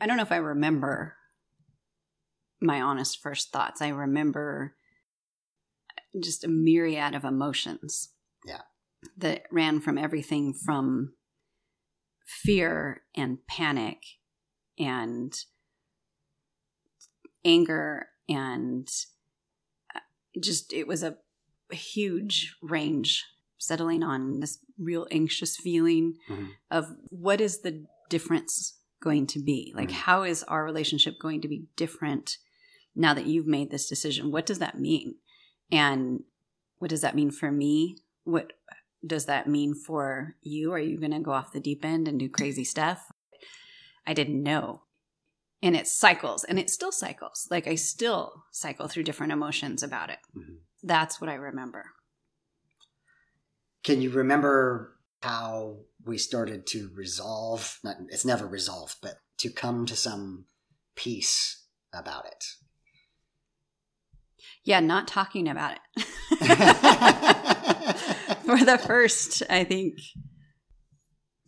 I 0.00 0.06
don't 0.06 0.16
know 0.16 0.22
if 0.22 0.32
I 0.32 0.36
remember 0.36 1.14
my 2.60 2.80
honest 2.80 3.20
first 3.22 3.52
thoughts. 3.52 3.82
I 3.82 3.88
remember 3.88 4.74
just 6.22 6.44
a 6.44 6.48
myriad 6.48 7.14
of 7.14 7.24
emotions. 7.24 8.10
Yeah. 8.46 8.62
That 9.16 9.42
ran 9.50 9.80
from 9.80 9.98
everything 9.98 10.54
from 10.54 11.12
fear 12.26 13.02
and 13.14 13.38
panic 13.46 13.98
and 14.78 15.32
anger 17.46 18.08
and 18.28 18.88
uh, 19.94 20.00
just 20.40 20.72
it 20.72 20.86
was 20.86 21.02
a, 21.02 21.16
huge 21.72 22.54
range 22.62 23.24
settling 23.58 24.00
on 24.04 24.38
this 24.38 24.58
real 24.78 25.04
anxious 25.10 25.56
feeling 25.56 26.14
Mhm. 26.28 26.50
of 26.70 26.96
what 27.10 27.40
is 27.40 27.62
the 27.62 27.84
difference 28.08 28.78
going 29.00 29.26
to 29.26 29.40
be? 29.40 29.72
Like 29.74 29.88
Mhm. 29.88 30.04
how 30.06 30.22
is 30.22 30.44
our 30.44 30.64
relationship 30.64 31.18
going 31.18 31.40
to 31.40 31.48
be 31.48 31.66
different 31.74 32.38
now 32.94 33.14
that 33.14 33.26
you've 33.26 33.48
made 33.48 33.70
this 33.70 33.88
decision? 33.88 34.30
What 34.30 34.46
does 34.46 34.60
that 34.60 34.78
mean? 34.78 35.16
And 35.72 36.22
what 36.78 36.90
does 36.90 37.00
that 37.00 37.16
mean 37.16 37.32
for 37.32 37.50
me? 37.50 37.96
What 38.22 38.52
does 39.04 39.26
that 39.26 39.48
mean 39.48 39.74
for 39.74 40.36
you? 40.40 40.72
Are 40.72 40.78
you 40.78 40.98
going 41.00 41.10
to 41.10 41.18
go 41.18 41.32
off 41.32 41.52
the 41.52 41.58
deep 41.60 41.84
end 41.84 42.06
and 42.06 42.18
do 42.20 42.28
crazy 42.28 42.64
stuff? 42.64 43.10
I 44.06 44.14
didn't 44.14 44.40
know 44.40 44.82
and 45.66 45.76
it 45.76 45.86
cycles 45.86 46.44
and 46.44 46.58
it 46.58 46.70
still 46.70 46.92
cycles 46.92 47.46
like 47.50 47.66
i 47.66 47.74
still 47.74 48.44
cycle 48.52 48.88
through 48.88 49.02
different 49.02 49.32
emotions 49.32 49.82
about 49.82 50.10
it 50.10 50.18
Mhm. 50.36 50.58
that's 50.82 51.20
what 51.20 51.30
i 51.30 51.34
remember 51.34 51.92
Can 53.82 54.00
you 54.02 54.10
remember 54.10 54.96
how 55.22 55.78
we 56.04 56.18
started 56.18 56.66
to 56.68 56.90
resolve? 56.94 57.78
Not, 57.84 57.96
it's 58.08 58.24
never 58.24 58.46
resolved, 58.46 58.96
but 59.00 59.14
to 59.38 59.48
come 59.50 59.86
to 59.86 59.94
some 59.96 60.46
peace 60.96 61.64
about 61.92 62.26
it. 62.26 62.44
yeah 64.64 64.80
not 64.80 65.06
talking 65.08 65.48
about 65.48 65.72
it 65.76 66.02
for 68.46 68.58
the 68.64 68.78
first 68.86 69.42
i 69.50 69.64
think 69.64 69.94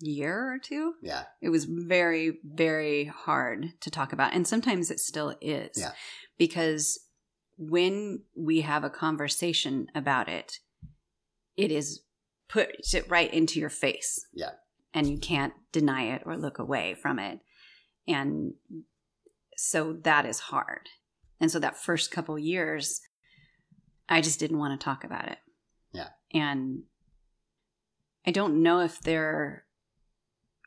year 0.00 0.52
or 0.54 0.58
two 0.58 0.94
yeah, 1.02 1.24
it 1.42 1.48
was 1.48 1.64
very 1.64 2.38
very 2.44 3.04
hard 3.04 3.72
to 3.80 3.90
talk 3.90 4.12
about 4.12 4.32
and 4.32 4.46
sometimes 4.46 4.90
it 4.90 5.00
still 5.00 5.34
is 5.40 5.70
Yeah. 5.76 5.92
because 6.38 7.00
when 7.56 8.22
we 8.36 8.60
have 8.60 8.84
a 8.84 8.90
conversation 8.90 9.88
about 9.94 10.28
it 10.28 10.60
it 11.56 11.72
is 11.72 12.02
puts 12.48 12.94
it 12.94 13.10
right 13.10 13.32
into 13.34 13.58
your 13.60 13.70
face 13.70 14.24
Yeah. 14.32 14.52
and 14.94 15.06
you 15.08 15.18
can't 15.18 15.52
deny 15.72 16.14
it 16.14 16.22
or 16.24 16.36
look 16.36 16.58
away 16.58 16.94
from 16.94 17.18
it 17.18 17.40
and 18.06 18.54
so 19.56 19.92
that 20.04 20.24
is 20.24 20.38
hard 20.38 20.88
and 21.40 21.50
so 21.50 21.58
that 21.58 21.76
first 21.76 22.10
couple 22.12 22.38
years 22.38 23.00
i 24.08 24.20
just 24.20 24.38
didn't 24.38 24.58
want 24.58 24.78
to 24.80 24.84
talk 24.84 25.02
about 25.04 25.26
it 25.28 25.38
Yeah. 25.92 26.08
and 26.32 26.84
i 28.26 28.30
don't 28.30 28.62
know 28.62 28.80
if 28.80 29.00
there 29.00 29.64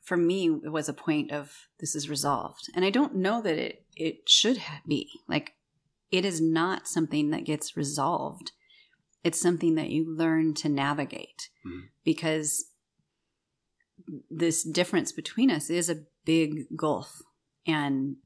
for 0.02 0.18
me 0.18 0.48
it 0.64 0.72
was 0.72 0.90
a 0.90 0.94
point 0.94 1.32
of 1.32 1.68
this 1.80 1.96
is 1.96 2.10
resolved. 2.10 2.70
And 2.76 2.84
i 2.86 2.90
don't 2.90 3.16
know 3.16 3.42
that 3.42 3.58
it 3.58 3.86
it 3.96 4.30
should 4.30 4.62
be. 4.88 5.10
Like 5.28 5.54
it 6.12 6.26
is 6.26 6.42
not 6.42 6.88
something 6.88 7.30
that 7.32 7.46
gets 7.46 7.78
resolved. 7.78 8.52
It's 9.24 9.40
something 9.40 9.76
that 9.76 9.90
you 9.90 10.04
learn 10.16 10.54
to 10.56 10.70
navigate. 10.70 11.50
Mhm. 11.66 11.90
because 12.04 12.66
this 14.30 14.64
difference 14.64 15.12
between 15.12 15.52
us 15.52 15.70
is 15.70 15.90
a 15.90 16.04
big 16.26 16.66
gulf. 16.76 17.22
And 17.68 18.18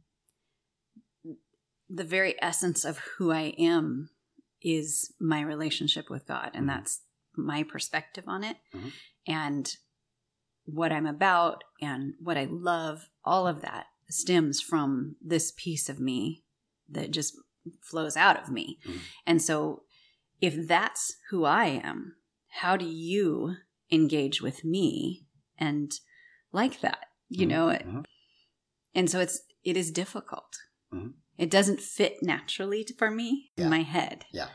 the 1.89 2.05
very 2.05 2.35
essence 2.41 2.85
of 2.85 2.97
who 3.17 3.31
i 3.31 3.53
am 3.59 4.09
is 4.61 5.13
my 5.19 5.41
relationship 5.41 6.09
with 6.09 6.25
god. 6.27 6.51
And 6.53 6.63
Mhm. 6.65 6.67
that's 6.75 7.01
my 7.35 7.63
perspective 7.63 8.23
on 8.27 8.43
it. 8.43 8.57
Mhm. 8.73 8.91
and 9.27 9.77
what 10.65 10.91
i'm 10.91 11.05
about 11.05 11.63
and 11.81 12.13
what 12.19 12.37
i 12.37 12.45
love 12.49 13.09
all 13.23 13.47
of 13.47 13.61
that 13.61 13.85
stems 14.09 14.61
from 14.61 15.15
this 15.21 15.51
piece 15.55 15.89
of 15.89 15.99
me 15.99 16.43
that 16.89 17.11
just 17.11 17.35
flows 17.81 18.15
out 18.17 18.41
of 18.41 18.51
me 18.51 18.77
Mhm. 18.85 18.99
and 19.25 19.41
so 19.41 19.83
if 20.41 20.67
that's 20.67 21.15
who 21.29 21.43
i 21.45 21.65
am 21.65 22.15
how 22.61 22.77
do 22.77 22.85
you 22.85 23.55
engage 23.91 24.41
with 24.41 24.63
me 24.63 25.25
and 25.57 25.99
like 26.51 26.81
that 26.81 27.05
you 27.29 27.45
Mhm. 27.45 27.49
know 27.49 27.67
Mhm. 27.69 28.05
and 28.93 29.09
so 29.09 29.19
it's 29.19 29.41
it 29.63 29.75
is 29.77 29.91
difficult 29.91 30.57
Mhm. 30.93 31.13
it 31.37 31.49
doesn't 31.49 31.81
fit 31.81 32.21
naturally 32.21 32.85
for 32.97 33.09
me 33.11 33.51
Yeah. 33.55 33.63
in 33.65 33.69
my 33.69 33.81
head 33.83 34.25
Yeah. 34.31 34.49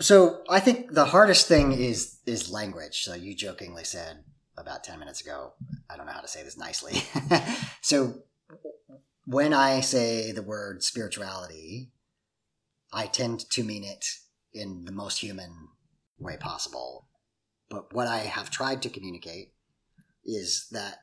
So 0.00 0.42
I 0.48 0.58
think 0.60 0.92
the 0.92 1.04
hardest 1.06 1.46
thing 1.46 1.72
is 1.72 2.18
is 2.26 2.50
language. 2.50 3.04
So 3.04 3.14
you 3.14 3.34
jokingly 3.34 3.84
said 3.84 4.24
about 4.56 4.84
ten 4.84 4.98
minutes 4.98 5.20
ago, 5.20 5.52
I 5.90 5.96
don't 5.96 6.06
know 6.06 6.12
how 6.12 6.20
to 6.20 6.28
say 6.28 6.42
this 6.42 6.56
nicely. 6.56 7.02
so 7.80 8.22
when 9.26 9.52
I 9.54 9.80
say 9.80 10.32
the 10.32 10.42
word 10.42 10.82
spirituality, 10.82 11.90
I 12.92 13.06
tend 13.06 13.48
to 13.50 13.64
mean 13.64 13.84
it 13.84 14.06
in 14.52 14.84
the 14.84 14.92
most 14.92 15.18
human 15.18 15.68
way 16.18 16.36
possible. 16.38 17.08
But 17.70 17.92
what 17.92 18.06
I 18.06 18.18
have 18.18 18.50
tried 18.50 18.82
to 18.82 18.88
communicate 18.88 19.52
is 20.24 20.68
that 20.70 20.98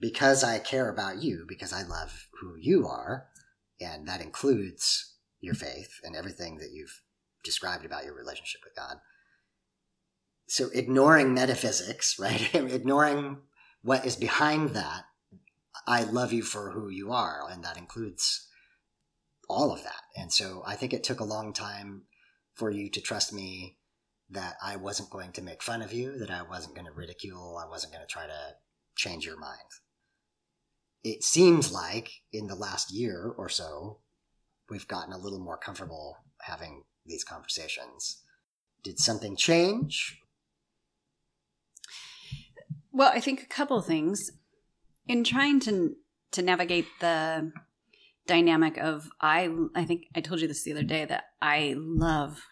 because 0.00 0.42
I 0.42 0.58
care 0.58 0.88
about 0.88 1.22
you, 1.22 1.44
because 1.46 1.72
I 1.72 1.82
love 1.82 2.28
who 2.40 2.56
you 2.58 2.86
are, 2.86 3.26
and 3.80 4.08
that 4.08 4.20
includes 4.20 5.14
your 5.40 5.54
faith 5.54 6.00
and 6.02 6.16
everything 6.16 6.56
that 6.58 6.72
you've 6.72 7.02
described 7.44 7.84
about 7.84 8.04
your 8.04 8.14
relationship 8.14 8.62
with 8.64 8.74
God. 8.74 8.96
So 10.50 10.68
ignoring 10.74 11.32
metaphysics, 11.32 12.18
right? 12.18 12.52
ignoring 12.54 13.36
what 13.82 14.04
is 14.04 14.16
behind 14.16 14.70
that, 14.70 15.04
I 15.86 16.02
love 16.02 16.32
you 16.32 16.42
for 16.42 16.72
who 16.72 16.88
you 16.88 17.12
are, 17.12 17.42
and 17.48 17.62
that 17.62 17.76
includes 17.76 18.48
all 19.48 19.72
of 19.72 19.84
that. 19.84 20.02
And 20.16 20.32
so 20.32 20.64
I 20.66 20.74
think 20.74 20.92
it 20.92 21.04
took 21.04 21.20
a 21.20 21.24
long 21.24 21.52
time 21.52 22.02
for 22.54 22.68
you 22.68 22.90
to 22.90 23.00
trust 23.00 23.32
me 23.32 23.78
that 24.28 24.56
I 24.60 24.74
wasn't 24.74 25.10
going 25.10 25.30
to 25.34 25.42
make 25.42 25.62
fun 25.62 25.82
of 25.82 25.92
you, 25.92 26.18
that 26.18 26.32
I 26.32 26.42
wasn't 26.42 26.74
going 26.74 26.86
to 26.86 26.92
ridicule, 26.92 27.56
I 27.56 27.68
wasn't 27.68 27.92
going 27.92 28.04
to 28.04 28.12
try 28.12 28.26
to 28.26 28.54
change 28.96 29.24
your 29.24 29.38
mind. 29.38 29.60
It 31.04 31.22
seems 31.22 31.70
like 31.70 32.10
in 32.32 32.48
the 32.48 32.56
last 32.56 32.92
year 32.92 33.32
or 33.38 33.48
so, 33.48 34.00
we've 34.68 34.88
gotten 34.88 35.12
a 35.12 35.18
little 35.18 35.38
more 35.38 35.58
comfortable 35.58 36.16
having 36.40 36.82
these 37.06 37.22
conversations. 37.22 38.24
Did 38.82 38.98
something 38.98 39.36
change? 39.36 40.20
Well 42.92 43.10
i 43.14 43.20
think 43.20 43.42
a 43.42 43.46
couple 43.46 43.80
things 43.80 44.30
in 45.06 45.24
trying 45.24 45.60
to 45.60 45.96
to 46.32 46.42
navigate 46.42 46.86
the 47.00 47.52
dynamic 48.26 48.76
of 48.78 49.08
i 49.20 49.48
i 49.74 49.84
think 49.84 50.06
i 50.14 50.20
told 50.20 50.40
you 50.40 50.48
this 50.48 50.62
the 50.62 50.72
other 50.72 50.82
day 50.82 51.04
that 51.04 51.24
i 51.42 51.74
love 51.76 52.42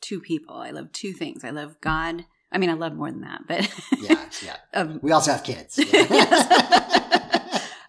two 0.00 0.20
people 0.20 0.56
i 0.56 0.70
love 0.70 0.90
two 0.92 1.12
things 1.12 1.44
i 1.44 1.50
love 1.50 1.76
god 1.80 2.24
i 2.52 2.58
mean 2.58 2.70
i 2.70 2.74
love 2.74 2.94
more 2.94 3.10
than 3.10 3.20
that 3.20 3.40
but 3.46 3.68
Yeah, 4.00 4.24
yeah. 4.42 4.56
of 4.72 4.90
um, 4.92 5.00
We 5.02 5.12
also 5.12 5.32
have 5.32 5.44
kids. 5.44 5.78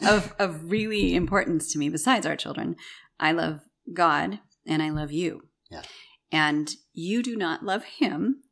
of 0.08 0.34
of 0.40 0.72
really 0.72 1.16
importance 1.16 1.72
to 1.74 1.80
me 1.80 1.90
besides 1.90 2.26
our 2.26 2.36
children. 2.36 2.76
I 3.20 3.32
love 3.32 3.62
God 3.94 4.40
and 4.66 4.82
I 4.82 4.90
love 4.90 5.12
you. 5.12 5.44
Yeah. 5.70 5.84
And 6.32 6.70
you 6.94 7.24
do 7.24 7.36
not 7.36 7.64
love 7.64 7.84
him 7.84 8.44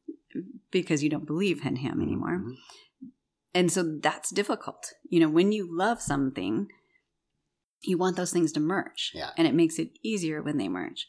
because 0.71 1.03
you 1.03 1.09
don't 1.09 1.25
believe 1.25 1.65
in 1.65 1.77
him 1.77 1.93
mm-hmm. 1.93 2.01
anymore. 2.03 2.41
And 3.53 3.71
so 3.71 3.97
that's 4.01 4.29
difficult. 4.31 4.93
You 5.09 5.19
know, 5.19 5.29
when 5.29 5.51
you 5.51 5.67
love 5.69 6.01
something, 6.01 6.67
you 7.81 7.97
want 7.97 8.15
those 8.15 8.31
things 8.31 8.51
to 8.53 8.59
merge. 8.59 9.11
Yeah. 9.13 9.31
And 9.37 9.47
it 9.47 9.55
makes 9.55 9.79
it 9.79 9.89
easier 10.03 10.41
when 10.41 10.57
they 10.57 10.67
merge. 10.67 11.07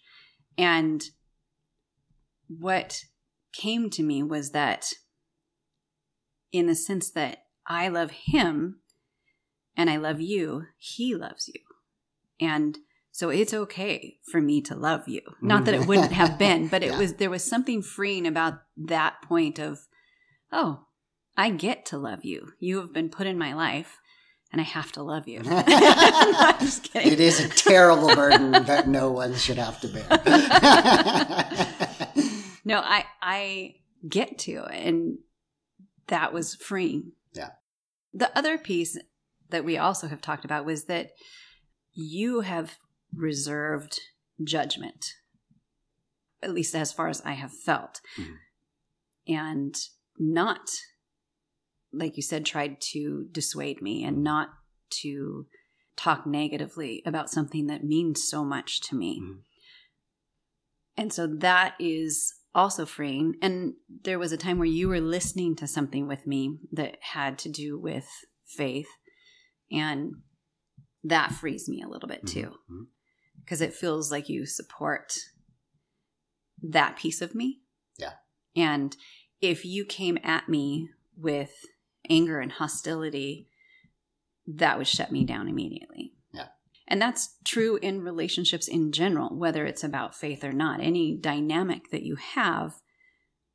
And 0.57 1.03
what 2.49 3.05
came 3.53 3.91
to 3.91 4.03
me 4.03 4.23
was 4.23 4.51
that 4.53 4.93
in 6.53 6.67
the 6.67 6.75
sense 6.75 7.11
that 7.11 7.45
I 7.67 7.89
love 7.89 8.11
him 8.11 8.81
and 9.77 9.89
I 9.91 9.97
love 9.97 10.21
you, 10.21 10.65
he 10.79 11.15
loves 11.15 11.49
you. 11.49 11.61
And 12.41 12.79
so 13.13 13.29
it's 13.29 13.53
okay 13.55 14.19
for 14.31 14.41
me 14.41 14.61
to 14.63 14.75
love 14.75 15.07
you. 15.09 15.21
Not 15.43 15.65
that 15.67 15.75
it 15.75 15.87
wouldn't 15.87 16.13
have 16.13 16.39
been, 16.39 16.69
but 16.69 16.83
it 16.83 16.91
Yeah. 16.93 16.99
was 16.99 17.15
there 17.15 17.31
was 17.31 17.45
something 17.45 17.83
freeing 17.83 18.27
about 18.27 18.55
that 18.77 19.23
point 19.23 19.59
of, 19.59 19.81
oh, 20.53 20.87
I 21.41 21.49
get 21.49 21.87
to 21.87 21.97
love 21.97 22.23
you. 22.23 22.53
You 22.59 22.81
have 22.81 22.93
been 22.93 23.09
put 23.09 23.27
in 23.27 23.39
my 23.39 23.55
life 23.55 23.99
and 24.53 24.61
I 24.61 24.65
have 24.65 24.93
to 24.93 25.03
love 25.03 25.27
you. 25.27 25.41
No, 25.43 25.57
I'm 25.67 26.59
just 26.59 26.83
kidding. 26.93 27.11
It 27.13 27.19
is 27.19 27.41
a 27.41 27.49
terrible 27.49 28.15
burden 28.15 28.51
that 28.67 28.87
no 28.87 29.11
one 29.11 29.35
should 29.35 29.57
have 29.57 29.81
to 29.81 29.89
bear. 29.89 30.07
No, 32.63 32.81
I 32.85 33.07
I 33.23 33.77
get 34.07 34.39
to 34.41 34.65
and 34.67 35.17
that 36.09 36.35
was 36.35 36.57
freeing. 36.57 37.13
Yeah. 37.33 37.53
The 38.13 38.37
other 38.37 38.59
piece 38.59 38.99
that 39.49 39.65
we 39.65 39.79
also 39.79 40.09
have 40.09 40.21
talked 40.21 40.45
about 40.45 40.67
was 40.67 40.85
that 40.85 41.13
you 41.95 42.41
have 42.41 42.77
reserved 43.15 43.99
judgment. 44.45 45.15
At 46.43 46.53
least 46.53 46.75
as 46.75 46.93
far 46.93 47.09
as 47.09 47.23
I 47.25 47.33
have 47.33 47.53
felt. 47.53 48.03
Mhm. 48.19 48.37
And 49.27 49.75
not 50.19 50.69
like 51.93 52.17
you 52.17 52.23
said 52.23 52.45
tried 52.45 52.81
to 52.81 53.27
dissuade 53.33 53.83
me 53.83 54.05
and 54.05 54.23
not 54.23 54.51
to 54.91 55.47
talk 55.97 56.27
negatively 56.27 57.03
about 57.05 57.31
something 57.31 57.67
that 57.67 57.85
means 57.85 58.27
so 58.27 58.45
much 58.45 58.81
to 58.81 58.97
me. 58.97 59.21
Mhm. 59.21 59.43
And 60.97 61.13
so 61.13 61.27
that 61.27 61.75
is 61.79 62.35
also 62.55 62.85
freeing. 62.87 63.37
And 63.41 63.75
there 63.89 64.19
was 64.19 64.33
a 64.33 64.37
time 64.37 64.59
where 64.59 64.67
you 64.67 64.89
were 64.89 65.01
listening 65.01 65.55
to 65.57 65.67
something 65.67 66.07
with 66.09 66.27
me 66.27 66.59
that 66.73 66.99
had 67.03 67.39
to 67.41 67.49
do 67.49 67.79
with 67.79 68.09
faith. 68.45 68.89
And 69.71 70.23
that 71.05 71.33
frees 71.33 71.69
me 71.69 71.81
a 71.83 71.89
little 71.89 72.09
bit 72.09 72.27
too, 72.27 72.59
Mhm. 72.71 72.89
because 73.41 73.61
it 73.61 73.75
feels 73.75 74.11
like 74.11 74.29
you 74.29 74.47
support 74.47 75.13
that 76.63 76.97
piece 76.99 77.21
of 77.23 77.35
me. 77.35 77.63
Yeah. 77.99 78.15
And 78.57 78.97
if 79.41 79.65
you 79.65 79.85
came 79.85 80.19
at 80.23 80.49
me 80.49 80.91
with 81.17 81.65
anger 82.11 82.41
and 82.41 82.53
hostility, 82.53 83.49
that 84.47 84.77
would 84.77 84.89
shut 84.89 85.13
me 85.13 85.25
down 85.25 85.49
immediately. 85.49 86.13
Yeah. 86.33 86.49
And 86.89 87.01
that's 87.01 87.37
true 87.45 87.79
in 87.81 88.03
relationships 88.03 88.67
in 88.69 88.93
general, 88.93 89.29
whether 89.37 89.65
it's 89.65 89.85
about 89.85 90.15
faith 90.15 90.43
or 90.43 90.53
not. 90.53 90.81
Any 90.81 91.17
dynamic 91.17 91.91
that 91.91 92.03
you 92.03 92.17
have 92.17 92.75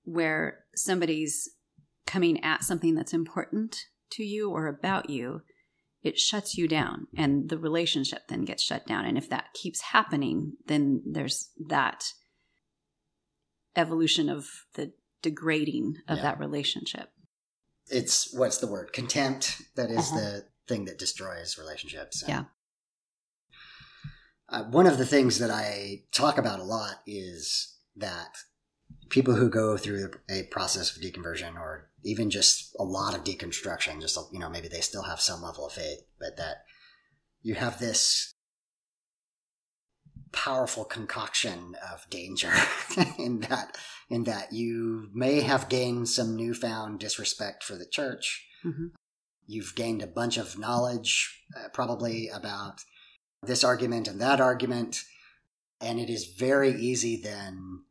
where 0.03 0.59
somebody's 0.75 1.49
coming 2.05 2.43
at 2.43 2.63
something 2.63 2.95
that's 2.95 3.13
important 3.13 3.77
to 4.11 4.23
you 4.23 4.51
or 4.51 4.67
about 4.67 5.09
you, 5.09 5.41
it 6.03 6.19
shuts 6.19 6.55
you 6.55 6.67
down 6.67 7.07
and 7.17 7.49
the 7.49 7.57
relationship 7.57 8.27
then 8.29 8.45
gets 8.45 8.61
shut 8.63 8.85
down. 8.85 9.05
And 9.05 9.17
if 9.17 9.27
that 9.29 9.53
keeps 9.53 9.81
happening, 9.81 10.53
then 10.67 11.01
there's 11.05 11.49
that 11.67 12.03
evolution 13.75 14.29
of 14.29 14.47
the 14.75 14.93
degrading 15.23 15.95
of 16.07 16.17
Yeah. 16.17 16.23
that 16.23 16.39
relationship. 16.39 17.09
It's 17.89 18.33
what's 18.33 18.57
the 18.57 18.67
word? 18.67 18.93
Contempt. 18.93 19.61
That 19.75 19.89
is 19.91 19.97
Uh-huh. 20.11 20.19
the 20.19 20.47
thing 20.67 20.85
that 20.85 20.97
destroys 20.97 21.57
relationships. 21.57 22.21
And, 22.23 22.29
Yeah. 22.29 22.43
Uh, 24.47 24.63
one 24.65 24.85
of 24.85 24.97
the 24.97 25.05
things 25.05 25.39
that 25.39 25.49
I 25.49 26.03
talk 26.11 26.37
about 26.37 26.59
a 26.59 26.63
lot 26.63 27.01
is 27.07 27.77
that 27.95 28.37
people 29.09 29.35
who 29.35 29.49
go 29.49 29.75
through 29.75 30.11
a 30.29 30.43
process 30.43 30.95
of 30.95 31.01
deconversion 31.01 31.55
or 31.55 31.89
even 32.03 32.29
just 32.29 32.75
a 32.79 32.83
lot 32.83 33.15
of 33.15 33.23
deconstruction, 33.23 33.99
just, 34.01 34.17
you 34.31 34.37
know, 34.39 34.49
maybe 34.49 34.67
they 34.67 34.81
still 34.81 35.03
have 35.03 35.19
some 35.19 35.41
level 35.41 35.65
of 35.65 35.73
faith, 35.73 36.01
but 36.19 36.37
that 36.37 36.65
you 37.41 37.55
have 37.55 37.79
this 37.79 38.34
powerful 40.35 40.83
concoction 40.85 41.75
of 41.91 42.07
danger 42.09 42.51
in 43.17 43.39
that 43.39 43.77
in 44.09 44.25
that 44.25 44.51
you 44.53 45.09
may 45.13 45.39
have 45.41 45.69
gained 45.69 46.07
some 46.09 46.35
newfound 46.35 46.99
disrespect 46.99 47.63
for 47.63 47.75
the 47.75 47.85
church 47.87 48.45
Mhm. 48.63 48.91
you've 49.47 49.75
gained 49.75 50.01
a 50.01 50.07
bunch 50.07 50.37
of 50.37 50.59
knowledge 50.59 51.43
uh, 51.57 51.69
probably 51.69 52.27
about 52.29 52.81
this 53.41 53.63
argument 53.63 54.07
and 54.07 54.19
that 54.19 54.41
argument 54.41 55.03
and 55.79 55.99
it 55.99 56.09
is 56.09 56.25
very 56.25 56.71
easy 56.71 57.15
then 57.21 57.83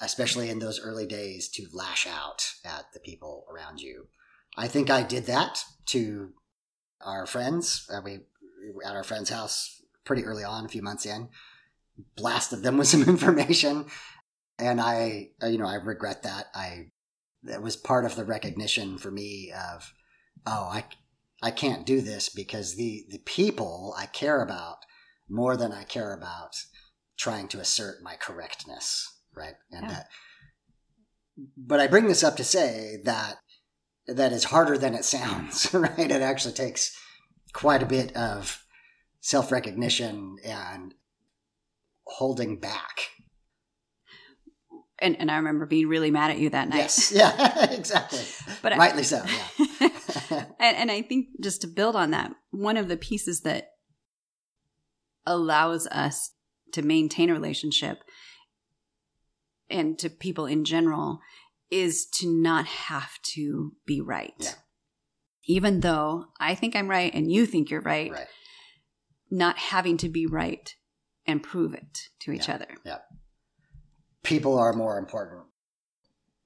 especially 0.00 0.50
in 0.50 0.58
those 0.58 0.80
early 0.80 1.06
days 1.06 1.48
to 1.48 1.66
lash 1.72 2.06
out 2.06 2.52
at 2.64 2.92
the 2.92 3.00
people 3.00 3.46
around 3.50 3.80
you 3.80 4.08
i 4.56 4.66
think 4.68 4.90
i 4.90 5.02
did 5.02 5.26
that 5.26 5.62
to 5.86 6.32
our 7.00 7.26
friends 7.26 7.86
uh, 7.92 8.00
we 8.04 8.20
at 8.84 8.96
our 8.96 9.04
friend's 9.04 9.30
house 9.30 9.80
pretty 10.06 10.24
early 10.24 10.44
on 10.44 10.64
a 10.64 10.68
few 10.68 10.80
months 10.82 11.04
in 11.04 11.28
blasted 12.16 12.62
them 12.62 12.78
with 12.78 12.88
some 12.94 13.02
information. 13.02 13.86
And 14.58 14.80
i 14.80 15.30
you 15.42 15.58
know 15.58 15.66
i 15.66 15.74
regret 15.74 16.22
that. 16.22 16.46
I 16.54 16.92
that 17.42 17.62
was 17.62 17.76
part 17.76 18.04
of 18.04 18.16
the 18.16 18.24
recognition 18.24 18.98
for 18.98 19.10
me 19.10 19.52
of 19.52 19.92
oh 20.46 20.68
i 20.72 20.84
i 21.42 21.50
can't 21.50 21.86
do 21.86 22.00
this 22.00 22.28
because 22.28 22.74
the 22.76 23.04
the 23.10 23.18
people 23.18 23.94
i 23.98 24.06
care 24.06 24.42
about 24.42 24.78
more 25.28 25.56
than 25.56 25.72
i 25.72 25.84
care 25.84 26.12
about 26.12 26.56
trying 27.18 27.48
to 27.48 27.60
assert 27.60 28.02
my 28.02 28.14
correctness 28.16 29.12
right? 29.34 29.54
And 29.70 29.84
Yeah. 29.86 29.92
that 29.92 30.06
but 31.56 31.78
i 31.80 31.86
bring 31.86 32.08
this 32.08 32.24
up 32.24 32.36
to 32.38 32.44
say 32.44 32.96
that 33.04 33.36
that 34.08 34.32
is 34.32 34.44
harder 34.44 34.78
than 34.78 34.94
it 34.94 35.04
sounds 35.16 35.72
right? 35.74 36.10
It 36.10 36.22
actually 36.22 36.54
takes 36.54 36.96
quite 37.52 37.82
a 37.82 37.86
bit 37.86 38.16
of 38.16 38.64
self-recognition 39.26 40.36
and 40.44 40.94
holding 42.06 42.60
back 42.60 43.08
And 45.00 45.16
and 45.18 45.30
I 45.32 45.36
remember 45.38 45.66
being 45.66 45.88
really 45.88 46.12
mad 46.12 46.30
at 46.30 46.38
you 46.38 46.48
that 46.50 46.68
night. 46.68 46.78
yes 46.78 47.10
yeah 47.12 47.70
exactly 47.72 48.22
But 48.62 48.72
I- 48.74 48.76
rightly 48.78 49.02
so 49.02 49.20
yeah 49.26 49.88
and, 50.60 50.76
and 50.76 50.90
I 50.92 51.02
think 51.02 51.26
just 51.42 51.60
to 51.62 51.66
build 51.66 51.96
on 51.96 52.12
that, 52.12 52.30
one 52.52 52.76
of 52.76 52.86
the 52.88 52.96
pieces 52.96 53.40
that 53.40 53.70
allows 55.26 55.88
us 55.88 56.30
to 56.72 56.82
maintain 56.82 57.28
a 57.28 57.32
relationship 57.34 57.98
and 59.68 59.98
to 59.98 60.08
people 60.08 60.46
in 60.46 60.64
general 60.64 61.18
is 61.68 62.06
to 62.06 62.28
not 62.32 62.64
have 62.66 63.10
to 63.34 63.72
be 63.86 64.00
right. 64.00 64.34
Yeah. 64.38 64.52
Even 65.46 65.80
though 65.80 66.26
I 66.38 66.54
think 66.54 66.76
I'm 66.76 66.88
right 66.88 67.12
and 67.12 67.30
you 67.30 67.44
think 67.44 67.70
you're 67.70 67.80
right, 67.80 68.12
right 68.12 68.26
not 69.30 69.58
having 69.58 69.96
to 69.98 70.08
be 70.08 70.26
right 70.26 70.74
and 71.26 71.42
prove 71.42 71.74
it 71.74 72.08
to 72.20 72.32
each 72.32 72.48
Yeah. 72.48 72.54
other. 72.54 72.68
yeah 72.84 72.98
people 74.22 74.58
are 74.58 74.72
more 74.72 74.98
important 74.98 75.42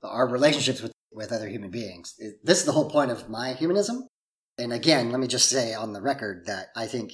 our 0.02 0.26
relationships 0.28 0.80
with 0.82 0.92
with 1.12 1.32
other 1.32 1.48
human 1.48 1.70
beings 1.70 2.14
this 2.44 2.58
is 2.60 2.64
the 2.64 2.72
whole 2.72 2.90
point 2.90 3.10
of 3.10 3.28
my 3.28 3.52
humanism 3.54 4.06
and 4.58 4.72
again 4.72 5.10
let 5.10 5.20
me 5.20 5.26
just 5.26 5.48
say 5.48 5.74
on 5.74 5.92
the 5.92 6.00
record 6.00 6.44
that 6.46 6.68
i 6.76 6.86
think 6.86 7.12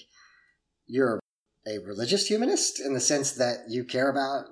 you're 0.86 1.18
a 1.66 1.78
religious 1.78 2.26
humanist 2.26 2.80
in 2.80 2.94
the 2.94 3.00
sense 3.00 3.32
that 3.32 3.64
you 3.68 3.84
care 3.84 4.08
about 4.08 4.44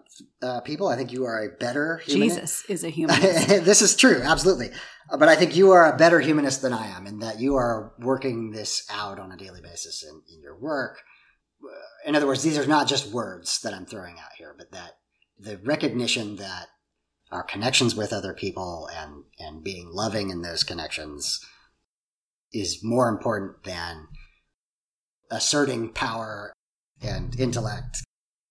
uh, 0.43 0.61
people 0.61 0.89
i 0.89 0.97
think 0.97 1.13
you 1.13 1.25
are 1.25 1.43
a 1.43 1.57
better 1.59 1.99
humanist 1.99 2.37
Jesus 2.37 2.65
is 2.69 2.85
a 2.85 2.89
humanist. 2.99 3.49
this 3.65 3.83
is 3.83 3.97
true, 3.97 4.21
absolutely. 4.23 4.71
But 5.11 5.29
I 5.29 5.37
think 5.37 5.55
you 5.55 5.73
are 5.73 5.93
a 5.93 5.97
better 5.97 6.21
humanist 6.21 6.63
than 6.63 6.73
I 6.73 6.87
am, 6.87 7.07
in 7.07 7.19
that 7.19 7.39
you 7.39 7.57
are 7.57 7.93
working 7.99 8.53
this 8.53 8.87
out 8.91 9.19
on 9.19 9.33
a 9.33 9.37
daily 9.37 9.61
basis 9.61 10.03
in, 10.03 10.23
in 10.35 10.41
your 10.41 10.59
work. 10.59 11.03
Uh, 11.63 12.09
In 12.09 12.17
other 12.17 12.27
words, 12.27 12.43
these 12.43 12.57
are 12.57 12.67
not 12.67 12.89
just 12.89 13.13
words 13.13 13.61
that 13.61 13.75
I'm 13.75 13.85
throwing 13.87 14.19
out 14.19 14.33
here, 14.39 14.55
but 14.57 14.71
that 14.73 14.93
the 15.39 15.59
recognition 15.59 16.37
that 16.37 16.69
our 17.31 17.43
connections 17.43 17.95
with 17.95 18.13
other 18.13 18.33
people 18.33 18.89
and, 18.97 19.25
and 19.39 19.63
being 19.63 19.91
loving 19.93 20.31
in 20.31 20.43
those 20.43 20.65
connections 20.65 21.41
is 22.53 22.81
more 22.83 23.09
important 23.09 23.65
than 23.65 24.09
asserting 25.31 25.93
power 25.93 26.53
and 27.05 27.39
intellect 27.39 27.99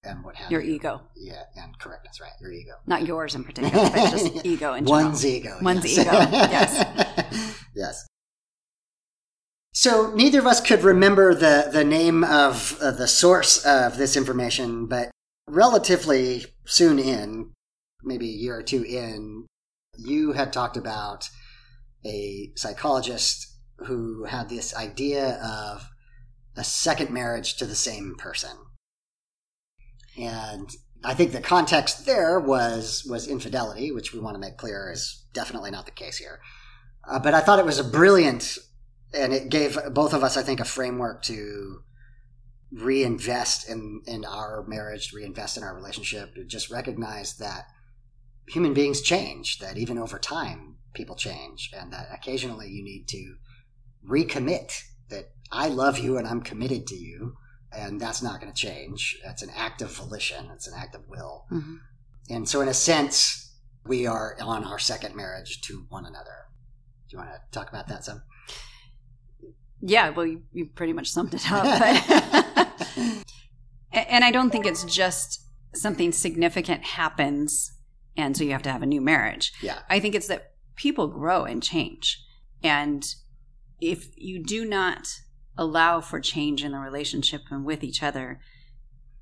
and 0.03 0.23
what 0.23 0.35
have 0.35 0.51
Your 0.51 0.61
you. 0.61 0.75
ego. 0.75 1.01
Yeah, 1.15 1.43
and 1.55 1.77
correctness, 1.79 2.19
right? 2.19 2.31
Your 2.41 2.51
ego. 2.51 2.73
Not 2.85 3.05
yours 3.07 3.35
in 3.35 3.43
particular, 3.43 3.89
but 3.89 4.11
just 4.11 4.25
ego 4.45 4.73
in 4.73 4.85
general. 4.85 5.05
One's 5.05 5.25
ego. 5.25 5.57
One's 5.61 5.97
yes. 5.97 6.05
ego, 6.05 6.11
yes. 6.51 7.65
yes. 7.75 8.07
So 9.73 10.13
neither 10.13 10.39
of 10.39 10.45
us 10.45 10.61
could 10.61 10.83
remember 10.83 11.33
the 11.33 11.69
the 11.71 11.83
name 11.83 12.23
of 12.23 12.77
uh, 12.81 12.91
the 12.91 13.07
source 13.07 13.65
of 13.65 13.97
this 13.97 14.15
information, 14.15 14.87
but 14.87 15.09
relatively 15.47 16.45
soon 16.65 16.99
in, 16.99 17.51
maybe 18.03 18.29
a 18.29 18.33
year 18.33 18.57
or 18.57 18.63
two 18.63 18.83
in, 18.83 19.47
you 19.97 20.33
had 20.33 20.51
talked 20.51 20.77
about 20.77 21.29
a 22.05 22.51
psychologist 22.55 23.47
who 23.85 24.25
had 24.25 24.49
this 24.49 24.75
idea 24.75 25.41
of 25.43 25.89
a 26.55 26.63
second 26.63 27.09
marriage 27.09 27.55
to 27.57 27.65
the 27.65 27.75
same 27.75 28.15
person. 28.17 28.51
And 30.17 30.69
I 31.03 31.13
think 31.13 31.31
the 31.31 31.41
context 31.41 32.05
there 32.05 32.39
was 32.39 33.05
was 33.09 33.27
infidelity, 33.27 33.91
which 33.91 34.13
we 34.13 34.19
want 34.19 34.35
to 34.35 34.39
make 34.39 34.57
clear 34.57 34.91
is 34.91 35.25
definitely 35.33 35.71
not 35.71 35.85
the 35.85 35.91
case 35.91 36.17
here. 36.17 36.39
Uh, 37.07 37.19
but 37.19 37.33
I 37.33 37.41
thought 37.41 37.59
it 37.59 37.65
was 37.65 37.79
a 37.79 37.83
brilliant, 37.83 38.57
and 39.13 39.33
it 39.33 39.49
gave 39.49 39.77
both 39.93 40.13
of 40.13 40.23
us, 40.23 40.37
I 40.37 40.43
think, 40.43 40.59
a 40.59 40.65
framework 40.65 41.23
to 41.23 41.79
reinvest 42.71 43.69
in 43.69 44.01
in 44.05 44.23
our 44.23 44.63
marriage, 44.67 45.11
reinvest 45.13 45.57
in 45.57 45.63
our 45.63 45.75
relationship, 45.75 46.35
just 46.47 46.71
recognize 46.71 47.37
that 47.37 47.65
human 48.47 48.73
beings 48.73 49.01
change, 49.01 49.59
that 49.59 49.77
even 49.77 49.97
over 49.97 50.19
time 50.19 50.77
people 50.93 51.15
change, 51.15 51.71
and 51.77 51.91
that 51.91 52.07
occasionally 52.13 52.69
you 52.69 52.83
need 52.83 53.07
to 53.09 53.35
recommit 54.07 54.83
that 55.09 55.31
I 55.53 55.67
love 55.67 55.99
you 55.99 56.17
and 56.17 56.27
I'm 56.27 56.41
committed 56.41 56.87
to 56.87 56.95
you, 56.95 57.35
and 57.71 57.99
that's 57.99 58.21
not 58.21 58.41
going 58.41 58.51
to 58.51 58.59
change. 58.59 59.17
That's 59.23 59.41
an 59.41 59.51
act 59.55 59.81
of 59.81 59.95
volition. 59.95 60.49
It's 60.53 60.67
an 60.67 60.73
act 60.77 60.95
of 60.95 61.07
will. 61.07 61.45
Mm-hmm. 61.51 61.75
And 62.29 62.49
so, 62.49 62.61
in 62.61 62.67
a 62.67 62.73
sense, 62.73 63.55
we 63.85 64.07
are 64.07 64.35
on 64.41 64.63
our 64.63 64.79
second 64.79 65.15
marriage 65.15 65.61
to 65.61 65.85
one 65.89 66.05
another. 66.05 66.47
Do 67.09 67.15
you 67.15 67.17
want 67.19 67.31
to 67.31 67.39
talk 67.51 67.69
about 67.69 67.87
that 67.87 68.03
some? 68.03 68.23
Yeah, 69.81 70.09
well, 70.09 70.25
you, 70.25 70.43
you 70.53 70.67
pretty 70.67 70.93
much 70.93 71.11
summed 71.11 71.33
it 71.33 71.51
up. 71.51 72.67
And 73.93 74.25
I 74.25 74.31
don't 74.31 74.49
think 74.49 74.65
it's 74.65 74.83
just 74.85 75.45
something 75.75 76.11
significant 76.11 76.83
happens 76.83 77.73
and 78.15 78.37
so 78.37 78.43
you 78.43 78.51
have 78.51 78.61
to 78.63 78.71
have 78.71 78.81
a 78.81 78.87
new 78.87 79.01
marriage. 79.01 79.53
Yeah. 79.61 79.79
I 79.89 79.99
think 79.99 80.15
it's 80.15 80.27
that 80.27 80.53
people 80.75 81.07
grow 81.07 81.45
and 81.45 81.63
change. 81.63 82.23
And 82.63 83.03
if 83.81 84.09
you 84.15 84.43
do 84.43 84.65
not 84.65 85.07
allow 85.57 86.01
for 86.01 86.19
change 86.19 86.63
in 86.63 86.71
the 86.71 86.79
relationship 86.79 87.41
and 87.51 87.65
with 87.65 87.83
each 87.83 88.01
other 88.01 88.39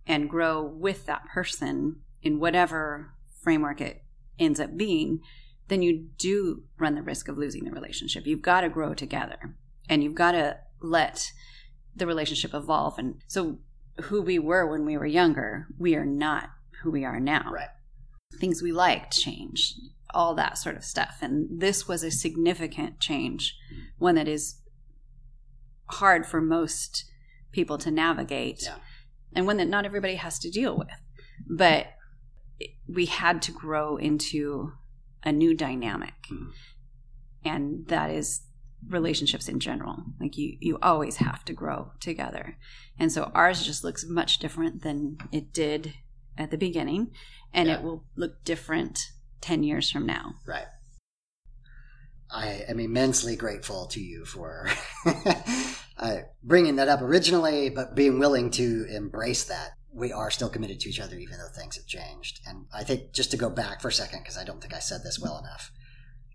and 0.08 0.30
grow 0.30 0.62
with 0.64 1.06
that 1.06 1.26
person 1.26 1.98
in 2.22 2.40
whatever 2.40 3.14
framework 3.42 3.82
it 3.82 4.04
ends 4.40 4.60
up 4.60 4.76
being, 4.78 5.20
then 5.68 5.82
you 5.82 6.08
do 6.18 6.64
run 6.78 6.96
the 6.96 7.02
risk 7.02 7.28
of 7.28 7.38
losing 7.38 7.64
the 7.64 7.72
relationship. 7.72 8.26
You've 8.26 8.42
got 8.42 8.62
to 8.62 8.70
grow 8.70 8.94
together 8.94 9.56
and 9.90 10.04
you've 10.04 10.16
got 10.16 10.32
to 10.32 10.58
let 10.82 11.32
the 11.96 12.08
relationship 12.08 12.54
evolve. 12.54 12.98
And 12.98 13.22
so, 13.28 13.60
who 14.04 14.22
we 14.22 14.40
were 14.40 14.66
when 14.66 14.86
we 14.86 14.98
were 14.98 15.06
younger, 15.06 15.68
we 15.78 15.96
are 15.96 16.06
not 16.06 16.50
who 16.82 16.92
we 16.92 17.04
are 17.04 17.20
now. 17.20 17.52
Right. 17.52 17.68
Things 18.40 18.62
we 18.62 18.72
liked 18.72 19.14
change, 19.18 19.76
all 20.14 20.34
that 20.36 20.58
sort 20.58 20.78
of 20.78 20.86
stuff. 20.86 21.18
And 21.22 21.60
this 21.60 21.88
was 21.88 22.04
a 22.04 22.12
significant 22.12 23.00
change, 23.00 23.56
one 23.98 24.16
that 24.16 24.28
is 24.28 24.61
hard 25.94 26.26
for 26.26 26.42
most 26.42 27.06
people 27.52 27.78
to 27.80 27.92
navigate, 27.92 28.64
Yeah. 28.64 28.78
and 29.34 29.46
one 29.46 29.58
that 29.58 29.68
not 29.68 29.86
everybody 29.86 30.16
has 30.16 30.40
to 30.40 30.50
deal 30.50 30.78
with. 30.78 30.88
But 31.50 31.88
we 32.88 33.06
had 33.08 33.42
to 33.44 33.52
grow 33.52 33.98
into 33.98 34.74
a 35.24 35.32
new 35.32 35.54
dynamic. 35.56 36.14
Mhm. 36.30 36.52
And 37.44 37.88
that 37.88 38.10
is 38.12 38.42
relationships 38.88 39.48
in 39.48 39.60
general. 39.60 40.06
Like 40.20 40.38
you 40.38 40.58
you 40.60 40.78
always 40.82 41.18
have 41.18 41.46
to 41.46 41.54
grow 41.54 41.92
together. 42.00 42.58
And 42.98 43.12
so 43.12 43.26
ours 43.36 43.64
just 43.66 43.84
looks 43.84 44.06
much 44.08 44.40
different 44.40 44.82
than 44.82 45.18
it 45.32 45.54
did 45.54 45.94
at 46.38 46.50
the 46.52 46.58
beginning 46.58 47.14
and 47.54 47.68
Yeah. 47.68 47.76
it 47.78 47.84
will 47.84 48.06
look 48.16 48.44
different 48.44 49.12
10 49.42 49.64
years 49.64 49.92
from 49.92 50.06
now. 50.06 50.36
Right. 50.48 50.66
I 52.34 52.64
am 52.68 52.80
immensely 52.80 53.36
grateful 53.36 53.88
to 53.88 54.00
you 54.00 54.26
for 54.26 54.68
uh, 55.98 56.18
bringing 56.44 56.78
that 56.78 56.88
up 56.88 57.02
originally, 57.02 57.70
but 57.70 57.96
being 57.96 58.20
willing 58.20 58.50
to 58.52 58.86
embrace 58.90 59.44
that. 59.46 59.72
We 59.94 60.14
are 60.14 60.32
still 60.32 60.50
committed 60.50 60.80
to 60.82 60.90
each 60.90 61.02
other, 61.02 61.18
even 61.18 61.38
though 61.38 61.50
things 61.54 61.76
have 61.76 61.86
changed. 61.86 62.40
And 62.48 62.68
I 62.74 62.84
think 62.86 63.12
just 63.12 63.32
to 63.32 63.38
go 63.38 63.50
back 63.50 63.82
for 63.82 63.90
a 63.90 63.94
second, 63.94 64.20
because 64.20 64.38
I 64.38 64.46
don't 64.46 64.62
think 64.62 64.74
I 64.74 64.80
said 64.80 65.02
this 65.04 65.20
well 65.20 65.38
enough. 65.38 65.72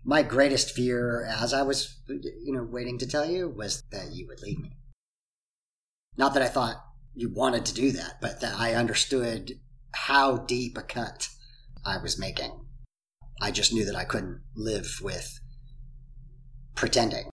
My 0.05 0.21
greatest 0.21 0.71
fear, 0.71 1.25
as 1.25 1.53
I 1.53 1.63
was, 1.63 1.99
you 2.07 2.53
know, 2.53 2.63
waiting 2.63 2.99
to 2.99 3.07
tell 3.07 3.25
you, 3.25 3.49
was 3.49 3.83
that 3.91 4.11
you 4.11 4.27
would 4.27 4.41
leave 4.41 4.59
me. 4.59 4.77
Not 6.17 6.35
that 6.35 6.43
I 6.43 6.47
thought 6.47 6.77
you 7.15 7.33
wanted 7.33 7.65
to 7.65 7.73
do 7.73 7.91
that, 7.93 8.21
but 8.21 8.41
that 8.41 8.53
I 8.55 8.75
understood 8.75 9.53
how 9.91 10.37
deep 10.37 10.77
a 10.77 10.83
cut 10.83 11.29
I 11.83 11.97
was 11.97 12.19
making. 12.19 12.65
I 13.41 13.49
just 13.49 13.73
knew 13.73 13.85
that 13.85 13.95
I 13.95 14.05
couldn't 14.05 14.41
live 14.55 14.99
with 15.01 15.39
pretending. 16.77 17.29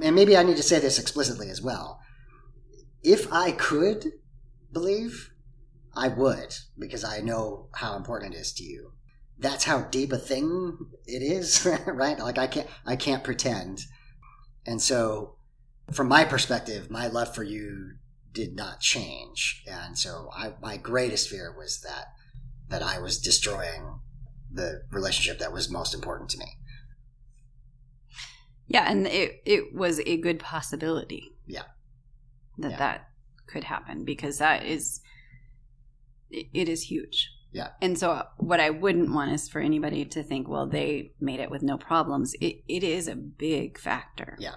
And 0.00 0.14
maybe 0.14 0.36
I 0.36 0.44
need 0.44 0.56
to 0.58 0.62
say 0.62 0.78
this 0.78 0.98
explicitly 0.98 1.50
as 1.50 1.60
well. 1.60 2.00
If 3.02 3.32
I 3.32 3.50
could 3.50 4.12
believe, 4.72 5.30
I 5.96 6.08
would, 6.08 6.54
because 6.78 7.04
I 7.04 7.20
know 7.20 7.68
how 7.74 7.96
important 7.96 8.34
it 8.34 8.38
is 8.38 8.52
to 8.54 8.64
you. 8.64 8.92
That's 9.38 9.64
how 9.64 9.82
deep 9.82 10.12
a 10.12 10.18
thing 10.18 10.78
it 11.06 11.22
is, 11.22 11.66
right? 11.86 12.18
Like 12.18 12.38
I 12.38 12.46
can't 12.46 12.68
I 12.86 12.96
can't 12.96 13.24
pretend. 13.24 13.82
And 14.66 14.80
so 14.80 15.36
from 15.92 16.08
my 16.08 16.24
perspective, 16.24 16.90
my 16.90 17.08
love 17.08 17.34
for 17.34 17.42
you 17.42 17.94
did 18.32 18.56
not 18.56 18.80
change. 18.80 19.62
And 19.66 19.98
so 19.98 20.30
I 20.34 20.54
my 20.60 20.76
greatest 20.76 21.28
fear 21.28 21.54
was 21.56 21.80
that 21.80 22.06
that 22.68 22.82
I 22.82 22.98
was 22.98 23.18
destroying 23.18 24.00
the 24.50 24.82
relationship 24.90 25.38
that 25.40 25.52
was 25.52 25.70
most 25.70 25.94
important 25.94 26.30
to 26.30 26.38
me. 26.38 26.56
Yeah, 28.66 28.90
and 28.90 29.06
it 29.06 29.42
it 29.44 29.74
was 29.74 30.00
a 30.00 30.16
good 30.16 30.38
possibility. 30.38 31.32
Yeah. 31.46 31.64
That 32.58 32.70
Yeah. 32.72 32.78
that 32.78 33.08
could 33.46 33.64
happen 33.64 34.04
because 34.04 34.38
that 34.38 34.64
is 34.64 35.00
it, 36.30 36.46
it 36.52 36.68
is 36.68 36.84
huge. 36.84 37.30
Yeah. 37.52 37.68
And 37.80 37.96
so 37.98 38.10
uh, 38.10 38.24
what 38.38 38.58
I 38.58 38.70
wouldn't 38.70 39.12
want 39.12 39.30
is 39.32 39.48
for 39.48 39.60
anybody 39.60 40.04
to 40.06 40.22
think, 40.24 40.48
well, 40.48 40.66
they 40.66 41.12
made 41.20 41.38
it 41.38 41.50
with 41.50 41.62
no 41.62 41.78
problems. 41.78 42.34
It 42.40 42.62
it 42.66 42.82
is 42.82 43.06
a 43.06 43.14
big 43.14 43.78
factor. 43.78 44.36
Yeah. 44.40 44.54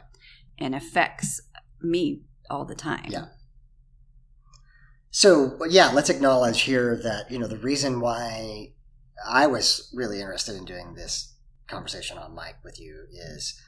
And 0.57 0.73
affects 0.73 1.41
me 1.81 2.23
all 2.49 2.65
the 2.65 2.75
time. 2.75 3.05
Yeah. 3.09 3.25
So 5.11 5.57
yeah, 5.69 5.89
let's 5.93 6.09
acknowledge 6.09 6.61
here 6.61 6.95
that 7.03 7.31
you 7.31 7.39
know 7.39 7.47
the 7.47 7.57
reason 7.57 7.99
why 7.99 8.73
I 9.27 9.47
was 9.47 9.91
really 9.93 10.19
interested 10.19 10.55
in 10.55 10.65
doing 10.65 10.93
this 10.93 11.33
conversation 11.67 12.17
on 12.17 12.35
mic 12.35 12.55
with 12.63 12.79
you 12.79 13.05
is 13.11 13.59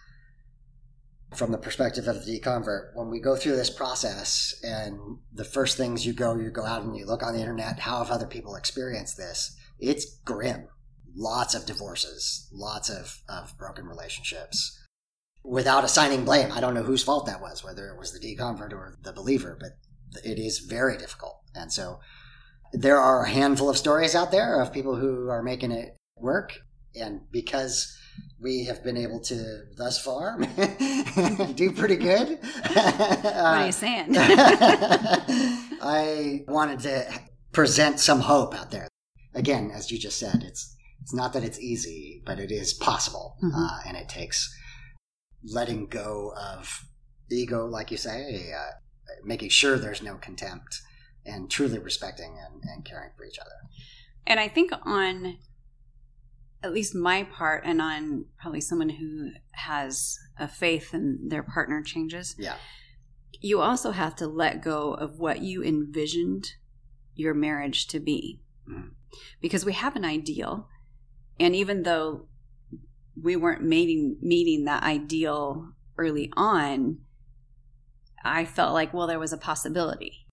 from 1.36 1.52
the 1.52 1.58
perspective 1.58 2.08
of 2.08 2.26
the 2.26 2.40
deconvert. 2.40 2.96
When 2.96 3.10
we 3.10 3.20
go 3.20 3.36
through 3.36 3.56
this 3.56 3.70
process, 3.70 4.60
and 4.64 5.20
the 5.32 5.46
first 5.46 5.78
things 5.78 6.06
you 6.06 6.14
go, 6.14 6.36
you 6.36 6.50
go 6.50 6.66
out 6.66 6.84
and 6.84 6.96
you 6.96 7.06
look 7.06 7.24
on 7.24 7.34
the 7.34 7.40
internet. 7.40 7.80
How 7.80 8.00
have 8.00 8.12
other 8.12 8.28
people 8.28 8.56
experienced 8.56 9.18
this? 9.18 9.56
It's 9.78 10.20
grim. 10.26 10.68
Lots 11.16 11.56
of 11.56 11.66
divorces, 11.66 12.48
lots 12.52 12.90
of, 12.90 13.22
of 13.28 13.58
broken 13.58 13.86
relationships. 13.86 14.78
Without 15.44 15.84
assigning 15.84 16.26
blame, 16.26 16.52
I 16.52 16.60
don't 16.60 16.74
know 16.74 16.84
whose 16.84 17.04
fault 17.04 17.26
that 17.26 17.42
was, 17.42 17.64
whether 17.64 17.88
it 17.90 17.98
was 17.98 18.12
the 18.12 18.20
deconvert 18.20 18.74
or 18.74 18.98
the 19.02 19.14
believer, 19.14 19.58
but 19.60 19.72
it 20.24 20.38
is 20.38 20.60
very 20.60 20.98
difficult. 20.98 21.42
And 21.56 21.72
so 21.72 22.00
there 22.74 23.00
are 23.00 23.24
a 23.24 23.30
handful 23.30 23.70
of 23.70 23.78
stories 23.78 24.16
out 24.16 24.32
there 24.32 24.62
of 24.62 24.74
people 24.74 24.96
who 24.96 25.30
are 25.30 25.42
making 25.42 25.72
it 25.72 25.96
work. 26.16 26.60
And 27.00 27.22
because 27.32 27.96
we 28.42 28.66
have 28.66 28.84
been 28.84 28.98
able 28.98 29.20
to 29.20 29.64
thus 29.76 30.02
far 30.02 30.40
do 31.56 31.72
pretty 31.74 31.96
good. 31.98 32.40
What 32.40 33.26
are 33.36 33.66
you 33.66 33.72
saying? 33.72 34.16
I 35.82 36.44
wanted 36.48 36.80
to 36.82 37.20
present 37.52 38.00
some 38.00 38.22
hope 38.22 38.54
out 38.56 38.72
there. 38.72 38.88
Again, 39.34 39.72
as 39.74 39.92
you 39.92 39.98
just 39.98 40.20
said, 40.20 40.44
it's 40.44 40.76
it's 41.02 41.14
not 41.14 41.34
that 41.34 41.44
it's 41.44 41.60
easy, 41.60 42.22
but 42.26 42.40
it 42.40 42.52
is 42.52 42.74
possible, 42.74 43.38
Mhm. 43.42 43.52
uh, 43.56 43.80
and 43.88 43.96
it 43.98 44.10
takes 44.10 44.54
letting 45.44 45.88
go 45.88 46.34
of 46.36 46.86
ego, 47.32 47.66
like 47.66 47.90
you 47.92 47.98
say, 47.98 48.52
uh, 48.54 48.72
making 49.24 49.50
sure 49.50 49.78
there's 49.78 50.02
no 50.02 50.16
contempt, 50.16 50.82
and 51.26 51.50
truly 51.50 51.80
respecting 51.80 52.38
and, 52.38 52.62
and 52.64 52.84
caring 52.86 53.12
for 53.16 53.24
each 53.26 53.40
other. 53.40 53.56
And 54.28 54.40
I 54.40 54.50
think 54.50 54.72
on 54.84 55.38
at 56.62 56.74
least 56.74 56.94
my 56.96 57.24
part, 57.24 57.64
and 57.66 57.82
on 57.82 58.26
probably 58.38 58.62
someone 58.62 58.90
who 58.90 59.32
has 59.52 60.18
a 60.38 60.48
faith 60.48 60.94
in 60.94 61.30
their 61.30 61.44
partner 61.44 61.82
changes, 61.82 62.36
Yeah, 62.38 62.58
you 63.40 63.62
also 63.62 63.92
have 63.92 64.16
to 64.18 64.28
let 64.28 64.62
go 64.62 64.94
of 64.94 65.20
what 65.20 65.42
you 65.42 65.64
envisioned 65.64 66.54
your 67.16 67.34
marriage 67.34 67.88
to 67.88 68.00
be. 68.00 68.42
Mhm. 68.68 68.92
Because 69.42 69.66
we 69.66 69.74
have 69.74 69.96
an 69.96 70.06
ideal, 70.06 70.68
and 71.40 71.56
even 71.56 71.84
though 71.84 72.28
we 73.22 73.36
weren't 73.36 73.64
meeting 73.64 74.18
meeting 74.22 74.66
that 74.66 74.84
ideal 74.84 75.74
early 75.98 76.32
on, 76.36 77.00
I 78.24 78.46
felt 78.46 78.74
like 78.74 78.94
well 78.94 79.08
there 79.08 79.20
was 79.20 79.34
a 79.34 79.38
possibility. 79.38 80.28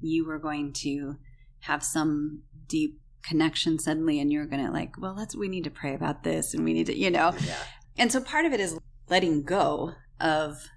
You 0.00 0.26
were 0.26 0.38
going 0.38 0.72
to 0.74 1.16
have 1.60 1.82
some 1.82 2.42
deep 2.66 3.00
connection 3.22 3.78
suddenly 3.78 4.20
and 4.20 4.32
you're 4.32 4.46
going 4.46 4.64
to 4.64 4.72
like, 4.72 4.98
well, 4.98 5.14
let's 5.14 5.36
we 5.36 5.48
need 5.48 5.64
to 5.64 5.70
pray 5.70 5.94
about 5.94 6.22
this 6.22 6.54
and 6.54 6.64
we 6.64 6.72
need 6.72 6.86
to, 6.86 6.96
you 6.96 7.10
know. 7.10 7.32
Yeah. 7.44 7.56
And 7.98 8.10
so 8.10 8.20
part 8.20 8.46
of 8.46 8.52
it 8.52 8.60
is 8.60 8.78
letting 9.08 9.42
go 9.42 9.92
of 10.20 10.68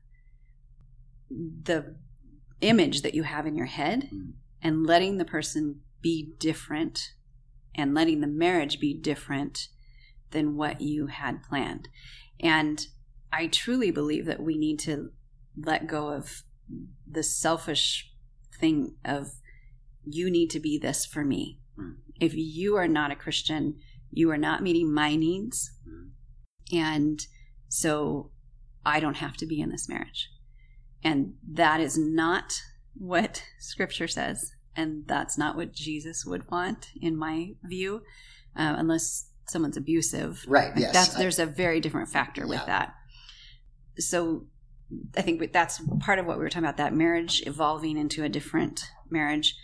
the 1.30 1.96
image 2.62 3.02
that 3.02 3.14
you 3.14 3.24
have 3.24 3.46
in 3.46 3.56
your 3.56 3.68
head 3.68 4.10
Mm. 4.12 4.34
and 4.62 4.86
letting 4.86 5.18
the 5.18 5.26
person 5.26 5.82
be 6.02 6.34
different 6.38 7.14
and 7.76 7.94
letting 7.94 8.22
the 8.22 8.28
marriage 8.28 8.80
be 8.80 8.94
different 8.94 9.68
than 10.32 10.56
what 10.56 10.82
you 10.82 11.08
had 11.08 11.44
planned. 11.44 11.88
And 12.40 12.86
I 13.32 13.48
truly 13.48 13.92
believe 13.92 14.26
that 14.26 14.42
we 14.42 14.58
need 14.58 14.80
to 14.80 15.12
let 15.58 15.88
go 15.88 16.10
of 16.10 16.44
the 17.10 17.24
selfish 17.24 18.12
thing 18.60 18.96
of 19.04 19.32
you 20.06 20.30
need 20.30 20.50
to 20.52 20.60
be 20.60 20.78
this 20.78 21.06
for 21.06 21.24
me. 21.24 21.60
Mm. 21.80 21.96
If 22.20 22.34
you 22.36 22.76
are 22.76 22.88
not 22.88 23.12
a 23.12 23.16
Christian, 23.16 23.76
you 24.12 24.30
are 24.32 24.38
not 24.38 24.62
meeting 24.64 24.94
my 24.94 25.16
needs. 25.16 25.72
And 26.72 27.20
so 27.68 28.32
I 28.86 29.00
don't 29.00 29.18
have 29.18 29.38
to 29.38 29.46
be 29.46 29.60
in 29.62 29.70
this 29.70 29.90
marriage. 29.90 30.30
And 31.04 31.34
that 31.52 31.80
is 31.80 31.98
not 31.98 32.62
what 32.94 33.44
scripture 33.60 34.08
says. 34.08 34.52
And 34.76 35.04
that's 35.08 35.38
not 35.38 35.56
what 35.56 35.74
Jesus 35.74 36.26
would 36.26 36.50
want, 36.50 36.90
in 37.00 37.16
my 37.18 37.52
view, 37.64 38.02
uh, 38.56 38.76
unless 38.78 39.30
someone's 39.48 39.78
abusive. 39.78 40.46
Right, 40.48 40.70
Like, 40.70 40.80
yes, 40.80 40.94
That's, 40.94 41.14
there's 41.16 41.40
a 41.40 41.46
very 41.46 41.80
different 41.80 42.10
factor 42.10 42.48
with 42.48 42.60
Yeah. 42.60 42.66
that. 42.66 42.94
So 44.00 44.48
I 45.16 45.22
think 45.22 45.52
that's 45.52 45.82
part 46.00 46.20
of 46.20 46.26
what 46.26 46.38
we 46.38 46.44
were 46.44 46.50
talking 46.50 46.66
about 46.66 46.78
that 46.78 46.94
marriage 46.94 47.44
evolving 47.46 47.98
into 47.98 48.24
a 48.24 48.30
different 48.30 48.86
marriage. 49.10 49.56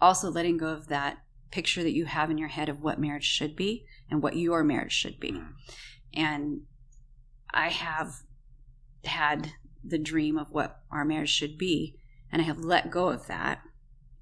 Also, 0.00 0.30
letting 0.30 0.56
go 0.56 0.68
of 0.68 0.88
that 0.88 1.18
picture 1.54 1.84
that 1.84 1.94
you 1.94 2.04
have 2.04 2.32
in 2.32 2.36
your 2.36 2.48
head 2.48 2.68
of 2.68 2.82
what 2.82 2.98
marriage 2.98 3.24
should 3.24 3.54
be 3.54 3.86
and 4.10 4.20
what 4.20 4.36
your 4.36 4.64
marriage 4.64 4.92
should 4.92 5.20
be. 5.20 5.30
Mm. 5.30 5.52
And 6.12 6.60
I 7.52 7.68
have 7.68 8.12
had 9.04 9.52
the 9.84 9.98
dream 9.98 10.36
of 10.36 10.50
what 10.50 10.80
our 10.90 11.04
marriage 11.04 11.30
should 11.30 11.56
be, 11.56 11.96
and 12.32 12.42
I 12.42 12.44
have 12.44 12.58
let 12.58 12.90
go 12.90 13.10
of 13.10 13.28
that. 13.28 13.60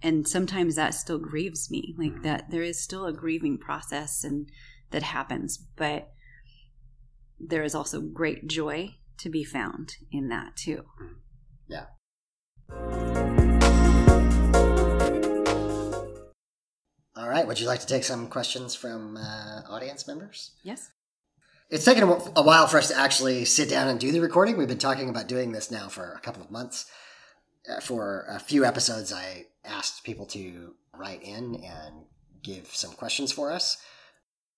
And 0.02 0.28
sometimes 0.28 0.76
that 0.76 0.92
still 0.92 1.18
grieves 1.18 1.70
me, 1.70 1.94
like 1.96 2.12
mm. 2.12 2.22
that 2.24 2.50
there 2.50 2.62
is 2.62 2.82
still 2.82 3.06
a 3.06 3.14
grieving 3.14 3.56
process 3.56 4.24
and 4.24 4.50
that 4.90 5.02
happens, 5.02 5.56
but 5.56 6.12
there 7.40 7.62
is 7.62 7.74
also 7.74 8.02
great 8.02 8.46
joy 8.46 8.96
to 9.18 9.30
be 9.30 9.42
found 9.42 9.96
in 10.10 10.28
that 10.28 10.54
too. 10.56 10.84
Mm. 11.00 11.14
Yeah. 11.66 13.01
All 17.16 17.28
right. 17.28 17.46
Would 17.46 17.60
you 17.60 17.66
like 17.66 17.80
to 17.80 17.86
take 17.86 18.04
some 18.04 18.28
questions 18.28 18.74
from 18.74 19.16
uh, 19.16 19.62
audience 19.68 20.06
members? 20.06 20.52
Yes. 20.62 20.90
It's 21.68 21.84
taken 21.84 22.04
a 22.04 22.42
while 22.42 22.66
for 22.66 22.78
us 22.78 22.88
to 22.88 22.98
actually 22.98 23.44
sit 23.44 23.68
down 23.68 23.88
and 23.88 23.98
do 23.98 24.12
the 24.12 24.20
recording. 24.20 24.56
We've 24.56 24.68
been 24.68 24.78
talking 24.78 25.08
about 25.08 25.26
doing 25.26 25.52
this 25.52 25.70
now 25.70 25.88
for 25.88 26.12
a 26.12 26.20
couple 26.20 26.42
of 26.42 26.50
months. 26.50 26.86
Uh, 27.70 27.80
for 27.80 28.26
a 28.28 28.38
few 28.38 28.64
episodes, 28.64 29.12
I 29.12 29.46
asked 29.64 30.04
people 30.04 30.26
to 30.26 30.74
write 30.94 31.22
in 31.22 31.62
and 31.64 32.04
give 32.42 32.66
some 32.68 32.92
questions 32.92 33.32
for 33.32 33.50
us. 33.50 33.78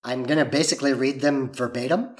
I'm 0.02 0.24
going 0.24 0.38
to 0.38 0.44
basically 0.44 0.92
read 0.92 1.20
them 1.20 1.52
verbatim. 1.52 2.16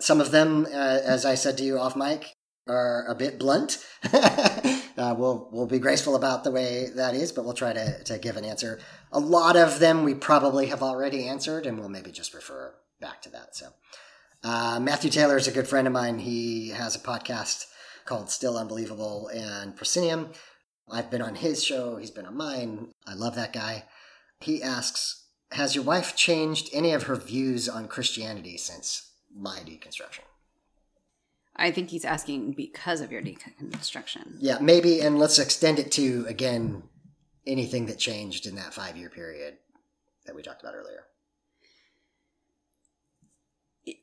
Some 0.00 0.20
of 0.20 0.30
them, 0.30 0.66
uh, 0.66 1.00
as 1.04 1.24
I 1.24 1.34
said 1.34 1.58
to 1.58 1.64
you 1.64 1.78
off 1.78 1.96
mic, 1.96 2.32
are 2.68 3.06
a 3.06 3.14
bit 3.14 3.38
blunt. 3.38 3.84
uh, 4.12 5.14
we'll 5.16 5.48
we'll 5.52 5.66
be 5.66 5.78
graceful 5.78 6.16
about 6.16 6.44
the 6.44 6.50
way 6.50 6.90
that 6.94 7.14
is, 7.14 7.32
but 7.32 7.44
we'll 7.44 7.54
try 7.54 7.72
to 7.72 8.02
to 8.04 8.18
give 8.18 8.36
an 8.36 8.44
answer. 8.44 8.80
A 9.12 9.20
lot 9.20 9.56
of 9.56 9.78
them 9.78 10.04
we 10.04 10.14
probably 10.14 10.66
have 10.66 10.82
already 10.82 11.26
answered, 11.26 11.66
and 11.66 11.78
we'll 11.78 11.88
maybe 11.88 12.12
just 12.12 12.34
refer 12.34 12.74
back 13.00 13.22
to 13.22 13.30
that. 13.30 13.56
So, 13.56 13.68
uh, 14.42 14.78
Matthew 14.80 15.10
Taylor 15.10 15.36
is 15.36 15.48
a 15.48 15.52
good 15.52 15.68
friend 15.68 15.86
of 15.86 15.92
mine. 15.92 16.18
He 16.18 16.70
has 16.70 16.94
a 16.94 17.00
podcast 17.00 17.66
called 18.04 18.30
Still 18.30 18.56
Unbelievable 18.56 19.28
and 19.28 19.76
Proscenium. 19.76 20.30
I've 20.90 21.10
been 21.10 21.22
on 21.22 21.36
his 21.36 21.62
show. 21.62 21.96
He's 21.96 22.10
been 22.10 22.26
on 22.26 22.36
mine. 22.36 22.88
I 23.06 23.14
love 23.14 23.34
that 23.34 23.52
guy. 23.52 23.84
He 24.40 24.62
asks, 24.62 25.24
"Has 25.52 25.74
your 25.74 25.84
wife 25.84 26.16
changed 26.16 26.70
any 26.72 26.92
of 26.92 27.04
her 27.04 27.16
views 27.16 27.68
on 27.68 27.88
Christianity 27.88 28.56
since 28.56 29.12
my 29.34 29.58
deconstruction?" 29.60 30.24
I 31.58 31.72
think 31.72 31.90
he's 31.90 32.04
asking 32.04 32.52
because 32.52 33.00
of 33.00 33.10
your 33.10 33.20
deconstruction. 33.20 34.36
Yeah, 34.38 34.58
maybe, 34.60 35.00
and 35.00 35.18
let's 35.18 35.38
extend 35.38 35.78
it 35.78 35.90
to 35.92 36.24
again 36.28 36.84
anything 37.46 37.86
that 37.86 37.98
changed 37.98 38.46
in 38.46 38.54
that 38.54 38.74
five 38.74 38.96
year 38.96 39.10
period 39.10 39.58
that 40.26 40.36
we 40.36 40.42
talked 40.42 40.62
about 40.62 40.74
earlier. 40.74 41.04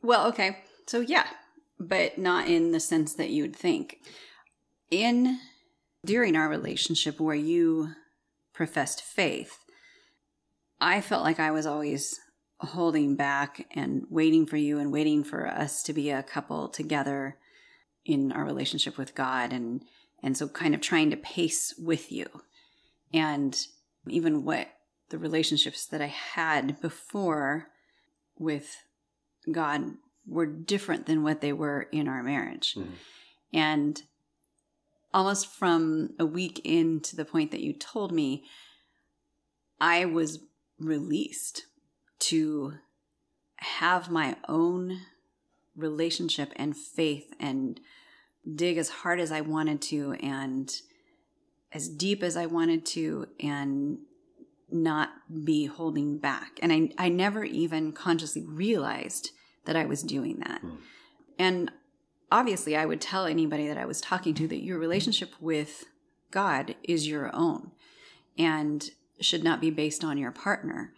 Well, 0.01 0.27
okay. 0.27 0.57
So 0.87 0.99
yeah, 0.99 1.27
but 1.79 2.17
not 2.17 2.47
in 2.47 2.71
the 2.71 2.79
sense 2.79 3.13
that 3.13 3.29
you'd 3.29 3.55
think. 3.55 3.99
In 4.91 5.39
during 6.05 6.35
our 6.35 6.49
relationship 6.49 7.19
where 7.19 7.35
you 7.35 7.91
professed 8.53 9.01
faith, 9.01 9.59
I 10.81 11.01
felt 11.01 11.23
like 11.23 11.39
I 11.39 11.51
was 11.51 11.65
always 11.65 12.19
holding 12.59 13.15
back 13.15 13.67
and 13.71 14.05
waiting 14.09 14.45
for 14.45 14.57
you 14.57 14.79
and 14.79 14.91
waiting 14.91 15.23
for 15.23 15.47
us 15.47 15.83
to 15.83 15.93
be 15.93 16.09
a 16.09 16.23
couple 16.23 16.69
together 16.69 17.37
in 18.05 18.31
our 18.31 18.45
relationship 18.45 18.97
with 18.97 19.15
God 19.15 19.51
and 19.51 19.83
and 20.23 20.37
so 20.37 20.47
kind 20.47 20.73
of 20.73 20.81
trying 20.81 21.11
to 21.11 21.17
pace 21.17 21.73
with 21.77 22.11
you. 22.11 22.25
And 23.13 23.55
even 24.07 24.43
what 24.43 24.69
the 25.09 25.17
relationships 25.17 25.85
that 25.85 26.01
I 26.01 26.07
had 26.07 26.81
before 26.81 27.67
with 28.37 28.77
God 29.51 29.83
were 30.27 30.47
different 30.47 31.05
than 31.05 31.21
what 31.21 31.41
they 31.41 31.53
were 31.53 31.83
in 31.91 32.07
our 32.07 32.23
marriage. 32.23 32.73
Mm-hmm. 32.75 32.91
And 33.53 34.01
almost 35.13 35.47
from 35.47 36.11
a 36.19 36.25
week 36.25 36.59
into 36.63 37.15
the 37.15 37.25
point 37.25 37.51
that 37.51 37.61
you 37.61 37.73
told 37.73 38.11
me, 38.11 38.43
I 39.79 40.05
was 40.05 40.39
released 40.79 41.65
to 42.19 42.73
have 43.57 44.09
my 44.09 44.35
own 44.47 44.99
relationship 45.75 46.53
and 46.55 46.75
faith 46.75 47.33
and 47.39 47.79
dig 48.55 48.77
as 48.77 48.89
hard 48.89 49.19
as 49.19 49.31
I 49.31 49.41
wanted 49.41 49.81
to 49.83 50.13
and 50.13 50.73
as 51.73 51.89
deep 51.89 52.23
as 52.23 52.37
I 52.37 52.45
wanted 52.45 52.85
to 52.87 53.27
and 53.39 53.97
not 54.71 55.09
be 55.43 55.65
holding 55.65 56.17
back. 56.17 56.59
And 56.61 56.71
I, 56.71 56.89
I 56.97 57.09
never 57.09 57.43
even 57.43 57.91
consciously 57.91 58.43
realized 58.43 59.31
that 59.65 59.75
I 59.75 59.85
was 59.85 60.01
doing 60.03 60.39
that. 60.39 60.61
Hmm. 60.61 60.75
And 61.37 61.71
obviously, 62.31 62.75
I 62.75 62.85
would 62.85 63.01
tell 63.01 63.25
anybody 63.25 63.67
that 63.67 63.77
I 63.77 63.85
was 63.85 64.01
talking 64.01 64.33
to 64.35 64.47
that 64.47 64.63
your 64.63 64.79
relationship 64.79 65.33
with 65.39 65.85
God 66.31 66.75
is 66.83 67.07
your 67.07 67.33
own 67.35 67.71
and 68.37 68.89
should 69.19 69.43
not 69.43 69.61
be 69.61 69.69
based 69.69 70.03
on 70.03 70.17
your 70.17 70.31
partner. 70.31 70.93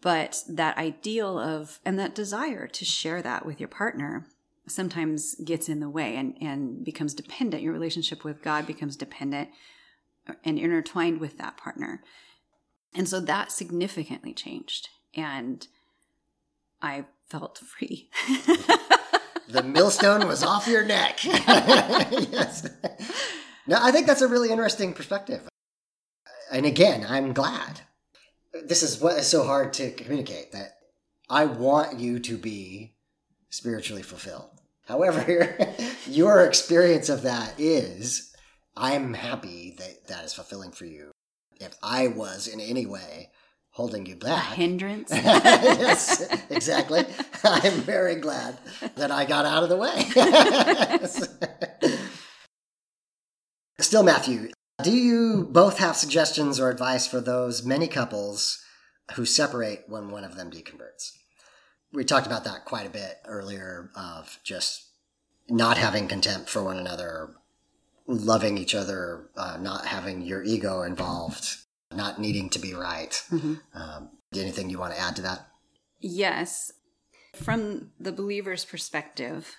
But 0.00 0.42
that 0.48 0.76
ideal 0.76 1.38
of, 1.38 1.80
and 1.84 1.98
that 1.98 2.14
desire 2.14 2.66
to 2.66 2.84
share 2.84 3.22
that 3.22 3.46
with 3.46 3.60
your 3.60 3.68
partner 3.68 4.26
sometimes 4.68 5.34
gets 5.36 5.68
in 5.68 5.80
the 5.80 5.88
way 5.88 6.16
and, 6.16 6.36
and 6.40 6.84
becomes 6.84 7.14
dependent. 7.14 7.62
Your 7.62 7.72
relationship 7.72 8.24
with 8.24 8.42
God 8.42 8.66
becomes 8.66 8.96
dependent 8.96 9.48
and 10.44 10.58
intertwined 10.58 11.20
with 11.20 11.38
that 11.38 11.56
partner. 11.56 12.02
And 12.94 13.08
so 13.08 13.20
that 13.20 13.52
significantly 13.52 14.34
changed. 14.34 14.88
And 15.14 15.66
I 16.82 17.06
felt 17.28 17.58
free. 17.58 18.10
The 19.48 19.62
millstone 19.62 20.26
was 20.26 20.42
off 20.42 20.66
your 20.66 20.84
neck. 20.84 21.24
yes. 21.24 22.68
No, 23.66 23.78
I 23.80 23.92
think 23.92 24.06
that's 24.06 24.22
a 24.22 24.28
really 24.28 24.50
interesting 24.50 24.92
perspective. 24.92 25.48
And 26.50 26.66
again, 26.66 27.06
I'm 27.08 27.32
glad. 27.32 27.82
This 28.64 28.82
is 28.82 29.00
what 29.00 29.18
is 29.18 29.26
so 29.26 29.44
hard 29.44 29.72
to 29.74 29.90
communicate 29.90 30.52
that 30.52 30.76
I 31.28 31.46
want 31.46 31.98
you 31.98 32.18
to 32.20 32.36
be 32.36 32.94
spiritually 33.50 34.02
fulfilled. 34.02 34.50
However, 34.86 35.56
your 36.06 36.44
experience 36.44 37.08
of 37.08 37.22
that 37.22 37.54
is 37.58 38.34
I'm 38.76 39.14
happy 39.14 39.74
that 39.78 40.06
that 40.08 40.24
is 40.24 40.34
fulfilling 40.34 40.72
for 40.72 40.84
you. 40.84 41.10
If 41.60 41.76
I 41.82 42.08
was 42.08 42.46
in 42.46 42.60
any 42.60 42.86
way 42.86 43.30
holding 43.70 44.06
you 44.06 44.14
A 44.14 44.18
back, 44.18 44.54
hindrance. 44.54 45.10
yes, 45.14 46.26
exactly. 46.50 47.04
I'm 47.44 47.72
very 47.82 48.16
glad 48.16 48.58
that 48.96 49.10
I 49.10 49.24
got 49.24 49.44
out 49.44 49.62
of 49.62 49.68
the 49.68 49.76
way. 49.76 50.02
Still, 53.78 54.02
Matthew, 54.02 54.50
do 54.86 54.96
you 54.96 55.48
both 55.50 55.78
have 55.78 55.96
suggestions 55.96 56.60
or 56.60 56.70
advice 56.70 57.08
for 57.08 57.20
those 57.20 57.64
many 57.64 57.88
couples 57.88 58.62
who 59.16 59.26
separate 59.26 59.82
when 59.88 60.10
one 60.10 60.22
of 60.22 60.36
them 60.36 60.48
deconverts? 60.48 61.10
We 61.92 62.04
talked 62.04 62.26
about 62.26 62.44
that 62.44 62.64
quite 62.64 62.86
a 62.86 62.90
bit 62.90 63.18
earlier 63.24 63.90
of 63.96 64.38
just 64.44 64.86
not 65.48 65.76
having 65.76 66.06
contempt 66.06 66.48
for 66.48 66.62
one 66.62 66.76
another, 66.78 67.34
loving 68.06 68.58
each 68.58 68.76
other, 68.76 69.28
uh, 69.36 69.58
not 69.60 69.86
having 69.86 70.22
your 70.22 70.44
ego 70.44 70.82
involved, 70.82 71.56
not 71.92 72.20
needing 72.20 72.48
to 72.50 72.60
be 72.60 72.72
right. 72.72 73.20
Um, 73.74 74.10
Anything 74.36 74.70
you 74.70 74.78
want 74.78 74.94
to 74.94 75.00
add 75.00 75.16
to 75.16 75.22
that? 75.22 75.48
Yes. 76.00 76.70
From 77.34 77.90
the 77.98 78.12
believer's 78.12 78.64
perspective, 78.64 79.56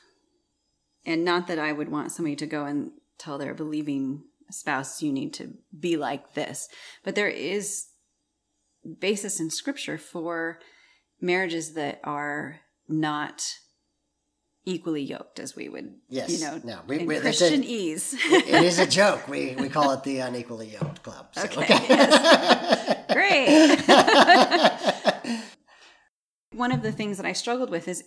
and 1.05 1.25
not 1.25 1.47
that 1.47 1.59
I 1.59 1.73
would 1.73 1.89
want 1.89 2.13
somebody 2.13 2.37
to 2.37 2.45
go 2.45 2.63
and 2.63 2.91
tell 3.17 3.37
their 3.37 3.53
believing 3.53 4.23
spouse, 4.51 5.01
you 5.01 5.11
need 5.13 5.33
to 5.35 5.53
be 5.77 5.97
like 5.97 6.33
this, 6.33 6.67
but 7.03 7.15
there 7.15 7.27
is 7.29 7.87
basis 8.99 9.39
in 9.39 9.49
scripture 9.49 9.97
for 9.97 10.59
marriages 11.19 11.73
that 11.73 11.99
are 12.03 12.59
not 12.87 13.43
equally 14.65 15.01
yoked 15.01 15.39
as 15.39 15.55
we 15.55 15.69
would 15.69 15.93
Yes. 16.09 16.29
you 16.29 16.39
know 16.45 16.61
No, 16.63 16.79
we- 16.87 17.05
we- 17.05 17.19
christian 17.19 17.63
it. 17.63 17.69
ease 17.69 18.13
it 18.13 18.47
it 18.47 18.63
is 18.63 18.79
a 18.79 18.85
joke. 18.85 19.27
We 19.27 19.55
we 19.59 19.69
call 19.69 19.91
it 19.91 20.03
the 20.03 20.19
unequally 20.19 20.69
yoked 20.71 21.03
club. 21.03 21.27
So, 21.33 21.43
Okay, 21.43 23.03
great 23.13 23.79
one 26.53 26.71
of 26.71 26.81
the 26.81 26.91
things 26.91 27.17
that 27.17 27.25
i 27.25 27.33
struggled 27.33 27.69
with 27.69 27.87
is 27.87 28.03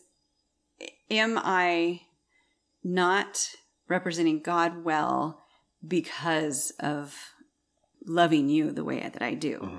am 1.10 1.38
i 1.42 2.00
not 2.84 3.48
representing 3.88 4.40
god 4.42 4.84
well 4.84 5.42
because 5.86 6.72
of 6.80 7.16
loving 8.06 8.48
you 8.48 8.72
the 8.72 8.84
way 8.84 9.00
that 9.00 9.22
i 9.22 9.34
do. 9.34 9.58
Mm-hmm. 9.58 9.76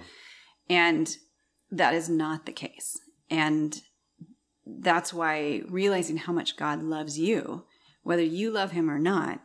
And 0.69 1.17
that 1.71 1.93
is 1.93 2.09
not 2.09 2.45
the 2.45 2.51
case. 2.51 2.99
And 3.29 3.79
that's 4.65 5.13
why 5.13 5.63
realizing 5.67 6.17
how 6.17 6.33
much 6.33 6.57
god 6.57 6.81
loves 6.83 7.17
you 7.17 7.65
whether 8.03 8.23
you 8.23 8.49
love 8.49 8.71
him 8.71 8.89
or 8.89 8.97
not 8.97 9.41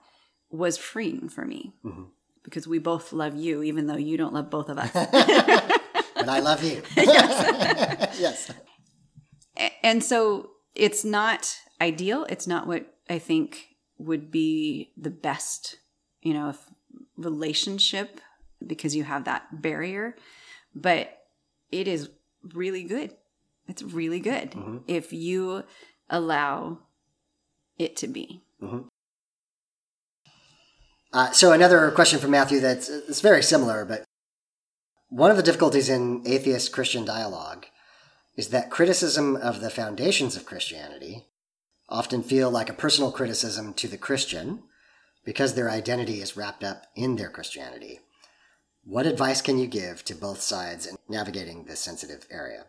was 0.50 0.78
freeing 0.78 1.28
for 1.28 1.44
me. 1.44 1.74
Mm-hmm. 1.84 2.04
Because 2.42 2.66
we 2.66 2.78
both 2.78 3.12
love 3.12 3.34
you 3.34 3.62
even 3.62 3.86
though 3.86 3.96
you 3.96 4.16
don't 4.16 4.32
love 4.32 4.50
both 4.50 4.68
of 4.68 4.78
us. 4.78 5.72
And 6.16 6.30
I 6.30 6.40
love 6.40 6.64
you. 6.64 6.82
yes. 6.96 8.50
A- 9.58 9.86
and 9.86 10.02
so 10.02 10.50
it's 10.74 11.04
not 11.04 11.56
ideal. 11.80 12.26
It's 12.28 12.46
not 12.46 12.66
what 12.66 12.92
i 13.08 13.20
think 13.20 13.68
would 13.98 14.32
be 14.32 14.92
the 14.96 15.10
best 15.10 15.76
you 16.22 16.34
know 16.34 16.50
if 16.50 16.58
relationship 17.16 18.20
because 18.66 18.94
you 18.96 19.04
have 19.04 19.24
that 19.24 19.62
barrier 19.62 20.16
but 20.74 21.22
it 21.72 21.88
is 21.88 22.10
really 22.54 22.84
good. 22.84 23.12
It's 23.66 23.82
really 23.82 24.20
good 24.20 24.54
if 24.86 25.12
you 25.12 25.64
allow 26.08 26.78
it 27.78 27.96
to 27.96 28.06
be. 28.06 28.42
Uh, 31.12 31.30
so 31.32 31.52
another 31.52 31.90
question 31.90 32.20
from 32.20 32.30
Matthew 32.30 32.60
that's 32.60 32.88
it's 32.88 33.20
very 33.20 33.42
similar, 33.42 33.84
but 33.84 34.04
one 35.08 35.30
of 35.30 35.36
the 35.36 35.42
difficulties 35.42 35.88
in 35.88 36.22
atheist 36.26 36.72
Christian 36.72 37.04
dialogue 37.04 37.66
is 38.36 38.48
that 38.48 38.70
criticism 38.70 39.34
of 39.36 39.60
the 39.60 39.70
foundations 39.70 40.36
of 40.36 40.46
Christianity 40.46 41.24
often 41.88 42.22
feel 42.22 42.50
like 42.50 42.68
a 42.68 42.74
personal 42.74 43.10
criticism 43.10 43.72
to 43.74 43.88
the 43.88 43.96
Christian 43.96 44.62
because 45.26 45.54
their 45.54 45.68
identity 45.68 46.22
is 46.22 46.36
wrapped 46.36 46.64
up 46.64 46.86
in 46.94 47.16
their 47.16 47.28
Christianity. 47.28 48.00
What 48.84 49.04
advice 49.04 49.42
can 49.42 49.58
you 49.58 49.66
give 49.66 50.04
to 50.04 50.14
both 50.14 50.40
sides 50.40 50.86
in 50.86 50.96
navigating 51.08 51.64
this 51.64 51.80
sensitive 51.80 52.24
area? 52.30 52.66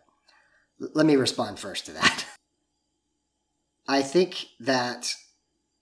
L- 0.82 0.88
let 0.92 1.06
me 1.06 1.16
respond 1.16 1.58
first 1.58 1.86
to 1.86 1.92
that. 1.92 2.26
I 3.88 4.02
think 4.02 4.44
that 4.60 5.14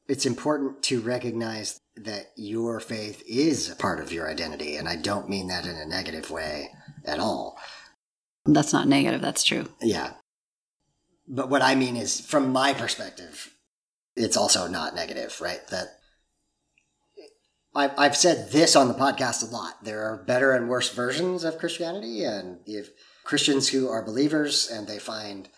it's 0.06 0.26
important 0.26 0.82
to 0.84 1.00
recognize 1.00 1.80
that 1.96 2.26
your 2.36 2.78
faith 2.78 3.22
is 3.26 3.70
a 3.70 3.74
part 3.74 3.98
of 3.98 4.12
your 4.12 4.30
identity, 4.30 4.76
and 4.76 4.86
I 4.88 4.96
don't 4.96 5.30
mean 5.30 5.48
that 5.48 5.64
in 5.66 5.76
a 5.76 5.86
negative 5.86 6.30
way 6.30 6.68
at 7.04 7.18
all. 7.18 7.58
that's 8.44 8.72
not 8.72 8.86
negative 8.86 9.20
that's 9.20 9.42
true 9.42 9.66
Yeah. 9.80 10.12
But 11.26 11.48
what 11.50 11.62
I 11.62 11.74
mean 11.74 11.96
is, 11.96 12.20
from 12.20 12.52
my 12.52 12.72
perspective, 12.72 13.52
it's 14.14 14.36
also 14.36 14.68
not 14.68 14.94
negative, 14.94 15.40
right? 15.40 15.66
That 15.68 15.88
I've, 17.76 17.92
I've 17.98 18.16
said 18.16 18.50
this 18.50 18.74
on 18.74 18.88
the 18.88 18.94
podcast 18.94 19.46
a 19.46 19.52
lot. 19.52 19.84
There 19.84 20.02
are 20.04 20.16
better 20.16 20.52
and 20.52 20.68
worse 20.68 20.88
versions 20.92 21.44
of 21.44 21.58
Christianity, 21.58 22.24
and 22.24 22.58
if 22.66 22.90
Christians 23.22 23.68
who 23.68 23.88
are 23.88 24.02
believers 24.02 24.68
and 24.70 24.86
they 24.86 24.98
find 24.98 25.48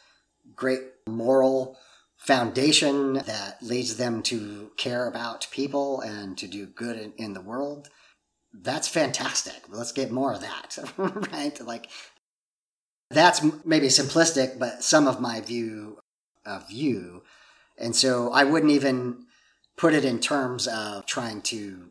great 0.56 0.80
moral 1.06 1.78
foundation 2.16 3.14
that 3.14 3.58
leads 3.62 3.96
them 3.96 4.22
to 4.24 4.72
care 4.76 5.06
about 5.06 5.46
people 5.52 6.00
and 6.00 6.36
to 6.38 6.48
do 6.48 6.66
good 6.66 6.98
in, 6.98 7.12
in 7.16 7.34
the 7.34 7.40
world, 7.40 7.88
that's 8.52 8.88
fantastic. 8.88 9.62
Let's 9.68 9.92
get 9.92 10.10
more 10.10 10.32
of 10.32 10.40
that, 10.40 10.76
right? 11.32 11.60
Like, 11.64 11.88
that's 13.10 13.42
maybe 13.64 13.86
simplistic, 13.86 14.58
but 14.58 14.82
some 14.82 15.06
of 15.06 15.20
my 15.20 15.40
view 15.40 15.98
uh, 16.44 16.50
of 16.50 16.70
you. 16.72 17.22
And 17.76 17.94
so 17.94 18.32
I 18.32 18.42
wouldn't 18.44 18.72
even 18.72 19.26
put 19.76 19.94
it 19.94 20.04
in 20.04 20.18
terms 20.18 20.66
of 20.66 21.06
trying 21.06 21.42
to 21.42 21.90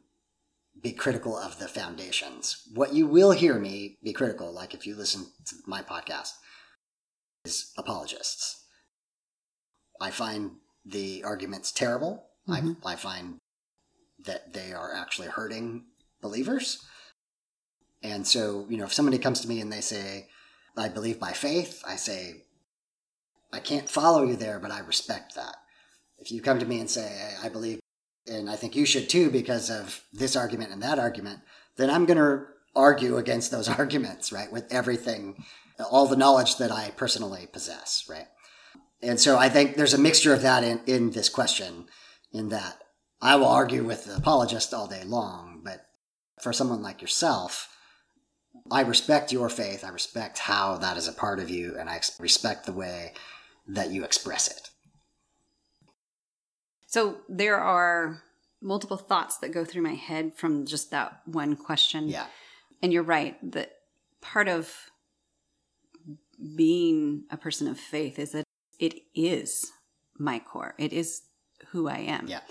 be 0.82 0.92
critical 0.92 1.38
of 1.38 1.60
the 1.60 1.68
foundations. 1.68 2.68
What 2.74 2.94
you 2.94 3.08
will 3.08 3.32
hear 3.32 3.58
me 3.60 3.98
be 4.04 4.14
critical, 4.14 4.52
like 4.52 4.74
if 4.74 4.86
you 4.86 4.96
listen 4.96 5.26
to 5.48 5.56
my 5.66 5.82
podcast, 5.82 6.34
is 7.46 7.72
apologists. 7.78 8.66
I 10.00 10.12
find 10.12 10.52
the 10.86 11.24
arguments 11.24 11.72
terrible. 11.72 12.26
I, 12.48 12.60
mm-hmm. 12.60 12.88
I 12.88 12.96
find 12.96 13.38
that 14.26 14.54
they 14.54 14.74
are 14.74 14.94
actually 14.94 15.28
hurting 15.28 15.86
believers. 16.22 16.86
And 18.04 18.28
so, 18.28 18.66
you 18.70 18.78
know, 18.78 18.86
if 18.86 18.94
somebody 18.94 19.18
comes 19.18 19.42
to 19.42 19.48
me 19.48 19.60
and 19.60 19.72
they 19.72 19.82
say, 19.82 20.28
I 20.76 20.90
believe 20.90 21.20
by 21.20 21.32
faith, 21.32 21.84
I 21.88 21.96
say, 21.96 22.44
I 23.52 23.60
can't 23.60 23.90
follow 23.90 24.24
you 24.24 24.36
there, 24.36 24.60
but 24.60 24.72
I 24.72 24.80
respect 24.80 25.36
that. 25.36 25.56
If 26.20 26.32
you 26.32 26.42
come 26.42 26.60
to 26.60 26.66
me 26.66 26.80
and 26.80 26.90
say, 26.90 27.34
I 27.44 27.50
believe, 27.50 27.80
and 28.28 28.50
I 28.50 28.56
think 28.56 28.76
you 28.76 28.86
should 28.86 29.10
too 29.10 29.30
because 29.30 29.70
of 29.70 30.04
this 30.14 30.36
argument 30.36 30.72
and 30.72 30.82
that 30.84 31.00
argument, 31.00 31.40
then 31.78 31.90
I'm 31.90 32.06
going 32.06 32.18
to 32.18 32.46
argue 32.76 33.18
against 33.18 33.52
those 33.52 33.70
arguments, 33.80 34.32
right? 34.32 34.52
With 34.52 34.72
everything, 34.72 35.44
all 35.92 36.08
the 36.08 36.16
knowledge 36.16 36.58
that 36.58 36.72
I 36.72 36.92
personally 36.96 37.48
possess, 37.52 38.06
right? 38.10 38.28
And 39.02 39.20
so 39.20 39.38
I 39.38 39.50
think 39.50 39.76
there's 39.76 39.94
a 39.94 40.00
mixture 40.00 40.34
of 40.34 40.42
that 40.42 40.64
in, 40.64 40.82
in 40.88 41.12
this 41.12 41.30
question, 41.30 41.88
in 42.32 42.50
that 42.50 42.82
I 43.22 43.36
will 43.36 43.48
argue 43.48 43.84
with 43.84 44.06
the 44.06 44.16
apologist 44.16 44.74
all 44.74 44.88
day 44.88 45.04
long, 45.04 45.62
but 45.64 45.86
for 46.42 46.54
someone 46.54 46.82
like 46.82 47.02
yourself, 47.02 47.76
I 48.72 48.82
respect 48.82 49.32
your 49.32 49.50
faith. 49.50 49.84
I 49.84 49.90
respect 49.90 50.40
how 50.40 50.78
that 50.78 50.98
is 50.98 51.08
a 51.08 51.14
part 51.14 51.40
of 51.40 51.50
you, 51.50 51.78
and 51.80 51.90
I 51.90 52.02
respect 52.20 52.66
the 52.66 52.74
way 52.74 53.14
that 53.68 53.92
you 53.92 54.04
express 54.04 54.48
it. 54.48 54.70
So 56.88 57.18
there 57.30 57.58
are 57.60 58.24
multiple 58.62 58.98
thoughts 58.98 59.38
that 59.38 59.54
go 59.54 59.64
through 59.64 59.84
my 59.84 59.94
head 59.94 60.34
from 60.36 60.66
just 60.66 60.90
that 60.92 61.22
one 61.26 61.56
question. 61.56 62.10
Yeah. 62.10 62.26
And 62.82 62.92
you're 62.92 63.04
right 63.04 63.38
that 63.52 63.74
part 64.22 64.48
of 64.48 64.74
being 66.56 67.24
a 67.30 67.38
person 67.38 67.68
of 67.68 67.80
faith 67.80 68.18
is 68.18 68.32
that 68.32 68.46
it 68.80 69.02
is 69.14 69.72
my 70.18 70.40
core. 70.40 70.76
It 70.78 70.94
is 70.94 71.24
who 71.70 71.88
I 71.88 71.98
am. 71.98 72.28
Yeah. 72.28 72.42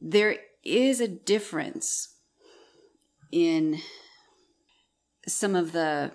There 0.00 0.36
is 0.64 1.00
a 1.00 1.08
difference 1.08 2.14
in 3.30 3.78
some 5.26 5.54
of 5.54 5.72
the 5.72 6.12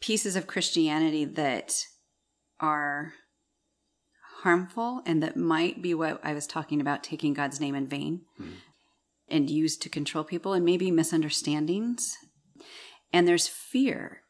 pieces 0.00 0.34
of 0.34 0.46
Christianity 0.46 1.24
that 1.24 1.86
are 2.58 3.12
harmful 4.42 5.02
and 5.06 5.22
that 5.22 5.36
might 5.36 5.80
be 5.80 5.94
what 5.94 6.20
I 6.24 6.34
was 6.34 6.46
talking 6.46 6.80
about 6.80 7.04
taking 7.04 7.32
God's 7.32 7.60
name 7.60 7.74
in 7.74 7.86
vain 7.86 8.22
mm-hmm. 8.40 8.52
and 9.28 9.48
used 9.48 9.82
to 9.82 9.88
control 9.88 10.24
people 10.24 10.52
and 10.52 10.64
maybe 10.64 10.90
misunderstandings. 10.90 12.16
And 13.12 13.28
there's 13.28 13.46
fear 13.46 14.22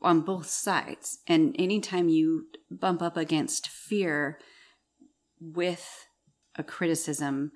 on 0.00 0.22
both 0.22 0.46
sides. 0.48 1.18
And 1.26 1.54
anytime 1.58 2.08
you 2.08 2.46
bump 2.70 3.02
up 3.02 3.16
against 3.16 3.68
fear 3.68 4.38
with 5.40 6.06
a 6.56 6.62
criticism, 6.62 7.52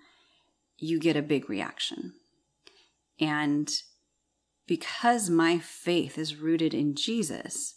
you 0.77 0.99
get 0.99 1.17
a 1.17 1.23
big 1.23 1.49
reaction. 1.49 2.13
And 3.21 3.73
because 4.67 5.31
my 5.31 5.59
faith 5.59 6.19
is 6.19 6.37
rooted 6.37 6.75
in 6.75 6.95
Jesus, 6.95 7.77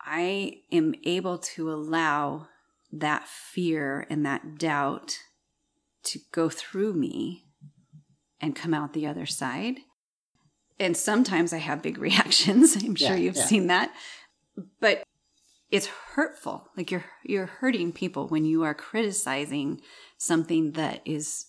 I 0.00 0.60
am 0.70 0.94
able 1.04 1.38
to 1.38 1.70
allow 1.70 2.48
that 2.92 3.28
fear 3.28 4.06
and 4.10 4.24
that 4.26 4.58
doubt 4.58 5.18
to 6.04 6.18
go 6.32 6.48
through 6.48 6.92
me 6.94 7.44
and 8.40 8.56
come 8.56 8.74
out 8.74 8.92
the 8.92 9.06
other 9.06 9.26
side. 9.26 9.80
And 10.78 10.96
sometimes 10.96 11.52
I 11.52 11.58
have 11.58 11.82
big 11.82 11.98
reactions. 12.08 12.76
I'm 12.76 12.94
sure 12.94 13.10
Yeah, 13.10 13.16
you've 13.16 13.36
yeah. 13.36 13.44
seen 13.44 13.66
that. 13.68 13.92
But 14.80 15.02
it's 15.70 15.86
hurtful. 15.86 16.68
Like 16.76 16.90
you're 16.90 17.04
you're 17.24 17.46
hurting 17.46 17.92
people 17.92 18.26
when 18.28 18.44
you 18.44 18.62
are 18.64 18.74
criticizing 18.74 19.80
something 20.18 20.72
that 20.72 21.00
is 21.04 21.46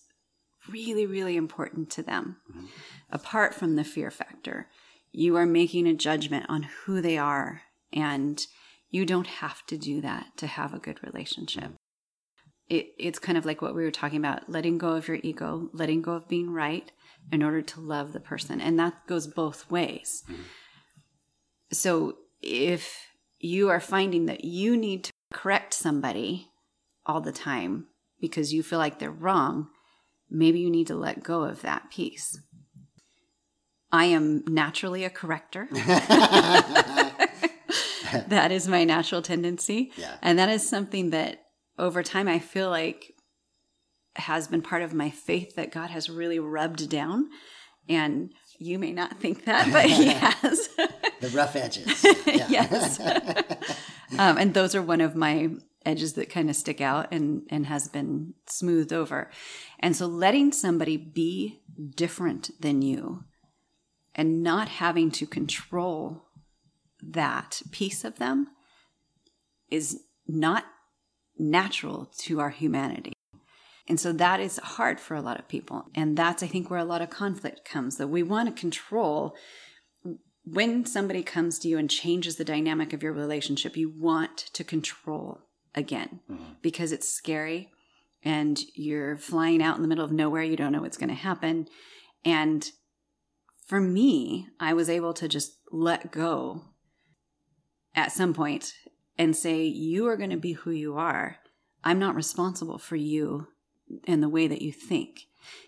really 0.70 1.06
really 1.06 1.36
important 1.36 1.90
to 1.90 2.02
them. 2.02 2.36
Mm-hmm. 2.50 2.66
Apart 3.10 3.54
from 3.54 3.74
the 3.76 3.84
fear 3.84 4.10
factor, 4.10 4.68
you 5.10 5.36
are 5.36 5.46
making 5.46 5.86
a 5.86 5.94
judgment 5.94 6.46
on 6.48 6.62
who 6.84 7.00
they 7.00 7.18
are. 7.18 7.62
And 7.92 8.46
you 8.92 9.06
don't 9.06 9.26
have 9.26 9.64
to 9.66 9.76
do 9.76 10.00
that 10.02 10.26
to 10.36 10.46
have 10.46 10.72
a 10.72 10.78
good 10.78 11.02
relationship. 11.02 11.72
It, 12.68 12.88
it's 12.98 13.18
kind 13.18 13.36
of 13.36 13.44
like 13.44 13.60
what 13.60 13.74
we 13.74 13.82
were 13.82 13.90
talking 13.90 14.18
about 14.18 14.48
letting 14.48 14.78
go 14.78 14.90
of 14.90 15.08
your 15.08 15.18
ego, 15.22 15.70
letting 15.72 16.02
go 16.02 16.12
of 16.12 16.28
being 16.28 16.52
right 16.52 16.92
in 17.32 17.42
order 17.42 17.62
to 17.62 17.80
love 17.80 18.12
the 18.12 18.20
person. 18.20 18.60
And 18.60 18.78
that 18.78 19.06
goes 19.08 19.26
both 19.26 19.70
ways. 19.70 20.22
Mm-hmm. 20.30 20.42
So 21.72 22.18
if 22.42 23.06
you 23.40 23.70
are 23.70 23.80
finding 23.80 24.26
that 24.26 24.44
you 24.44 24.76
need 24.76 25.04
to 25.04 25.12
correct 25.32 25.72
somebody 25.72 26.48
all 27.06 27.22
the 27.22 27.32
time 27.32 27.86
because 28.20 28.52
you 28.52 28.62
feel 28.62 28.78
like 28.78 28.98
they're 28.98 29.10
wrong, 29.10 29.68
maybe 30.30 30.60
you 30.60 30.70
need 30.70 30.86
to 30.88 30.94
let 30.94 31.22
go 31.22 31.44
of 31.44 31.62
that 31.62 31.90
piece. 31.90 32.38
I 33.90 34.06
am 34.06 34.44
naturally 34.46 35.04
a 35.04 35.10
corrector. 35.10 35.68
that 38.28 38.52
is 38.52 38.68
my 38.68 38.84
natural 38.84 39.22
tendency. 39.22 39.92
Yeah. 39.96 40.16
And 40.22 40.38
that 40.38 40.48
is 40.48 40.68
something 40.68 41.10
that 41.10 41.42
over 41.78 42.02
time 42.02 42.28
I 42.28 42.38
feel 42.38 42.70
like 42.70 43.12
has 44.16 44.48
been 44.48 44.62
part 44.62 44.82
of 44.82 44.92
my 44.92 45.10
faith 45.10 45.54
that 45.56 45.72
God 45.72 45.90
has 45.90 46.10
really 46.10 46.38
rubbed 46.38 46.88
down. 46.88 47.28
And 47.88 48.30
you 48.58 48.78
may 48.78 48.92
not 48.92 49.18
think 49.18 49.44
that, 49.46 49.72
but 49.72 49.86
He 49.86 50.06
has. 50.08 50.68
The 51.20 51.28
rough 51.34 51.56
edges. 51.56 52.04
Yeah. 52.26 52.46
yes. 52.48 52.98
um, 54.18 54.38
and 54.38 54.54
those 54.54 54.74
are 54.74 54.82
one 54.82 55.00
of 55.00 55.14
my 55.14 55.50
edges 55.84 56.14
that 56.14 56.30
kind 56.30 56.48
of 56.48 56.56
stick 56.56 56.80
out 56.80 57.12
and, 57.12 57.42
and 57.50 57.66
has 57.66 57.88
been 57.88 58.34
smoothed 58.46 58.92
over. 58.92 59.30
And 59.80 59.94
so 59.94 60.06
letting 60.06 60.52
somebody 60.52 60.96
be 60.96 61.60
different 61.94 62.50
than 62.60 62.82
you 62.82 63.24
and 64.14 64.42
not 64.42 64.68
having 64.68 65.10
to 65.12 65.26
control 65.26 66.24
that 67.02 67.62
piece 67.70 68.04
of 68.04 68.18
them 68.18 68.48
is 69.70 70.02
not 70.26 70.64
natural 71.38 72.10
to 72.18 72.40
our 72.40 72.50
humanity. 72.50 73.12
And 73.88 73.98
so 73.98 74.12
that 74.12 74.38
is 74.38 74.58
hard 74.58 75.00
for 75.00 75.16
a 75.16 75.20
lot 75.20 75.38
of 75.38 75.48
people. 75.48 75.86
And 75.94 76.16
that's, 76.16 76.42
I 76.42 76.46
think, 76.46 76.70
where 76.70 76.78
a 76.78 76.84
lot 76.84 77.02
of 77.02 77.10
conflict 77.10 77.64
comes 77.64 77.96
that 77.96 78.08
we 78.08 78.22
want 78.22 78.48
to 78.48 78.60
control. 78.60 79.34
When 80.44 80.86
somebody 80.86 81.22
comes 81.22 81.58
to 81.60 81.68
you 81.68 81.78
and 81.78 81.90
changes 81.90 82.36
the 82.36 82.44
dynamic 82.44 82.92
of 82.92 83.02
your 83.02 83.12
relationship, 83.12 83.76
you 83.76 83.92
want 83.98 84.36
to 84.52 84.62
control 84.62 85.40
again 85.74 86.20
mm-hmm. 86.30 86.52
because 86.62 86.92
it's 86.92 87.08
scary 87.08 87.70
and 88.22 88.60
you're 88.74 89.16
flying 89.16 89.62
out 89.62 89.76
in 89.76 89.82
the 89.82 89.88
middle 89.88 90.04
of 90.04 90.12
nowhere. 90.12 90.42
You 90.42 90.56
don't 90.56 90.72
know 90.72 90.82
what's 90.82 90.98
going 90.98 91.08
to 91.08 91.14
happen. 91.14 91.66
And 92.24 92.70
for 93.66 93.80
me, 93.80 94.46
I 94.60 94.74
was 94.74 94.88
able 94.88 95.12
to 95.14 95.26
just 95.26 95.54
let 95.72 96.12
go 96.12 96.62
at 97.94 98.12
some 98.12 98.34
point 98.34 98.74
and 99.18 99.36
say, 99.36 99.64
You 99.64 100.06
are 100.06 100.16
going 100.16 100.30
to 100.30 100.36
be 100.36 100.52
who 100.52 100.70
you 100.70 100.96
are. 100.96 101.38
I'm 101.84 101.98
not 101.98 102.14
responsible 102.14 102.78
for 102.78 102.96
you 102.96 103.48
and 104.06 104.22
the 104.22 104.28
way 104.28 104.46
that 104.46 104.62
you 104.62 104.72
think. 104.72 105.22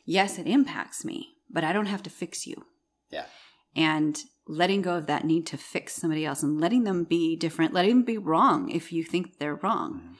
Yes, 0.05 0.39
it 0.39 0.47
impacts 0.47 1.05
me, 1.05 1.31
but 1.51 1.64
I 1.64 1.72
don't 1.72 1.87
have 1.87 2.03
to 2.05 2.11
fix 2.11 2.47
you. 2.47 2.66
Yeah. 3.11 3.27
And 3.75 4.22
letting 4.47 4.83
go 4.83 4.97
of 4.97 5.07
that 5.07 5.25
need 5.25 5.47
to 5.49 5.57
fix 5.57 5.95
somebody 5.95 6.25
else 6.25 6.43
and 6.43 6.61
letting 6.61 6.85
them 6.85 7.05
be 7.05 7.37
different, 7.37 7.72
letting 7.72 7.91
them 7.91 8.05
be 8.05 8.18
wrong 8.18 8.70
if 8.70 8.93
you 8.93 9.03
think 9.03 9.39
they're 9.39 9.57
wrong 9.57 10.01
mm-hmm. 10.01 10.12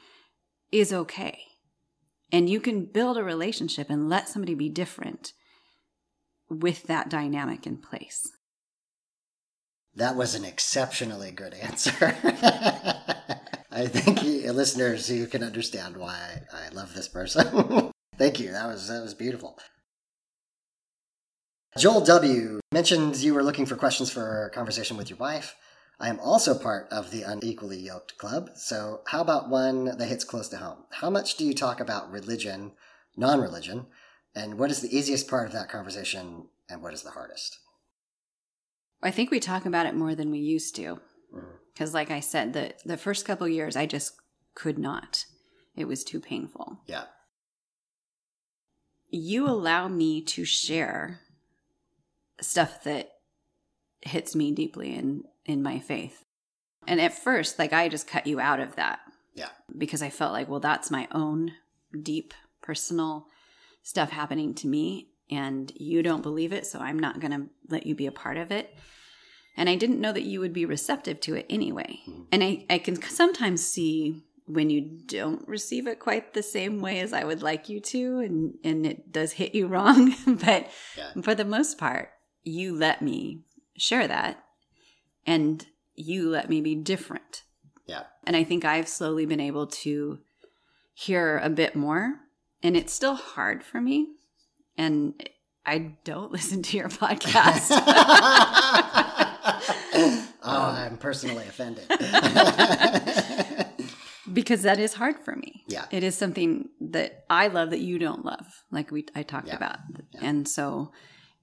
is 0.71 0.91
okay. 0.91 1.39
And 2.31 2.49
you 2.49 2.59
can 2.59 2.85
build 2.85 3.17
a 3.17 3.23
relationship 3.23 3.89
and 3.89 4.09
let 4.09 4.27
somebody 4.27 4.55
be 4.55 4.67
different 4.67 5.33
with 6.49 6.83
that 6.83 7.09
dynamic 7.09 7.65
in 7.65 7.77
place. 7.77 8.27
That 9.95 10.15
was 10.15 10.35
an 10.35 10.43
exceptionally 10.43 11.31
good 11.31 11.53
answer. 11.53 11.93
I 13.71 13.87
think 13.87 14.23
you, 14.23 14.51
listeners, 14.51 15.09
you 15.09 15.27
can 15.27 15.43
understand 15.43 15.95
why 15.97 16.41
I 16.53 16.73
love 16.73 16.93
this 16.93 17.07
person. 17.07 17.91
Thank 18.17 18.39
you. 18.39 18.51
That 18.51 18.67
was 18.67 18.87
that 18.87 19.01
was 19.01 19.13
beautiful. 19.13 19.57
Joel 21.77 22.01
W 22.01 22.61
mentioned 22.71 23.17
you 23.17 23.33
were 23.33 23.43
looking 23.43 23.65
for 23.65 23.75
questions 23.75 24.09
for 24.09 24.49
conversation 24.53 24.95
with 24.95 25.09
your 25.09 25.17
wife. 25.17 25.55
I 25.99 26.09
am 26.09 26.19
also 26.19 26.57
part 26.57 26.87
of 26.91 27.11
the 27.11 27.23
Unequally 27.23 27.79
Yoked 27.79 28.17
Club, 28.17 28.49
so 28.55 29.01
how 29.07 29.21
about 29.21 29.49
one 29.49 29.97
that 29.97 30.07
hits 30.07 30.25
close 30.25 30.49
to 30.49 30.57
home? 30.57 30.83
How 30.91 31.09
much 31.09 31.35
do 31.35 31.45
you 31.45 31.53
talk 31.53 31.79
about 31.79 32.11
religion, 32.11 32.73
non 33.15 33.39
religion, 33.39 33.87
and 34.33 34.57
what 34.57 34.71
is 34.71 34.81
the 34.81 34.95
easiest 34.95 35.29
part 35.29 35.47
of 35.47 35.53
that 35.53 35.69
conversation 35.69 36.47
and 36.69 36.81
what 36.81 36.93
is 36.93 37.03
the 37.03 37.11
hardest? 37.11 37.59
I 39.05 39.11
think 39.11 39.31
we 39.31 39.39
talk 39.39 39.65
about 39.65 39.85
it 39.85 39.95
more 39.95 40.15
than 40.15 40.31
we 40.31 40.39
used 40.39 40.75
to. 40.77 40.99
Mm-hmm. 41.33 41.39
Because, 41.73 41.93
like 41.93 42.09
I 42.09 42.21
said, 42.21 42.53
the, 42.53 42.73
the 42.85 42.97
first 42.97 43.25
couple 43.25 43.47
years, 43.47 43.75
I 43.75 43.85
just 43.85 44.13
could 44.53 44.79
not. 44.79 45.25
It 45.75 45.85
was 45.85 46.03
too 46.03 46.19
painful. 46.19 46.79
Yeah. 46.87 47.03
You 49.09 49.47
allow 49.47 49.87
me 49.87 50.21
to 50.21 50.45
share 50.45 51.19
stuff 52.41 52.83
that 52.83 53.11
hits 54.01 54.35
me 54.35 54.51
deeply 54.51 54.95
in, 54.95 55.23
in 55.45 55.61
my 55.61 55.79
faith. 55.79 56.23
And 56.87 57.01
at 57.01 57.13
first, 57.17 57.59
like, 57.59 57.73
I 57.73 57.89
just 57.89 58.07
cut 58.07 58.27
you 58.27 58.39
out 58.39 58.59
of 58.59 58.75
that 58.75 58.99
Yeah. 59.33 59.49
because 59.77 60.01
I 60.01 60.09
felt 60.09 60.33
like, 60.33 60.47
well, 60.47 60.59
that's 60.59 60.91
my 60.91 61.07
own 61.11 61.51
deep 62.01 62.33
personal 62.61 63.27
stuff 63.83 64.11
happening 64.11 64.53
to 64.55 64.67
me, 64.67 65.09
and 65.29 65.71
you 65.75 66.03
don't 66.03 66.21
believe 66.23 66.53
it, 66.53 66.65
so 66.65 66.79
I'm 66.79 66.99
not 66.99 67.19
going 67.19 67.31
to 67.31 67.47
let 67.69 67.85
you 67.85 67.95
be 67.95 68.05
a 68.07 68.11
part 68.11 68.37
of 68.37 68.51
it. 68.51 68.75
And 69.57 69.69
I 69.69 69.75
didn't 69.75 70.01
know 70.01 70.11
that 70.11 70.23
you 70.23 70.39
would 70.41 70.53
be 70.53 70.65
receptive 70.65 71.19
to 71.21 71.35
it 71.35 71.45
anyway. 71.49 71.99
Mm-hmm. 72.07 72.21
And 72.31 72.43
I, 72.43 72.65
I 72.69 72.77
can 72.77 73.01
sometimes 73.01 73.65
see 73.65 74.23
when 74.47 74.69
you 74.69 74.81
don't 74.81 75.47
receive 75.47 75.87
it 75.87 75.99
quite 75.99 76.33
the 76.33 76.43
same 76.43 76.79
way 76.79 76.99
as 76.99 77.13
I 77.13 77.23
would 77.23 77.41
like 77.41 77.67
you 77.69 77.79
to, 77.79 78.19
and, 78.19 78.55
and 78.63 78.85
it 78.85 79.11
does 79.11 79.31
hit 79.33 79.55
you 79.55 79.67
wrong. 79.75 80.13
but 80.25 80.69
Yeah. 80.97 81.21
for 81.21 81.33
the 81.33 81.45
most 81.45 81.77
part, 81.77 82.09
you 82.43 82.75
let 82.75 83.01
me 83.01 83.41
share 83.77 84.07
that, 84.07 84.43
and 85.25 85.65
you 85.95 86.29
let 86.29 86.49
me 86.49 86.61
be 86.61 86.75
different. 86.75 87.43
Yeah. 87.87 88.03
And 88.25 88.35
I 88.35 88.43
think 88.43 88.65
I've 88.65 88.87
slowly 88.87 89.25
been 89.25 89.39
able 89.39 89.67
to 89.67 90.19
hear 90.93 91.37
a 91.39 91.49
bit 91.49 91.75
more. 91.75 92.15
And 92.61 92.75
it's 92.75 92.93
still 92.93 93.15
hard 93.15 93.63
for 93.63 93.79
me. 93.79 94.09
And 94.77 95.13
I 95.65 95.93
don't 96.03 96.31
listen 96.37 96.61
to 96.63 96.77
your 96.77 96.89
podcast. 96.89 97.69
oh, 99.93 100.27
um, 100.43 100.75
I'm 100.75 100.97
personally 100.97 101.45
offended. 101.47 101.85
because 104.33 104.63
that 104.63 104.79
is 104.79 104.93
hard 104.93 105.19
for 105.19 105.35
me. 105.35 105.63
Yeah. 105.67 105.85
It 105.91 106.03
is 106.03 106.15
something 106.17 106.69
that 106.81 107.25
I 107.29 107.47
love 107.47 107.69
that 107.71 107.79
you 107.79 107.99
don't 107.99 108.25
love, 108.25 108.45
like 108.71 108.91
we 108.91 109.05
I 109.15 109.23
talked 109.23 109.47
Yeah. 109.47 109.57
about. 109.57 109.77
And 110.21 110.47
so 110.47 110.91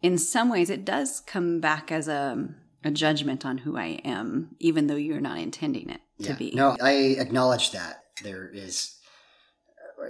in 0.02 0.18
some 0.18 0.48
ways 0.50 0.70
it 0.70 0.84
does 0.84 1.20
come 1.20 1.60
back 1.60 1.90
as 1.92 2.08
a 2.08 2.48
a 2.84 2.90
judgment 2.90 3.46
on 3.46 3.58
who 3.58 3.76
I 3.78 4.00
am, 4.04 4.56
even 4.58 4.88
though 4.88 4.96
you're 4.96 5.20
not 5.20 5.38
intending 5.38 5.88
it 5.88 6.00
to 6.22 6.30
Yeah. 6.30 6.34
be. 6.34 6.50
No, 6.52 6.76
I 6.82 6.92
acknowledge 7.20 7.70
that 7.70 8.02
there 8.24 8.48
is, 8.52 8.96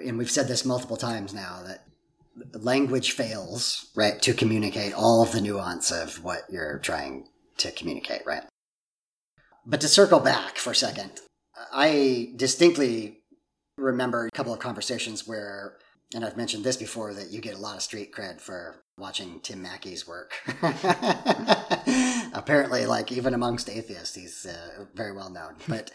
and 0.06 0.16
we've 0.16 0.30
said 0.30 0.48
this 0.48 0.64
multiple 0.64 0.96
times 0.96 1.34
now 1.34 1.62
that 1.66 1.84
language 2.54 3.12
fails, 3.12 3.90
right, 3.94 4.20
to 4.22 4.34
communicate 4.34 4.94
all 4.94 5.22
of 5.22 5.32
the 5.32 5.40
nuance 5.40 5.90
of 5.90 6.22
what 6.24 6.42
you're 6.50 6.78
trying 6.78 7.28
to 7.58 7.70
communicate, 7.70 8.22
right? 8.26 8.44
But 9.66 9.80
to 9.82 9.88
circle 9.88 10.20
back 10.20 10.56
for 10.56 10.72
a 10.72 10.74
second, 10.74 11.12
I 11.72 12.32
distinctly 12.36 13.18
remember 13.76 14.26
a 14.26 14.30
couple 14.30 14.52
of 14.52 14.58
conversations 14.58 15.26
where, 15.26 15.76
and 16.14 16.24
I've 16.24 16.36
mentioned 16.36 16.64
this 16.64 16.76
before, 16.76 17.14
that 17.14 17.30
you 17.30 17.40
get 17.40 17.54
a 17.54 17.58
lot 17.58 17.76
of 17.76 17.82
street 17.82 18.12
cred 18.12 18.40
for 18.40 18.82
watching 18.98 19.40
Tim 19.40 19.62
Mackie's 19.62 20.06
work. 20.06 20.34
Apparently, 22.34 22.86
like 22.86 23.12
even 23.12 23.34
amongst 23.34 23.68
atheists, 23.68 24.14
he's 24.14 24.46
uh, 24.46 24.86
very 24.94 25.12
well 25.12 25.30
known. 25.30 25.54
But 25.68 25.90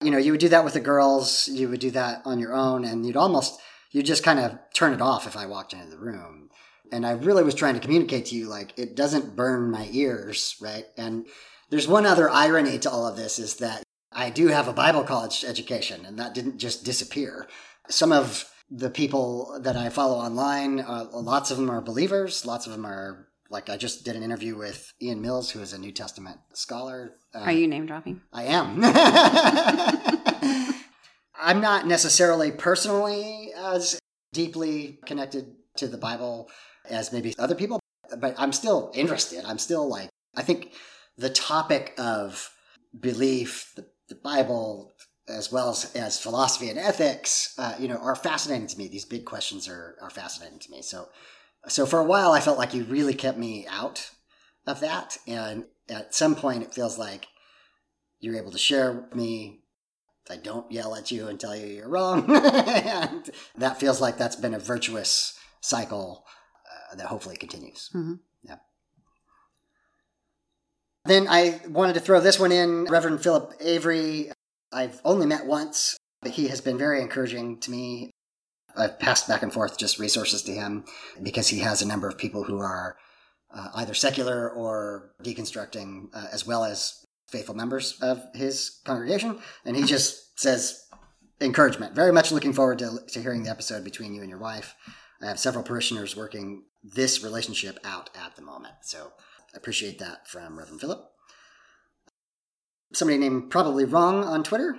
you 0.00 0.10
know, 0.10 0.18
you 0.18 0.32
would 0.32 0.40
do 0.40 0.48
that 0.48 0.64
with 0.64 0.74
the 0.74 0.80
girls, 0.80 1.48
you 1.48 1.68
would 1.68 1.80
do 1.80 1.90
that 1.92 2.22
on 2.24 2.38
your 2.38 2.54
own, 2.54 2.84
and 2.84 3.06
you'd 3.06 3.16
almost 3.16 3.60
you 3.92 4.02
just 4.02 4.24
kind 4.24 4.40
of 4.40 4.58
turn 4.74 4.92
it 4.92 5.00
off 5.00 5.26
if 5.26 5.36
I 5.36 5.46
walked 5.46 5.72
into 5.72 5.86
the 5.86 5.98
room. 5.98 6.48
And 6.90 7.06
I 7.06 7.12
really 7.12 7.42
was 7.42 7.54
trying 7.54 7.74
to 7.74 7.80
communicate 7.80 8.26
to 8.26 8.34
you 8.34 8.48
like 8.48 8.78
it 8.78 8.96
doesn't 8.96 9.36
burn 9.36 9.70
my 9.70 9.88
ears, 9.92 10.56
right? 10.60 10.84
And 10.98 11.26
there's 11.70 11.88
one 11.88 12.04
other 12.04 12.28
irony 12.28 12.78
to 12.80 12.90
all 12.90 13.06
of 13.06 13.16
this 13.16 13.38
is 13.38 13.56
that 13.56 13.82
I 14.10 14.28
do 14.28 14.48
have 14.48 14.68
a 14.68 14.74
Bible 14.74 15.04
college 15.04 15.42
education, 15.42 16.04
and 16.04 16.18
that 16.18 16.34
didn't 16.34 16.58
just 16.58 16.84
disappear. 16.84 17.46
Some 17.88 18.12
of 18.12 18.50
the 18.70 18.90
people 18.90 19.58
that 19.62 19.76
I 19.76 19.88
follow 19.88 20.18
online, 20.18 20.80
uh, 20.80 21.06
lots 21.12 21.50
of 21.50 21.56
them 21.56 21.70
are 21.70 21.80
believers. 21.80 22.44
Lots 22.44 22.66
of 22.66 22.72
them 22.72 22.84
are 22.84 23.28
like 23.48 23.70
I 23.70 23.76
just 23.78 24.04
did 24.04 24.16
an 24.16 24.22
interview 24.22 24.56
with 24.56 24.92
Ian 25.00 25.22
Mills, 25.22 25.50
who 25.50 25.60
is 25.60 25.72
a 25.72 25.78
New 25.78 25.92
Testament 25.92 26.38
scholar. 26.52 27.14
Uh, 27.34 27.40
Are 27.40 27.52
you 27.52 27.68
name 27.68 27.86
dropping? 27.86 28.20
I 28.32 28.44
am. 28.44 28.80
I'm 31.42 31.60
not 31.60 31.86
necessarily 31.86 32.52
personally 32.52 33.52
as 33.56 33.98
deeply 34.32 35.00
connected 35.04 35.54
to 35.76 35.88
the 35.88 35.98
Bible 35.98 36.48
as 36.88 37.12
maybe 37.12 37.34
other 37.38 37.54
people, 37.56 37.80
but 38.16 38.34
I'm 38.38 38.52
still 38.52 38.92
interested. 38.94 39.44
I'm 39.44 39.58
still 39.58 39.88
like, 39.88 40.08
I 40.36 40.42
think 40.42 40.72
the 41.18 41.30
topic 41.30 41.94
of 41.98 42.50
belief, 42.98 43.72
the, 43.74 43.86
the 44.08 44.14
Bible, 44.14 44.92
as 45.28 45.50
well 45.50 45.70
as, 45.70 45.92
as 45.96 46.20
philosophy 46.20 46.70
and 46.70 46.78
ethics, 46.78 47.54
uh, 47.58 47.74
you 47.78 47.88
know, 47.88 47.96
are 47.96 48.16
fascinating 48.16 48.68
to 48.68 48.78
me. 48.78 48.86
These 48.88 49.04
big 49.04 49.24
questions 49.24 49.68
are, 49.68 49.96
are 50.00 50.10
fascinating 50.10 50.60
to 50.60 50.70
me. 50.70 50.82
So, 50.82 51.08
so 51.66 51.86
for 51.86 51.98
a 51.98 52.04
while, 52.04 52.32
I 52.32 52.40
felt 52.40 52.58
like 52.58 52.72
you 52.72 52.84
really 52.84 53.14
kept 53.14 53.38
me 53.38 53.66
out 53.68 54.10
of 54.66 54.80
that. 54.80 55.18
And 55.26 55.64
at 55.88 56.14
some 56.14 56.34
point, 56.34 56.62
it 56.62 56.74
feels 56.74 56.98
like 56.98 57.26
you're 58.20 58.36
able 58.36 58.52
to 58.52 58.58
share 58.58 58.92
with 58.92 59.14
me. 59.14 59.61
I 60.30 60.36
don't 60.36 60.70
yell 60.70 60.94
at 60.94 61.10
you 61.10 61.28
and 61.28 61.38
tell 61.38 61.54
you 61.56 61.66
you're 61.66 61.88
wrong. 61.88 62.24
and 62.34 63.30
that 63.56 63.80
feels 63.80 64.00
like 64.00 64.18
that's 64.18 64.36
been 64.36 64.54
a 64.54 64.58
virtuous 64.58 65.38
cycle 65.60 66.24
uh, 66.92 66.96
that 66.96 67.06
hopefully 67.06 67.36
continues. 67.36 67.90
Mhm. 67.94 68.20
Yeah. 68.42 68.56
Then 71.04 71.26
I 71.28 71.60
wanted 71.68 71.94
to 71.94 72.00
throw 72.00 72.20
this 72.20 72.38
one 72.38 72.52
in. 72.52 72.84
Reverend 72.84 73.22
Philip 73.22 73.54
Avery, 73.60 74.30
I've 74.72 75.00
only 75.04 75.26
met 75.26 75.46
once, 75.46 75.96
but 76.20 76.32
he 76.32 76.48
has 76.48 76.60
been 76.60 76.78
very 76.78 77.00
encouraging 77.00 77.58
to 77.60 77.70
me. 77.70 78.10
I've 78.76 78.98
passed 78.98 79.28
back 79.28 79.42
and 79.42 79.52
forth 79.52 79.76
just 79.76 79.98
resources 79.98 80.42
to 80.44 80.52
him 80.52 80.84
because 81.22 81.48
he 81.48 81.58
has 81.58 81.82
a 81.82 81.86
number 81.86 82.08
of 82.08 82.16
people 82.16 82.44
who 82.44 82.58
are 82.58 82.96
uh, 83.52 83.68
either 83.74 83.92
secular 83.92 84.48
or 84.48 85.10
deconstructing, 85.22 86.06
uh, 86.14 86.28
as 86.32 86.46
well 86.46 86.64
as 86.64 87.01
faithful 87.32 87.56
members 87.56 87.98
of 88.00 88.22
his 88.34 88.80
congregation. 88.84 89.38
And 89.64 89.76
he 89.76 89.84
just 89.84 90.38
says 90.38 90.86
encouragement. 91.40 91.94
Very 91.94 92.12
much 92.12 92.30
looking 92.30 92.52
forward 92.52 92.78
to, 92.78 92.98
to 93.08 93.20
hearing 93.22 93.42
the 93.42 93.50
episode 93.50 93.82
between 93.82 94.14
you 94.14 94.20
and 94.20 94.30
your 94.30 94.38
wife. 94.38 94.76
I 95.20 95.26
have 95.26 95.38
several 95.38 95.64
parishioners 95.64 96.16
working 96.16 96.64
this 96.84 97.24
relationship 97.24 97.78
out 97.84 98.10
at 98.14 98.36
the 98.36 98.42
moment. 98.42 98.74
So 98.82 99.12
I 99.54 99.56
appreciate 99.56 99.98
that 99.98 100.28
from 100.28 100.58
Reverend 100.58 100.80
Philip. 100.80 101.08
Somebody 102.92 103.18
named 103.18 103.50
Probably 103.50 103.84
Wrong 103.84 104.22
on 104.22 104.42
Twitter. 104.42 104.76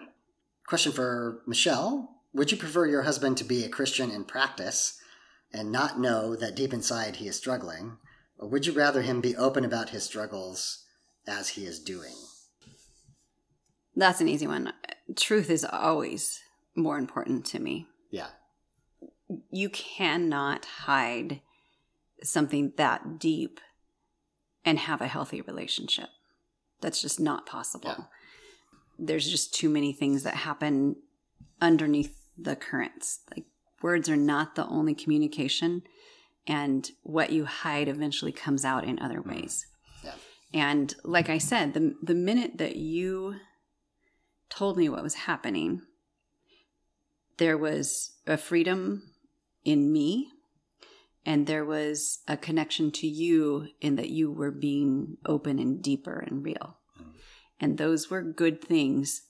Question 0.68 0.92
for 0.92 1.42
Michelle 1.48 2.10
Would 2.34 2.52
you 2.52 2.58
prefer 2.58 2.86
your 2.86 3.02
husband 3.02 3.38
to 3.38 3.44
be 3.44 3.64
a 3.64 3.70
Christian 3.70 4.12
in 4.12 4.26
practice 4.26 5.00
and 5.52 5.72
not 5.72 6.00
know 6.00 6.36
that 6.36 6.56
deep 6.56 6.74
inside 6.74 7.18
he 7.18 7.28
is 7.28 7.36
struggling? 7.36 7.98
Or 8.38 8.48
would 8.50 8.66
you 8.66 8.74
rather 8.74 9.02
him 9.02 9.22
be 9.22 9.36
open 9.36 9.64
about 9.66 9.90
his 9.90 10.04
struggles 10.04 10.86
as 11.28 11.50
he 11.50 11.66
is 11.66 11.80
doing? 11.80 12.14
That's 13.96 14.22
an 14.22 14.28
easy 14.28 14.48
one. 14.48 14.74
Truth 15.16 15.50
is 15.50 15.66
always 15.66 16.42
more 16.76 16.98
important 16.98 17.46
to 17.48 17.60
me. 17.60 17.88
Yeah. 18.10 18.28
You 19.52 19.70
cannot 19.70 20.66
hide 20.66 21.42
something 22.24 22.74
that 22.78 23.20
deep 23.20 23.60
and 24.66 24.80
have 24.80 25.02
a 25.02 25.08
healthy 25.08 25.42
relationship. 25.42 26.10
That's 26.82 27.02
just 27.02 27.20
not 27.20 27.46
possible. 27.46 27.96
Yeah. 27.98 28.04
There's 29.00 29.30
just 29.30 29.54
too 29.54 29.70
many 29.70 29.94
things 29.94 30.24
that 30.24 30.36
happen 30.36 30.98
underneath 31.62 32.16
the 32.38 32.56
currents. 32.56 33.20
Like 33.36 33.46
words 33.82 34.10
are 34.10 34.18
not 34.18 34.56
the 34.56 34.68
only 34.68 34.94
communication, 34.94 35.84
and 36.48 36.90
what 37.04 37.32
you 37.32 37.46
hide 37.46 37.88
eventually 37.88 38.32
comes 38.32 38.66
out 38.66 38.84
in 38.84 39.00
other 39.00 39.22
mm. 39.22 39.28
ways. 39.28 39.66
Yeah. 40.04 40.16
And 40.54 40.94
like 41.04 41.30
I 41.30 41.38
said, 41.38 41.74
the 41.74 41.96
the 42.02 42.16
minute 42.16 42.58
that 42.58 42.76
you 42.76 43.36
told 44.56 44.78
me 44.78 44.88
what 44.90 45.04
was 45.04 45.16
happening, 45.16 45.82
there 47.38 47.58
was 47.58 48.16
a 48.28 48.38
freedom 48.38 49.12
in 49.66 49.92
me 49.92 50.30
and 51.26 51.48
there 51.48 51.66
was 51.66 52.20
a 52.28 52.38
connection 52.38 52.92
to 52.92 53.08
you 53.08 53.68
in 53.82 53.96
that 53.96 54.10
you 54.10 54.32
were 54.32 54.52
being 54.52 55.18
open 55.26 55.58
and 55.58 55.82
deeper 55.82 56.20
and 56.20 56.44
real. 56.44 56.78
And 57.60 57.78
those 57.78 58.10
were 58.10 58.22
good 58.22 58.62
things 58.62 59.24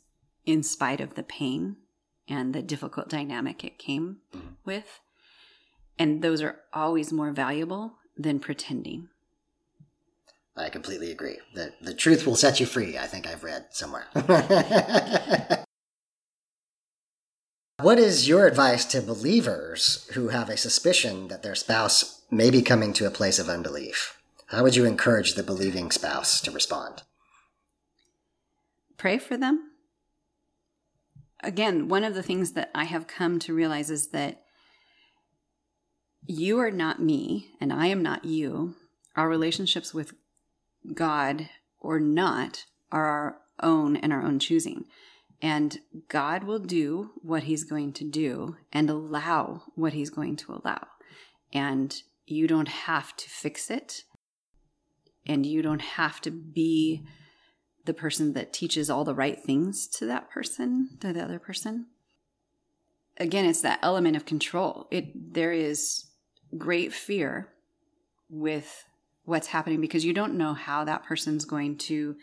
in 0.45 0.63
spite 0.63 0.99
of 0.99 1.13
the 1.13 1.23
pain 1.23 1.77
and 2.27 2.53
the 2.53 2.61
difficult 2.61 3.09
dynamic 3.09 3.63
it 3.63 3.77
came 3.77 4.17
mm-hmm. 4.35 4.47
with. 4.65 4.99
And 5.99 6.21
those 6.21 6.41
are 6.41 6.59
always 6.73 7.13
more 7.13 7.31
valuable 7.31 7.97
than 8.17 8.39
pretending. 8.39 9.09
I 10.55 10.69
completely 10.69 11.11
agree. 11.11 11.37
The, 11.53 11.73
the 11.81 11.93
truth 11.93 12.25
will 12.25 12.35
set 12.35 12.59
you 12.59 12.65
free, 12.65 12.97
I 12.97 13.07
think 13.07 13.27
I've 13.27 13.43
read 13.43 13.67
somewhere. 13.71 14.05
what 17.81 17.97
is 17.97 18.27
your 18.27 18.45
advice 18.45 18.85
to 18.85 19.01
believers 19.01 20.07
who 20.13 20.27
have 20.29 20.49
a 20.49 20.57
suspicion 20.57 21.27
that 21.29 21.41
their 21.43 21.55
spouse 21.55 22.21
may 22.29 22.49
be 22.49 22.61
coming 22.61 22.93
to 22.93 23.07
a 23.07 23.11
place 23.11 23.39
of 23.39 23.49
unbelief? 23.49 24.21
How 24.47 24.61
would 24.63 24.75
you 24.75 24.85
encourage 24.85 25.33
the 25.33 25.43
believing 25.43 25.89
spouse 25.89 26.39
to 26.41 26.51
respond? 26.51 27.01
pray 29.03 29.17
for 29.17 29.35
them. 29.35 29.71
Again, 31.43 31.89
one 31.89 32.05
of 32.05 32.15
the 32.15 32.23
things 32.23 32.53
that 32.53 32.71
I 32.73 32.85
have 32.85 33.05
come 33.05 33.37
to 33.39 33.53
realize 33.53 33.89
is 33.89 34.11
that 34.11 34.43
you 36.25 36.57
are 36.59 36.71
not 36.71 37.01
me 37.01 37.49
and 37.59 37.73
I 37.73 37.87
am 37.87 38.01
not 38.01 38.23
you. 38.23 38.75
Our 39.17 39.27
relationships 39.27 39.93
with 39.93 40.13
God 40.93 41.49
or 41.79 41.99
not 41.99 42.65
are 42.91 43.05
our 43.05 43.37
own 43.61 43.95
and 43.95 44.11
our 44.11 44.23
own 44.23 44.39
choosing. 44.39 44.85
And 45.41 45.79
God 46.07 46.45
will 46.45 46.59
do 46.59 47.11
what 47.21 47.43
He's 47.43 47.63
going 47.63 47.93
to 47.93 48.03
do 48.03 48.55
and 48.71 48.89
allow 48.89 49.63
what 49.75 49.93
He's 49.93 50.09
going 50.09 50.37
to 50.37 50.53
allow. 50.53 50.87
And 51.51 51.95
you 52.25 52.47
don't 52.47 52.69
have 52.69 53.15
to 53.17 53.29
fix 53.29 53.69
it. 53.69 54.03
And 55.25 55.45
you 55.45 55.61
don't 55.61 55.81
have 55.81 56.19
to 56.21 56.31
be 56.31 57.03
the 57.85 57.93
person 57.93 58.33
that 58.33 58.53
teaches 58.53 58.89
all 58.89 59.03
the 59.03 59.15
right 59.15 59.41
things 59.41 59.87
to 59.87 60.05
that 60.05 60.29
person, 60.29 60.97
to 61.01 61.11
the 61.13 61.23
other 61.23 61.39
person. 61.39 61.87
Again, 63.17 63.45
it's 63.45 63.61
that 63.61 63.79
element 63.81 64.15
of 64.15 64.25
control. 64.25 64.87
It 64.89 65.33
there 65.33 65.51
is 65.51 66.05
great 66.57 66.93
fear 66.93 67.49
with 68.29 68.85
what's 69.25 69.47
happening 69.47 69.81
because 69.81 70.05
you 70.05 70.13
don't 70.13 70.35
know 70.35 70.53
how 70.53 70.83
that 70.83 71.03
person's 71.03 71.45
going 71.45 71.77
to 71.77 72.15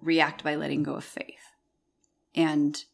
react 0.00 0.44
by 0.44 0.54
letting 0.54 0.82
go 0.82 0.94
of 0.94 1.04
faith 1.04 1.50
and 2.34 2.84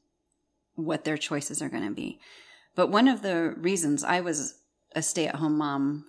what 0.74 1.04
their 1.04 1.16
choices 1.16 1.60
are 1.60 1.68
going 1.68 1.86
to 1.86 1.94
be. 1.94 2.20
But 2.74 2.88
one 2.88 3.08
of 3.08 3.22
the 3.22 3.54
reasons 3.56 4.04
I 4.04 4.20
was 4.20 4.54
a 4.94 5.02
stay-at-home 5.02 5.58
mom 5.58 6.06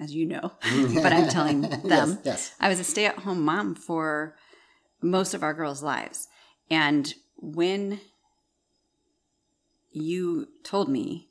as 0.00 0.14
you 0.14 0.26
know, 0.26 0.52
mm. 0.62 0.94
but 1.02 1.12
I'm 1.12 1.28
telling 1.28 1.60
them. 1.84 1.84
Yes, 1.84 2.18
yes. 2.24 2.54
I 2.60 2.68
was 2.68 2.80
a 2.80 2.84
stay-at-home 2.84 3.44
mom 3.44 3.74
for 3.74 4.36
most 5.00 5.34
of 5.34 5.42
our 5.42 5.54
girls' 5.54 5.82
lives. 5.82 6.28
And 6.70 7.14
when 7.36 8.00
you 9.92 10.48
told 10.64 10.88
me 10.88 11.28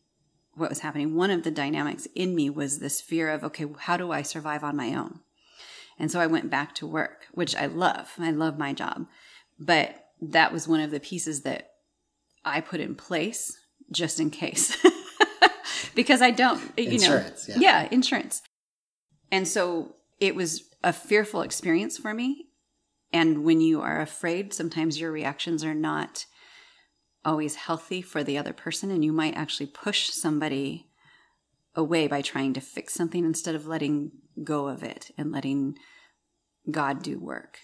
what 0.56 0.70
was 0.70 0.80
happening, 0.80 1.16
one 1.16 1.32
of 1.32 1.44
the 1.44 1.52
dynamics 1.52 2.08
in 2.16 2.36
me 2.36 2.50
was 2.50 2.80
this 2.80 3.02
fear 3.02 3.30
of, 3.30 3.44
okay, 3.44 3.66
how 3.80 3.98
do 3.98 4.12
I 4.12 4.22
survive 4.22 4.64
on 4.64 4.76
my 4.76 4.94
own? 4.94 5.20
And 5.98 6.12
so 6.12 6.20
I 6.20 6.28
went 6.28 6.50
back 6.50 6.76
to 6.76 6.88
work, 6.88 7.28
which 7.32 7.56
I 7.56 7.66
love. 7.68 8.14
I 8.20 8.32
love 8.32 8.58
my 8.58 8.74
job. 8.74 9.08
But 9.60 9.96
that 10.22 10.52
was 10.52 10.68
one 10.68 10.80
of 10.80 10.92
the 10.92 11.00
pieces 11.00 11.42
that 11.42 11.70
I 12.46 12.62
put 12.62 12.80
in 12.80 12.96
place 12.96 13.58
just 13.92 14.20
in 14.20 14.30
case. 14.30 14.76
because 15.96 16.22
I 16.22 16.32
don't, 16.32 16.62
you 16.78 16.92
Insurance, 16.92 17.48
know. 17.48 17.56
yeah. 17.58 17.88
insurance. 17.92 18.42
And 19.32 19.48
so 19.48 19.96
it 20.20 20.36
was 20.36 20.64
a 20.84 20.94
fearful 20.94 21.42
experience 21.42 21.98
for 21.98 22.14
me. 22.14 22.48
And 23.12 23.44
when 23.44 23.62
you 23.62 23.82
are 23.82 24.02
afraid, 24.02 24.54
sometimes 24.54 25.00
your 25.00 25.12
reactions 25.12 25.64
are 25.64 25.76
not 25.76 26.26
always 27.26 27.56
healthy 27.56 28.02
for 28.02 28.24
the 28.24 28.38
other 28.38 28.54
person. 28.54 28.92
And 28.92 29.04
you 29.04 29.12
might 29.12 29.36
actually 29.36 29.68
push 29.68 30.10
somebody 30.10 30.88
away 31.76 32.08
by 32.08 32.22
trying 32.22 32.54
to 32.54 32.62
fix 32.62 32.94
something 32.94 33.26
instead 33.26 33.56
of 33.56 33.68
letting 33.68 34.12
go 34.44 34.68
of 34.68 34.84
it 34.84 35.12
and 35.18 35.32
letting 35.32 35.76
God 36.70 37.02
do 37.04 37.20
work. 37.20 37.60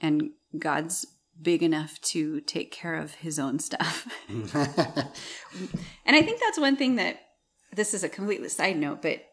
And 0.00 0.30
God's 0.58 1.06
big 1.40 1.62
enough 1.62 2.00
to 2.00 2.40
take 2.42 2.70
care 2.70 2.94
of 2.94 3.14
his 3.14 3.38
own 3.38 3.58
stuff. 3.58 4.06
and 4.28 5.10
I 6.06 6.22
think 6.22 6.40
that's 6.40 6.58
one 6.58 6.76
thing 6.76 6.96
that 6.96 7.20
this 7.72 7.94
is 7.94 8.04
a 8.04 8.08
completely 8.08 8.48
side 8.48 8.76
note, 8.76 9.02
but 9.02 9.24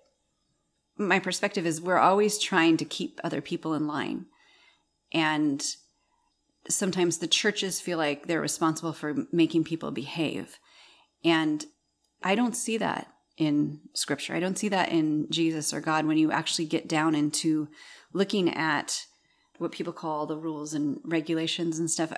my 0.97 1.19
perspective 1.19 1.65
is 1.65 1.81
we're 1.81 1.97
always 1.97 2.37
trying 2.37 2.77
to 2.77 2.85
keep 2.85 3.19
other 3.23 3.41
people 3.41 3.73
in 3.73 3.87
line. 3.87 4.25
And 5.13 5.63
sometimes 6.69 7.17
the 7.17 7.27
churches 7.27 7.81
feel 7.81 7.97
like 7.97 8.27
they're 8.27 8.41
responsible 8.41 8.93
for 8.93 9.15
making 9.31 9.63
people 9.63 9.91
behave. 9.91 10.59
And 11.23 11.65
I 12.23 12.35
don't 12.35 12.55
see 12.55 12.77
that 12.77 13.07
in 13.37 13.79
scripture. 13.93 14.35
I 14.35 14.39
don't 14.39 14.57
see 14.57 14.69
that 14.69 14.89
in 14.89 15.27
Jesus 15.31 15.73
or 15.73 15.81
God 15.81 16.05
when 16.05 16.17
you 16.17 16.31
actually 16.31 16.65
get 16.65 16.87
down 16.87 17.15
into 17.15 17.67
looking 18.13 18.49
at 18.53 19.05
what 19.57 19.71
people 19.71 19.93
call 19.93 20.25
the 20.25 20.37
rules 20.37 20.73
and 20.73 20.99
regulations 21.03 21.79
and 21.79 21.89
stuff. 21.89 22.13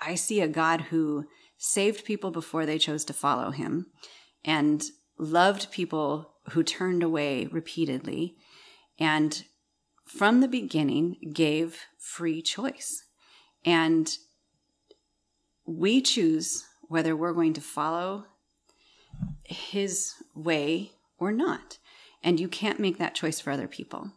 I 0.00 0.14
see 0.14 0.40
a 0.40 0.48
God 0.48 0.82
who 0.82 1.26
saved 1.56 2.04
people 2.04 2.30
before 2.30 2.66
they 2.66 2.78
chose 2.78 3.04
to 3.06 3.12
follow 3.12 3.50
him 3.50 3.86
and 4.44 4.84
loved 5.18 5.70
people 5.70 6.34
who 6.50 6.62
turned 6.62 7.02
away 7.02 7.46
repeatedly 7.46 8.34
and 8.98 9.44
from 10.06 10.40
the 10.40 10.48
beginning 10.48 11.16
gave 11.32 11.86
free 11.98 12.42
choice. 12.42 13.03
And 13.64 14.10
we 15.66 16.00
choose 16.02 16.64
whether 16.88 17.16
we're 17.16 17.32
going 17.32 17.54
to 17.54 17.60
follow 17.60 18.26
his 19.44 20.14
way 20.34 20.92
or 21.18 21.32
not. 21.32 21.78
And 22.22 22.40
you 22.40 22.48
can't 22.48 22.80
make 22.80 22.98
that 22.98 23.14
choice 23.14 23.40
for 23.40 23.50
other 23.50 23.68
people. 23.68 24.12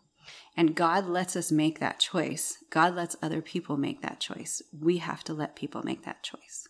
And 0.56 0.76
God 0.76 1.08
lets 1.08 1.36
us 1.36 1.52
make 1.52 1.80
that 1.80 2.00
choice. 2.00 2.58
God 2.70 2.96
lets 2.96 3.16
other 3.22 3.42
people 3.42 3.78
make 3.78 4.02
that 4.02 4.20
choice. 4.20 4.62
We 4.78 4.98
have 4.98 5.24
to 5.26 5.34
let 5.34 5.56
people 5.56 5.84
make 5.84 6.04
that 6.06 6.24
choice. 6.24 6.68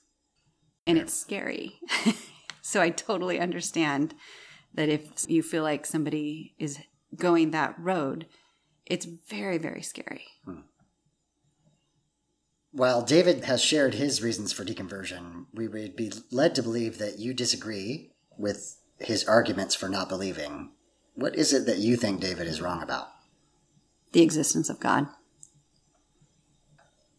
And 0.86 0.98
it's 0.98 1.14
scary. 1.14 1.80
so 2.62 2.82
I 2.82 2.90
totally 2.90 3.40
understand 3.40 4.14
that 4.74 4.90
if 4.90 5.30
you 5.30 5.42
feel 5.42 5.64
like 5.64 5.86
somebody 5.86 6.54
is 6.60 6.80
going 7.16 7.52
that 7.52 7.76
road, 7.80 8.28
it's 8.86 9.06
very, 9.06 9.58
very 9.58 9.82
scary. 9.82 10.26
Hmm. 10.46 10.62
While 12.78 13.02
David 13.02 13.46
has 13.46 13.64
shared 13.64 13.96
his 13.96 14.22
reasons 14.22 14.54
for 14.54 14.64
deconversion, 14.64 15.48
we 15.52 15.68
would 15.68 15.96
be 15.96 16.12
led 16.30 16.54
to 16.54 16.62
believe 16.62 17.00
that 17.00 17.18
you 17.18 17.34
disagree 17.34 18.12
with 18.38 18.78
his 19.00 19.28
arguments 19.28 19.74
for 19.74 19.90
not 19.90 20.10
believing. 20.10 20.74
What 21.16 21.36
is 21.36 21.54
it 21.54 21.66
that 21.66 21.80
you 21.80 21.96
think 21.96 22.22
David 22.22 22.46
is 22.46 22.62
wrong 22.62 22.84
about? 22.84 23.08
The 24.12 24.22
existence 24.22 24.70
of 24.70 24.80
God. 24.80 25.08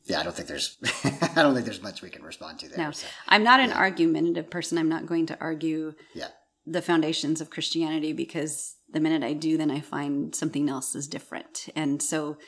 Yeah, 0.05 0.21
I 0.21 0.23
don't 0.23 0.37
think 0.37 0.47
there's 0.47 0.79
I 1.35 1.43
don't 1.43 1.55
think 1.55 1.65
there's 1.67 1.83
much 1.83 2.03
we 2.03 2.11
can 2.11 2.23
respond 2.23 2.61
to 2.61 2.69
there. 2.69 2.79
No, 2.79 2.93
so, 2.93 3.09
I'm 3.27 3.43
not 3.43 3.59
an 3.59 3.71
yeah. 3.71 3.79
argumentative 3.79 4.51
person. 4.51 4.79
I'm 4.79 4.89
not 4.89 5.07
going 5.07 5.27
to 5.27 5.41
argue 5.41 5.95
yeah. 6.15 6.29
the 6.69 6.83
foundations 6.83 7.41
of 7.41 7.51
Christianity 7.51 8.13
because 8.13 8.77
the 8.93 9.01
minute 9.01 9.25
I 9.25 9.33
do, 9.33 9.57
then 9.57 9.73
I 9.73 9.81
find 9.81 10.33
something 10.37 10.69
else 10.69 10.95
is 10.95 11.09
different. 11.09 11.69
And 11.75 12.01
so 12.01 12.39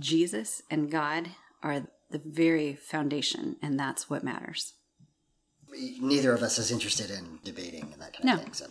Jesus 0.00 0.62
and 0.68 0.90
God 0.90 1.28
are 1.62 1.86
the 2.12 2.22
very 2.24 2.74
foundation, 2.74 3.56
and 3.62 3.78
that's 3.78 4.08
what 4.08 4.22
matters. 4.22 4.74
Neither 6.00 6.32
of 6.32 6.42
us 6.42 6.58
is 6.58 6.70
interested 6.70 7.10
in 7.10 7.38
debating 7.44 7.90
and 7.92 8.00
that 8.02 8.12
kind 8.12 8.24
No. 8.24 8.34
of 8.34 8.40
thing. 8.42 8.52
So 8.52 8.66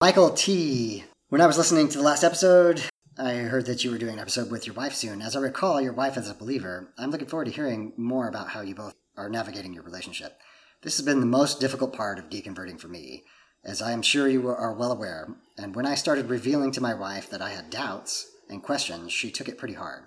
Michael 0.00 0.30
T. 0.30 1.04
When 1.28 1.40
I 1.40 1.46
was 1.46 1.58
listening 1.58 1.88
to 1.88 1.98
the 1.98 2.04
last 2.04 2.22
episode, 2.24 2.82
I 3.18 3.34
heard 3.34 3.66
that 3.66 3.84
you 3.84 3.90
were 3.90 3.98
doing 3.98 4.14
an 4.14 4.18
episode 4.18 4.50
with 4.50 4.66
your 4.66 4.74
wife 4.74 4.94
soon. 4.94 5.22
As 5.22 5.36
I 5.36 5.40
recall, 5.40 5.80
your 5.80 5.92
wife 5.92 6.16
is 6.16 6.28
a 6.28 6.34
believer. 6.34 6.92
I'm 6.98 7.10
looking 7.10 7.26
forward 7.28 7.46
to 7.46 7.50
hearing 7.50 7.92
more 7.96 8.28
about 8.28 8.50
how 8.50 8.60
you 8.60 8.74
both 8.74 8.94
are 9.16 9.28
navigating 9.28 9.72
your 9.72 9.82
relationship. 9.82 10.38
This 10.82 10.96
has 10.96 11.06
been 11.06 11.20
the 11.20 11.26
most 11.26 11.60
difficult 11.60 11.92
part 11.94 12.18
of 12.18 12.28
deconverting 12.28 12.78
for 12.80 12.88
me, 12.88 13.24
as 13.64 13.80
I 13.80 13.92
am 13.92 14.02
sure 14.02 14.28
you 14.28 14.48
are 14.48 14.74
well 14.74 14.92
aware. 14.92 15.34
And 15.56 15.74
when 15.74 15.86
I 15.86 15.94
started 15.94 16.28
revealing 16.28 16.72
to 16.72 16.80
my 16.80 16.92
wife 16.94 17.30
that 17.30 17.40
I 17.42 17.50
had 17.50 17.70
doubts 17.70 18.26
and 18.48 18.62
questions, 18.62 19.12
she 19.12 19.30
took 19.30 19.48
it 19.48 19.58
pretty 19.58 19.74
hard. 19.74 20.06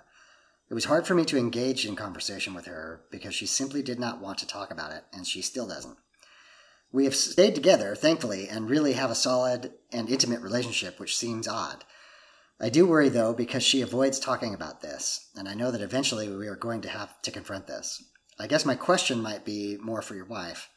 It 0.70 0.74
was 0.74 0.84
hard 0.84 1.06
for 1.06 1.14
me 1.14 1.24
to 1.26 1.38
engage 1.38 1.86
in 1.86 1.96
conversation 1.96 2.52
with 2.52 2.66
her 2.66 3.02
because 3.10 3.34
she 3.34 3.46
simply 3.46 3.82
did 3.82 3.98
not 3.98 4.20
want 4.20 4.38
to 4.38 4.46
talk 4.46 4.70
about 4.70 4.92
it, 4.92 5.04
and 5.12 5.26
she 5.26 5.40
still 5.40 5.66
doesn't. 5.66 5.96
We 6.92 7.04
have 7.04 7.16
stayed 7.16 7.54
together, 7.54 7.94
thankfully, 7.94 8.48
and 8.48 8.68
really 8.68 8.92
have 8.92 9.10
a 9.10 9.14
solid 9.14 9.72
and 9.92 10.08
intimate 10.08 10.42
relationship, 10.42 11.00
which 11.00 11.16
seems 11.16 11.48
odd. 11.48 11.84
I 12.60 12.68
do 12.68 12.86
worry, 12.86 13.08
though, 13.08 13.32
because 13.32 13.62
she 13.62 13.82
avoids 13.82 14.18
talking 14.18 14.52
about 14.52 14.80
this, 14.82 15.30
and 15.34 15.48
I 15.48 15.54
know 15.54 15.70
that 15.70 15.80
eventually 15.80 16.28
we 16.28 16.48
are 16.48 16.56
going 16.56 16.82
to 16.82 16.88
have 16.88 17.20
to 17.22 17.30
confront 17.30 17.66
this. 17.66 18.02
I 18.38 18.46
guess 18.46 18.66
my 18.66 18.74
question 18.74 19.22
might 19.22 19.44
be 19.44 19.78
more 19.80 20.02
for 20.02 20.14
your 20.14 20.26
wife. 20.26 20.68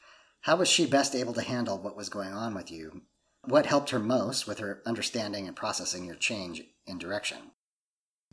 How 0.41 0.55
was 0.55 0.69
she 0.69 0.85
best 0.85 1.15
able 1.15 1.33
to 1.33 1.41
handle 1.41 1.77
what 1.77 1.97
was 1.97 2.09
going 2.09 2.33
on 2.33 2.53
with 2.53 2.71
you? 2.71 3.01
What 3.43 3.65
helped 3.65 3.89
her 3.89 3.99
most 3.99 4.47
with 4.47 4.59
her 4.59 4.81
understanding 4.85 5.47
and 5.47 5.55
processing 5.55 6.05
your 6.05 6.15
change 6.15 6.61
in 6.85 6.97
direction? 6.97 7.51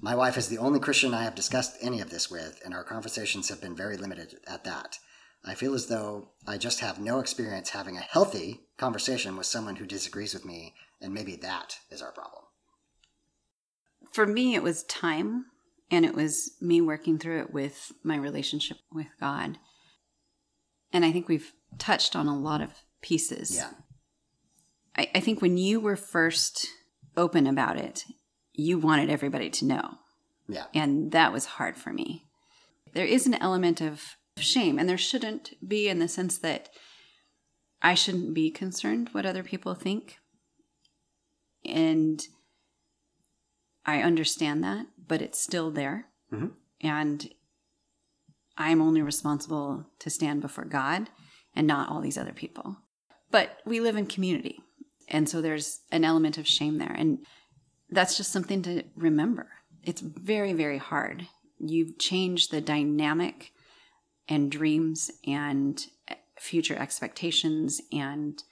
My 0.01 0.15
wife 0.15 0.37
is 0.37 0.49
the 0.49 0.59
only 0.59 0.79
Christian 0.79 1.13
I 1.13 1.25
have 1.25 1.35
discussed 1.35 1.77
any 1.81 2.01
of 2.01 2.11
this 2.11 2.31
with, 2.31 2.61
and 2.65 2.73
our 2.73 2.85
conversations 2.85 3.49
have 3.49 3.61
been 3.61 3.75
very 3.75 3.97
limited 3.97 4.37
at 4.47 4.65
that. 4.65 4.99
I 5.45 5.55
feel 5.55 5.75
as 5.75 5.87
though 5.87 6.31
I 6.47 6.57
just 6.57 6.81
have 6.81 7.01
no 7.01 7.19
experience 7.19 7.71
having 7.71 7.97
a 7.97 8.01
healthy 8.01 8.61
conversation 8.77 9.37
with 9.37 9.47
someone 9.47 9.77
who 9.77 9.87
disagrees 9.87 10.35
with 10.35 10.45
me, 10.45 10.75
and 11.01 11.13
maybe 11.13 11.37
that 11.37 11.79
is 11.91 12.01
our 12.01 12.13
problem. 12.13 12.45
For 14.13 14.27
me, 14.27 14.55
it 14.55 14.63
was 14.63 14.85
time, 14.85 15.47
and 15.91 16.05
it 16.05 16.15
was 16.15 16.53
me 16.61 16.81
working 16.81 17.19
through 17.19 17.41
it 17.41 17.53
with 17.53 17.93
my 18.05 18.17
relationship 18.17 18.79
with 18.93 19.09
God. 19.21 19.59
And 20.93 21.05
I 21.05 21.13
think 21.13 21.29
we've 21.29 21.53
touched 21.77 22.15
on 22.15 22.29
a 22.29 22.39
lot 22.39 22.61
of 22.61 22.71
pieces. 23.03 23.57
Yeah. 23.57 23.71
I, 24.97 25.11
I 25.17 25.21
think 25.21 25.43
when 25.43 25.57
you 25.57 25.81
were 25.81 25.97
first 25.97 26.67
open 27.17 27.47
about 27.47 27.77
it, 27.77 28.05
you 28.59 28.79
wanted 28.79 29.09
everybody 29.09 29.49
to 29.49 29.65
know. 29.65 29.99
Yeah. 30.49 30.65
And 30.75 31.13
that 31.13 31.33
was 31.33 31.45
hard 31.45 31.77
for 31.77 31.93
me. 31.93 32.25
There 32.93 33.07
is 33.07 33.27
an 33.27 33.35
element 33.35 33.81
of 33.81 34.03
shame, 34.37 34.79
and 34.79 34.89
there 34.89 34.99
shouldn't 34.99 35.55
be 35.67 35.89
in 35.89 36.01
the 36.01 36.09
sense 36.09 36.39
that 36.39 36.69
I 37.81 37.95
shouldn't 37.95 38.35
be 38.35 38.51
concerned 38.51 39.11
what 39.13 39.25
other 39.25 39.45
people 39.45 39.75
think. 39.75 40.17
And 41.65 42.21
I 43.87 44.03
understand 44.03 44.65
that, 44.65 44.87
but 45.07 45.23
it's 45.23 45.39
still 45.39 45.71
there. 45.71 46.11
Mhm. 46.33 46.53
And 46.81 47.33
I'm 48.57 48.83
only 48.83 49.03
responsible 49.03 49.87
to 50.01 50.11
stand 50.11 50.41
before 50.41 50.65
God 50.65 51.11
and 51.55 51.67
not 51.67 51.89
all 51.89 52.01
these 52.01 52.19
other 52.19 52.33
people. 52.33 52.79
But 53.31 53.59
we 53.65 53.81
live 53.81 53.97
in 53.97 54.07
community. 54.07 54.61
And 55.07 55.29
so 55.29 55.41
there's 55.41 55.83
an 55.93 56.05
element 56.05 56.39
of 56.39 56.49
shame 56.49 56.79
there. 56.79 56.93
And 56.93 57.25
that's 57.91 58.17
just 58.17 58.33
something 58.33 58.63
to 58.63 58.85
remember. 58.97 59.49
It's 59.83 60.01
very, 60.01 60.53
very 60.53 60.79
hard. 60.79 61.27
You've 61.59 61.99
changed 61.99 62.51
the 62.51 62.61
dynamic 62.61 63.53
and 64.29 64.51
dreams 64.51 65.11
and 65.27 65.85
future 66.39 66.77
expectations 66.77 67.81
and 67.93 68.43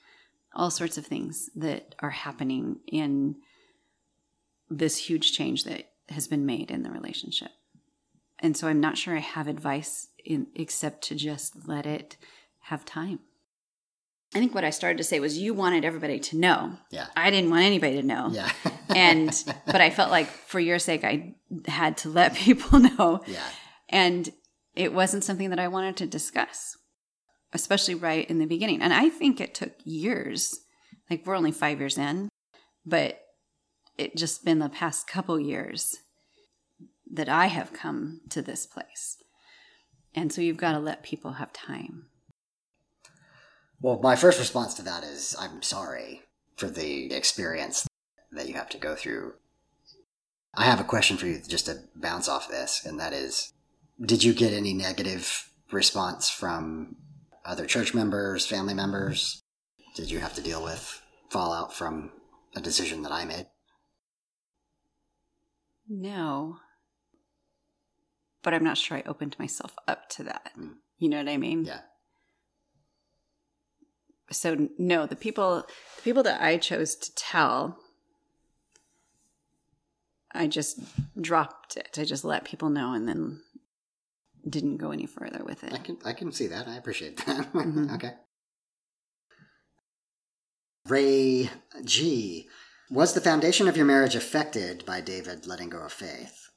all 0.53 0.71
sorts 0.71 0.97
of 0.97 1.05
things 1.05 1.49
that 1.55 1.95
are 1.99 2.09
happening 2.09 2.79
in 2.87 3.35
this 4.69 4.97
huge 4.97 5.33
change 5.33 5.63
that 5.63 5.91
has 6.09 6.27
been 6.27 6.45
made 6.45 6.71
in 6.71 6.83
the 6.83 6.89
relationship. 6.89 7.51
And 8.39 8.55
so 8.55 8.67
I'm 8.67 8.79
not 8.79 8.97
sure 8.97 9.15
I 9.15 9.21
have 9.21 9.47
advice 9.47 10.09
in, 10.23 10.47
except 10.55 11.03
to 11.05 11.15
just 11.15 11.67
let 11.67 11.85
it 11.85 12.17
have 12.61 12.85
time. 12.85 13.19
I 14.35 14.39
think 14.39 14.53
what 14.53 14.65
I 14.65 14.71
started 14.71 14.97
to 14.97 15.03
say 15.03 15.19
was 15.19 15.37
you 15.37 15.53
wanted 15.53 15.85
everybody 15.85 16.19
to 16.19 16.37
know. 16.37 16.73
Yeah. 16.91 17.07
I 17.15 17.31
didn't 17.31 17.49
want 17.49 17.63
anybody 17.63 17.95
to 17.95 18.05
know. 18.05 18.29
Yeah. 18.31 18.51
and 18.95 19.31
but 19.65 19.81
I 19.81 19.89
felt 19.89 20.11
like 20.11 20.27
for 20.27 20.59
your 20.59 20.79
sake 20.79 21.03
I 21.03 21.35
had 21.67 21.97
to 21.99 22.09
let 22.09 22.35
people 22.35 22.79
know. 22.79 23.23
Yeah. 23.25 23.47
And 23.89 24.29
it 24.75 24.93
wasn't 24.93 25.23
something 25.23 25.49
that 25.49 25.59
I 25.59 25.69
wanted 25.69 25.97
to 25.97 26.07
discuss, 26.07 26.77
especially 27.53 27.95
right 27.95 28.29
in 28.29 28.39
the 28.39 28.45
beginning. 28.45 28.81
And 28.81 28.93
I 28.93 29.09
think 29.09 29.39
it 29.39 29.55
took 29.55 29.73
years. 29.83 30.53
Like 31.09 31.25
we're 31.25 31.35
only 31.35 31.53
5 31.53 31.79
years 31.79 31.97
in, 31.97 32.29
but 32.85 33.21
it 33.97 34.17
just 34.17 34.43
been 34.43 34.59
the 34.59 34.69
past 34.69 35.07
couple 35.07 35.39
years 35.39 35.95
that 37.09 37.29
I 37.29 37.47
have 37.47 37.71
come 37.71 38.21
to 38.29 38.41
this 38.41 38.65
place. 38.65 39.17
And 40.13 40.33
so 40.33 40.41
you've 40.41 40.57
got 40.57 40.73
to 40.73 40.79
let 40.79 41.03
people 41.03 41.33
have 41.33 41.53
time. 41.53 42.07
Well, 43.79 43.99
my 44.01 44.15
first 44.15 44.39
response 44.39 44.73
to 44.75 44.81
that 44.83 45.03
is 45.03 45.35
I'm 45.39 45.61
sorry 45.61 46.21
for 46.55 46.67
the 46.67 47.13
experience 47.13 47.87
that 48.31 48.47
you 48.47 48.55
have 48.55 48.69
to 48.69 48.77
go 48.77 48.95
through. 48.95 49.33
I 50.55 50.63
have 50.63 50.79
a 50.79 50.85
question 50.85 51.17
for 51.17 51.27
you 51.27 51.39
just 51.47 51.67
to 51.67 51.83
bounce 51.95 52.27
off 52.27 52.49
this, 52.49 52.83
and 52.83 52.99
that 52.99 53.13
is 53.13 53.53
Did 54.03 54.23
you 54.23 54.33
get 54.33 54.53
any 54.53 54.73
negative 54.73 55.51
response 55.71 56.29
from 56.29 56.95
other 57.45 57.65
church 57.65 57.93
members, 57.93 58.45
family 58.45 58.73
members? 58.73 59.41
Did 59.95 60.09
you 60.09 60.19
have 60.19 60.33
to 60.35 60.41
deal 60.41 60.63
with 60.63 61.01
fallout 61.29 61.73
from 61.73 62.11
a 62.55 62.61
decision 62.61 63.03
that 63.03 63.11
I 63.11 63.25
made? 63.25 63.47
No. 65.87 66.57
But 68.43 68.53
I'm 68.53 68.63
not 68.63 68.77
sure 68.77 68.97
I 68.97 69.03
opened 69.05 69.35
myself 69.39 69.73
up 69.87 70.09
to 70.09 70.23
that. 70.23 70.51
Mm. 70.57 70.75
You 70.97 71.09
know 71.09 71.17
what 71.17 71.29
I 71.29 71.37
mean? 71.37 71.65
Yeah. 71.65 71.81
So 74.31 74.69
no, 74.77 75.05
the 75.05 75.15
people 75.15 75.65
the 75.95 76.01
people 76.01 76.23
that 76.23 76.41
I 76.41 76.57
chose 76.57 76.95
to 76.95 77.15
tell 77.15 77.79
I 80.31 80.47
just 80.47 80.79
dropped 81.19 81.77
it. 81.77 81.97
I 81.97 82.03
just 82.03 82.23
let 82.25 82.45
people 82.45 82.69
know 82.69 82.93
and 82.93 83.07
then 83.07 83.41
didn't 84.47 84.77
go 84.77 84.91
any 84.91 85.05
further 85.05 85.43
with 85.43 85.63
it. 85.63 85.73
I 85.73 85.77
can 85.77 85.97
I 86.05 86.13
can 86.13 86.31
see 86.31 86.47
that. 86.47 86.67
I 86.67 86.75
appreciate 86.75 87.17
that. 87.25 87.51
Mhm. 87.53 87.93
okay. 87.95 88.13
Ray 90.87 91.49
G. 91.83 92.47
Was 92.89 93.13
the 93.13 93.21
foundation 93.21 93.67
of 93.67 93.75
your 93.75 93.85
marriage 93.85 94.15
affected 94.15 94.85
by 94.85 95.01
David 95.01 95.45
letting 95.45 95.69
go 95.69 95.79
of 95.79 95.91
faith? 95.91 96.49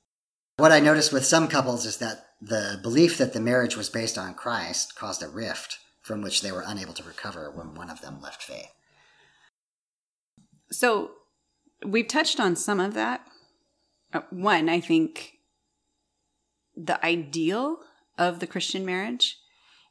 What 0.58 0.70
I 0.70 0.78
noticed 0.78 1.12
with 1.12 1.24
some 1.26 1.48
couples 1.48 1.84
is 1.86 1.96
that 1.98 2.26
the 2.40 2.78
belief 2.82 3.18
that 3.18 3.32
the 3.32 3.40
marriage 3.40 3.76
was 3.76 3.88
based 3.88 4.16
on 4.16 4.34
Christ 4.34 4.94
caused 4.94 5.22
a 5.22 5.28
rift 5.28 5.78
from 6.10 6.22
which 6.22 6.42
they 6.42 6.50
were 6.50 6.64
unable 6.66 6.92
to 6.92 7.04
recover 7.04 7.52
when 7.52 7.72
one 7.72 7.88
of 7.88 8.00
them 8.00 8.20
left 8.20 8.42
faith. 8.42 8.72
So 10.72 11.12
we've 11.86 12.08
touched 12.08 12.40
on 12.40 12.56
some 12.56 12.80
of 12.80 12.94
that. 12.94 13.24
Uh, 14.12 14.22
one, 14.30 14.68
I 14.68 14.80
think 14.80 15.34
the 16.74 17.04
ideal 17.06 17.76
of 18.18 18.40
the 18.40 18.48
Christian 18.48 18.84
marriage 18.84 19.38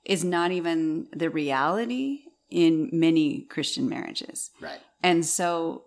is 0.04 0.26
not 0.26 0.52
even 0.52 1.08
the 1.14 1.30
reality 1.30 2.24
in 2.50 2.90
many 2.92 3.44
Christian 3.44 3.88
marriages. 3.88 4.52
Right. 4.60 4.82
And 5.02 5.26
so 5.26 5.86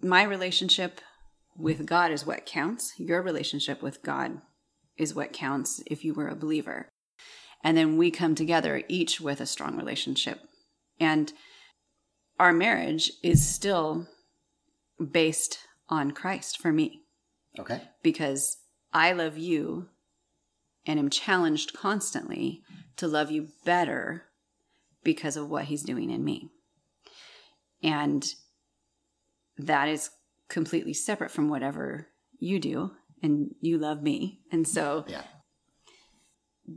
my 0.00 0.22
relationship 0.22 1.02
with 1.58 1.84
God 1.84 2.10
is 2.10 2.24
what 2.24 2.46
counts. 2.46 2.94
Your 2.96 3.20
relationship 3.20 3.82
with 3.82 4.02
God 4.02 4.40
is 4.96 5.14
what 5.14 5.34
counts 5.34 5.82
if 5.86 6.06
you 6.06 6.14
were 6.14 6.28
a 6.28 6.34
believer. 6.34 6.88
And 7.64 7.76
then 7.76 7.96
we 7.96 8.10
come 8.10 8.34
together 8.34 8.82
each 8.88 9.20
with 9.20 9.40
a 9.40 9.46
strong 9.46 9.76
relationship. 9.76 10.40
And 11.00 11.32
our 12.38 12.52
marriage 12.52 13.10
is 13.22 13.46
still 13.46 14.06
based 15.10 15.58
on 15.88 16.10
Christ 16.12 16.58
for 16.60 16.72
me 16.72 17.02
Okay. 17.58 17.80
because 18.02 18.58
I 18.92 19.12
love 19.12 19.36
you 19.38 19.88
and 20.86 20.98
am 20.98 21.10
challenged 21.10 21.72
constantly 21.72 22.62
to 22.96 23.08
love 23.08 23.30
you 23.30 23.48
better 23.64 24.24
because 25.02 25.36
of 25.36 25.48
what 25.50 25.64
he's 25.64 25.82
doing 25.82 26.10
in 26.10 26.24
me. 26.24 26.50
And 27.82 28.26
that 29.58 29.88
is 29.88 30.10
completely 30.48 30.94
separate 30.94 31.30
from 31.30 31.48
whatever 31.48 32.08
you 32.38 32.58
do 32.58 32.92
and 33.22 33.54
you 33.60 33.78
love 33.78 34.02
me. 34.02 34.40
And 34.52 34.66
so 34.66 35.04
Yeah. 35.08 35.22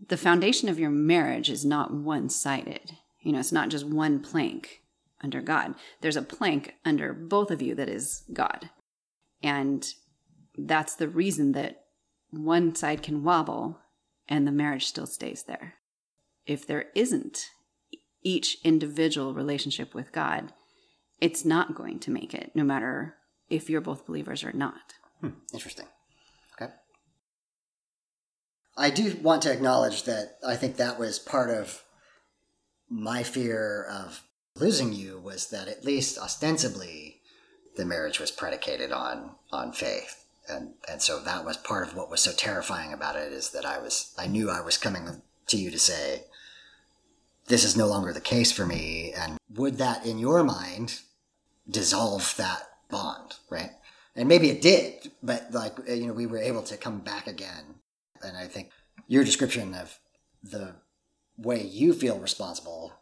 The 0.08 0.18
foundation 0.18 0.70
of 0.70 0.80
your 0.80 0.90
marriage 0.90 1.50
is 1.50 1.66
not 1.66 1.94
one 1.94 2.30
sided. 2.30 2.92
You 3.22 3.32
know, 3.32 3.40
it's 3.40 3.52
not 3.52 3.70
just 3.70 3.86
one 3.86 4.20
plank 4.20 4.82
under 5.22 5.42
God. 5.42 5.76
There's 6.02 6.16
a 6.16 6.22
plank 6.22 6.76
under 6.86 7.14
both 7.14 7.52
of 7.52 7.62
you 7.62 7.76
that 7.76 7.90
is 7.90 8.24
God. 8.32 8.70
And 9.44 9.88
that's 10.58 10.96
the 10.96 11.08
reason 11.08 11.54
that 11.54 11.86
one 12.32 12.76
side 12.76 13.02
can 13.02 13.24
wobble 13.24 13.80
and 14.28 14.46
the 14.46 14.52
marriage 14.52 14.86
still 14.86 15.08
stays 15.08 15.44
there. 15.44 15.76
If 16.46 16.66
there 16.66 16.86
isn't 16.96 17.50
each 18.24 18.58
individual 18.64 19.34
relationship 19.34 19.94
with 19.94 20.12
God, 20.12 20.54
it's 21.20 21.44
not 21.44 21.76
going 21.76 22.00
to 22.00 22.12
make 22.12 22.34
it, 22.34 22.52
no 22.54 22.64
matter 22.64 23.16
if 23.50 23.70
you're 23.70 23.82
both 23.82 24.06
believers 24.06 24.44
or 24.44 24.52
not. 24.52 24.94
Hmm, 25.22 25.30
interesting. 25.54 25.88
I 28.80 28.90
do 28.90 29.18
want 29.22 29.42
to 29.42 29.52
acknowledge 29.52 30.04
that 30.04 30.38
I 30.46 30.56
think 30.56 30.78
that 30.78 30.98
was 30.98 31.20
part 31.20 31.50
of 31.50 31.84
my 32.90 33.24
fear 33.24 33.84
of 33.84 34.24
losing 34.56 34.94
you 34.94 35.20
was 35.20 35.50
that 35.50 35.68
at 35.68 35.84
least 35.84 36.18
ostensibly 36.18 37.22
the 37.76 37.86
marriage 37.86 38.20
was 38.20 38.32
predicated 38.32 38.92
on 38.92 39.32
on 39.52 39.74
faith. 39.74 40.26
And 40.48 40.76
and 40.90 41.02
so 41.02 41.20
that 41.20 41.44
was 41.44 41.58
part 41.58 41.88
of 41.88 41.96
what 41.96 42.10
was 42.10 42.22
so 42.22 42.32
terrifying 42.32 42.94
about 42.94 43.18
it 43.18 43.34
is 43.34 43.52
that 43.52 43.66
I 43.66 43.80
was 43.80 44.14
I 44.18 44.28
knew 44.28 44.50
I 44.50 44.62
was 44.62 44.78
coming 44.78 45.22
to 45.48 45.58
you 45.58 45.72
to 45.72 45.80
say 45.80 46.24
this 47.48 47.66
is 47.66 47.76
no 47.76 47.88
longer 47.88 48.14
the 48.14 48.22
case 48.22 48.52
for 48.52 48.66
me 48.66 49.12
and 49.12 49.38
would 49.56 49.78
that 49.78 50.06
in 50.06 50.20
your 50.20 50.44
mind 50.44 51.02
dissolve 51.70 52.34
that 52.38 52.64
bond, 52.90 53.36
right? 53.50 53.72
And 54.16 54.28
maybe 54.28 54.50
it 54.50 54.62
did, 54.62 55.12
but 55.22 55.52
like 55.52 55.78
you 55.88 56.08
know, 56.08 56.14
we 56.14 56.28
were 56.28 56.40
able 56.40 56.64
to 56.64 56.78
come 56.78 57.00
back 57.00 57.28
again. 57.28 57.79
And 58.24 58.38
I 58.38 58.48
think 58.48 58.72
your 59.08 59.24
description 59.24 59.74
of 59.74 60.00
the 60.44 60.76
way 61.38 61.64
you 61.64 61.94
feel 61.94 62.20
responsible 62.20 62.94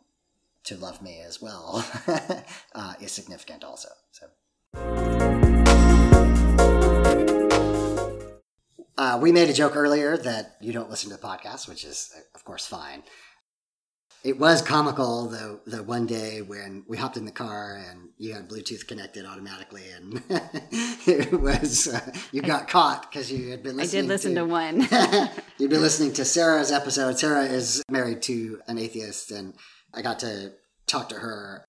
to 0.66 0.76
love 0.76 1.02
me 1.02 1.22
as 1.26 1.42
well 1.42 1.86
uh, 2.76 2.94
is 3.02 3.12
significant, 3.12 3.64
also. 3.64 3.90
So. 4.12 4.28
Uh, 8.98 9.20
we 9.22 9.32
made 9.32 9.50
a 9.50 9.54
joke 9.54 9.76
earlier 9.76 10.18
that 10.18 10.58
you 10.60 10.74
don't 10.74 10.90
listen 10.90 11.12
to 11.12 11.18
podcasts, 11.18 11.68
which 11.70 11.86
is, 11.86 12.12
of 12.34 12.44
course, 12.44 12.66
fine. 12.66 13.04
It 14.24 14.40
was 14.40 14.62
comical 14.62 15.28
the 15.30 15.60
the 15.66 15.84
one 15.84 16.06
day 16.06 16.42
when 16.42 16.84
we 16.88 16.98
hopped 16.98 17.18
in 17.18 17.26
the 17.26 17.32
car 17.32 17.82
and 17.90 18.10
you 18.18 18.34
had 18.34 18.50
Bluetooth 18.50 18.88
connected 18.88 19.26
automatically, 19.26 19.84
and 19.96 20.22
it 21.08 21.40
was 21.40 21.88
uh, 21.88 22.12
you 22.32 22.42
got 22.42 22.68
caught 22.68 23.10
because 23.10 23.32
you 23.32 23.52
had 23.52 23.64
been 23.64 23.78
listening. 23.78 24.00
I 24.00 24.02
did 24.02 24.10
listen 24.10 24.36
to, 24.36 24.42
to 24.42 24.46
one. 24.46 24.82
You'd 25.60 25.70
been 25.70 25.82
listening 25.82 26.14
to 26.14 26.26
Sarah's 26.26 26.72
episode. 26.72 27.18
Sarah 27.20 27.46
is 27.46 27.84
married 27.90 28.22
to 28.24 28.60
an 28.68 28.78
atheist, 28.78 29.32
and 29.32 29.54
I 29.94 30.02
got 30.02 30.20
to 30.20 30.54
talk 30.88 31.10
to 31.10 31.16
her. 31.16 31.64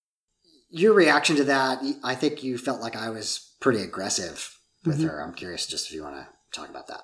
Your 0.71 0.95
reaction 0.95 1.37
to 1.37 1.45
that, 1.45 1.79
I 2.03 2.15
think 2.15 2.43
you 2.43 2.59
felt 2.59 2.81
like 2.81 2.97
I 2.97 3.11
was 3.11 3.55
pretty 3.61 3.83
aggressive 3.83 4.59
with 4.85 5.03
her. 5.03 5.21
I'm 5.23 5.33
curious 5.35 5.67
just 5.67 5.89
if 5.89 5.95
you 5.95 6.03
want 6.03 6.17
to 6.17 6.29
talk 6.53 6.69
about 6.71 6.89
that. 6.89 7.03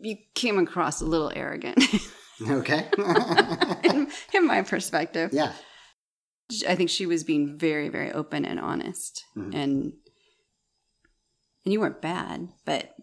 you 0.00 0.16
came 0.34 0.58
across 0.58 1.00
a 1.00 1.04
little 1.06 1.32
arrogant 1.34 1.78
Okay. 2.50 2.88
in, 3.84 4.08
in 4.34 4.46
my 4.46 4.62
perspective. 4.62 5.30
yeah. 5.32 5.52
I 6.68 6.74
think 6.74 6.90
she 6.90 7.06
was 7.06 7.24
being 7.24 7.58
very, 7.58 7.88
very 7.88 8.12
open 8.12 8.44
and 8.44 8.60
honest, 8.60 9.24
Mhm. 9.36 9.54
and 9.54 9.92
and 11.64 11.72
you 11.72 11.80
weren't 11.80 12.02
bad, 12.02 12.48
but 12.66 12.94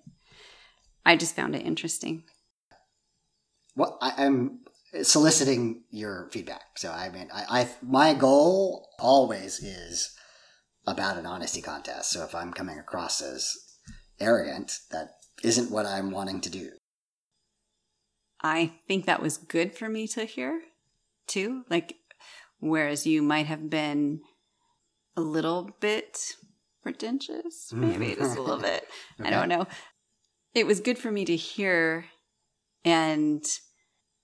I 1.06 1.16
just 1.16 1.36
found 1.36 1.56
it 1.56 1.66
interesting. 1.66 2.24
Well, 3.76 3.98
I, 4.02 4.14
I'm 4.26 4.60
soliciting 5.02 5.84
your 5.90 6.30
feedback. 6.32 6.78
So 6.78 6.92
I 6.92 7.10
mean, 7.10 7.30
I, 7.34 7.62
I 7.62 7.70
my 7.82 8.14
goal 8.14 8.88
always 9.00 9.60
is 9.64 10.14
about 10.86 11.18
an 11.18 11.26
honesty 11.26 11.62
contest. 11.62 12.12
So 12.12 12.24
if 12.24 12.36
I'm 12.36 12.54
coming 12.54 12.78
across 12.78 13.22
as 13.22 13.56
arrogant, 14.20 14.78
that 14.92 15.14
isn't 15.44 15.72
what 15.72 15.86
I'm 15.88 16.12
wanting 16.12 16.42
to 16.42 16.50
do. 16.50 16.72
I 18.42 18.74
think 18.88 19.06
that 19.06 19.22
was 19.22 19.38
good 19.38 19.76
for 19.76 19.88
me 19.88 20.08
to 20.10 20.26
hear 20.26 20.62
too. 21.28 21.64
Like, 21.70 21.96
whereas 22.60 23.06
you 23.06 23.22
might 23.22 23.46
have 23.46 23.70
been 23.70 24.22
a 25.16 25.22
little 25.22 25.70
bit 25.80 26.36
pretentious, 26.82 27.72
mm-hmm. 27.72 28.00
maybe 28.00 28.16
just 28.16 28.38
a 28.38 28.42
little 28.42 28.58
bit. 28.62 28.88
I 29.20 29.30
don't 29.30 29.50
know. 29.50 29.68
It 30.54 30.66
was 30.66 30.80
good 30.80 30.98
for 30.98 31.12
me 31.12 31.26
to 31.26 31.36
hear 31.36 32.06
and 32.84 33.44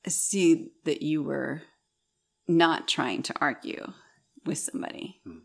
see 0.07 0.71
that 0.85 1.01
you 1.01 1.23
were 1.23 1.61
not 2.47 2.87
trying 2.87 3.23
to 3.23 3.33
argue 3.39 3.93
with 4.45 4.57
somebody. 4.57 5.19
Hmm. 5.23 5.39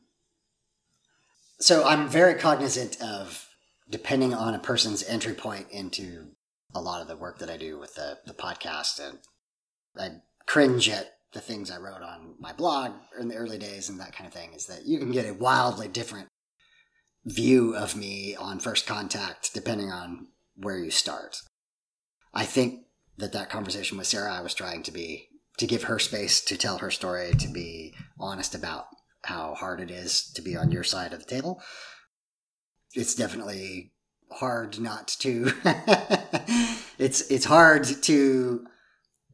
So 1.60 1.84
I'm 1.84 2.08
very 2.08 2.34
cognizant 2.34 3.00
of 3.00 3.48
depending 3.88 4.34
on 4.34 4.54
a 4.54 4.58
person's 4.58 5.04
entry 5.04 5.34
point 5.34 5.66
into 5.70 6.28
a 6.74 6.80
lot 6.80 7.02
of 7.02 7.08
the 7.08 7.16
work 7.16 7.38
that 7.38 7.50
I 7.50 7.56
do 7.56 7.78
with 7.78 7.94
the, 7.94 8.18
the 8.26 8.34
podcast. 8.34 9.00
And 9.00 9.18
I 9.98 10.20
cringe 10.46 10.88
at 10.88 11.12
the 11.32 11.40
things 11.40 11.70
I 11.70 11.78
wrote 11.78 12.02
on 12.02 12.34
my 12.38 12.52
blog 12.52 12.92
in 13.18 13.28
the 13.28 13.36
early 13.36 13.58
days 13.58 13.88
and 13.88 13.98
that 14.00 14.14
kind 14.14 14.26
of 14.26 14.34
thing 14.34 14.52
is 14.52 14.66
that 14.66 14.84
you 14.84 14.98
can 14.98 15.12
get 15.12 15.28
a 15.28 15.34
wildly 15.34 15.88
different 15.88 16.28
view 17.24 17.74
of 17.74 17.96
me 17.96 18.34
on 18.36 18.58
first 18.58 18.86
contact 18.86 19.54
depending 19.54 19.90
on 19.90 20.28
where 20.56 20.78
you 20.78 20.90
start. 20.90 21.38
I 22.34 22.44
think 22.44 22.86
that 23.18 23.32
that 23.32 23.50
conversation 23.50 23.98
with 23.98 24.06
Sarah, 24.06 24.34
I 24.34 24.40
was 24.40 24.54
trying 24.54 24.82
to 24.84 24.92
be, 24.92 25.28
to 25.58 25.66
give 25.66 25.84
her 25.84 25.98
space 25.98 26.40
to 26.42 26.56
tell 26.56 26.78
her 26.78 26.90
story, 26.90 27.32
to 27.38 27.48
be 27.48 27.94
honest 28.18 28.54
about 28.54 28.86
how 29.24 29.54
hard 29.54 29.80
it 29.80 29.90
is 29.90 30.30
to 30.32 30.42
be 30.42 30.56
on 30.56 30.72
your 30.72 30.82
side 30.82 31.12
of 31.12 31.20
the 31.20 31.26
table. 31.26 31.62
It's 32.94 33.14
definitely 33.14 33.91
hard 34.36 34.78
not 34.80 35.08
to. 35.20 35.52
it's 36.98 37.20
it's 37.30 37.44
hard 37.44 37.84
to 38.02 38.64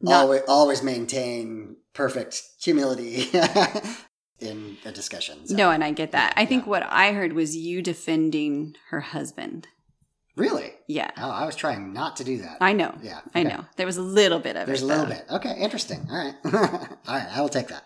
Not- 0.01 0.13
always, 0.23 0.41
always 0.47 0.83
maintain 0.83 1.77
perfect 1.93 2.41
humility 2.61 3.27
in 4.39 4.77
a 4.85 4.91
discussion. 4.91 5.45
So- 5.47 5.55
No, 5.55 5.71
and 5.71 5.83
I 5.83 5.91
get 5.91 6.11
that. 6.11 6.33
I 6.37 6.45
think 6.45 6.63
Yeah. 6.65 6.69
what 6.69 6.83
I 6.83 7.11
heard 7.13 7.33
was 7.33 7.55
you 7.55 7.81
defending 7.81 8.75
her 8.89 9.01
husband. 9.01 9.67
really, 10.37 10.71
Yeah. 10.87 11.11
oh, 11.17 11.29
I 11.29 11.45
was 11.45 11.55
trying 11.55 11.91
not 11.91 12.15
to 12.17 12.23
do 12.23 12.37
that. 12.37 12.57
I 12.61 12.71
know. 12.71 12.97
Yeah, 13.03 13.19
I 13.35 13.43
know. 13.43 13.65
There 13.75 13.85
was 13.85 13.97
a 13.97 14.01
little 14.01 14.39
bit 14.39 14.55
of 14.55 14.63
it. 14.63 14.65
There's 14.67 14.81
it. 14.81 14.85
a 14.85 14.87
little 14.87 15.05
though. 15.05 15.15
bit. 15.15 15.25
Okay, 15.31 15.55
interesting. 15.59 16.07
All 16.09 16.17
right, 16.17 16.35
all 16.45 17.15
right. 17.15 17.27
I 17.35 17.41
will 17.41 17.49
take 17.49 17.67
that. 17.67 17.83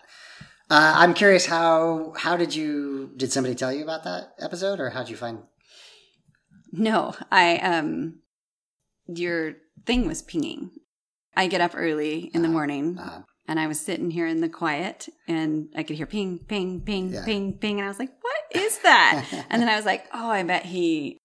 Uh, 0.70 0.94
I'm 0.96 1.14
curious 1.14 1.46
how 1.46 2.12
how 2.16 2.36
did 2.36 2.54
you 2.54 3.10
did 3.16 3.32
somebody 3.32 3.54
tell 3.56 3.72
you 3.72 3.82
about 3.82 4.04
that 4.04 4.34
episode 4.38 4.78
or 4.80 4.90
how 4.90 5.00
did 5.00 5.10
you 5.10 5.16
find? 5.16 5.40
No, 6.76 7.14
I 7.30 7.56
um 7.58 8.20
your 9.06 9.54
thing 9.86 10.06
was 10.06 10.22
pinging. 10.22 10.70
I 11.36 11.46
get 11.46 11.60
up 11.60 11.72
early 11.74 12.30
in 12.34 12.42
the 12.42 12.48
morning 12.48 12.98
Uh, 12.98 13.22
and 13.46 13.60
I 13.60 13.66
was 13.66 13.80
sitting 13.80 14.10
here 14.10 14.26
in 14.26 14.40
the 14.40 14.48
quiet 14.48 15.08
and 15.28 15.68
I 15.76 15.82
could 15.82 15.96
hear 15.96 16.06
ping, 16.06 16.38
ping, 16.38 16.80
ping, 16.80 17.12
Yeah. 17.12 17.24
ping, 17.24 17.58
ping. 17.58 17.78
And 17.78 17.84
I 17.84 17.88
was 17.88 17.98
like, 17.98 18.12
what 18.22 18.62
is 18.62 18.78
that? 18.78 19.26
and 19.50 19.60
then 19.60 19.68
I 19.68 19.76
was 19.76 19.84
like, 19.84 20.06
oh, 20.14 20.30
I 20.30 20.42
bet 20.42 20.64
he 20.64 21.18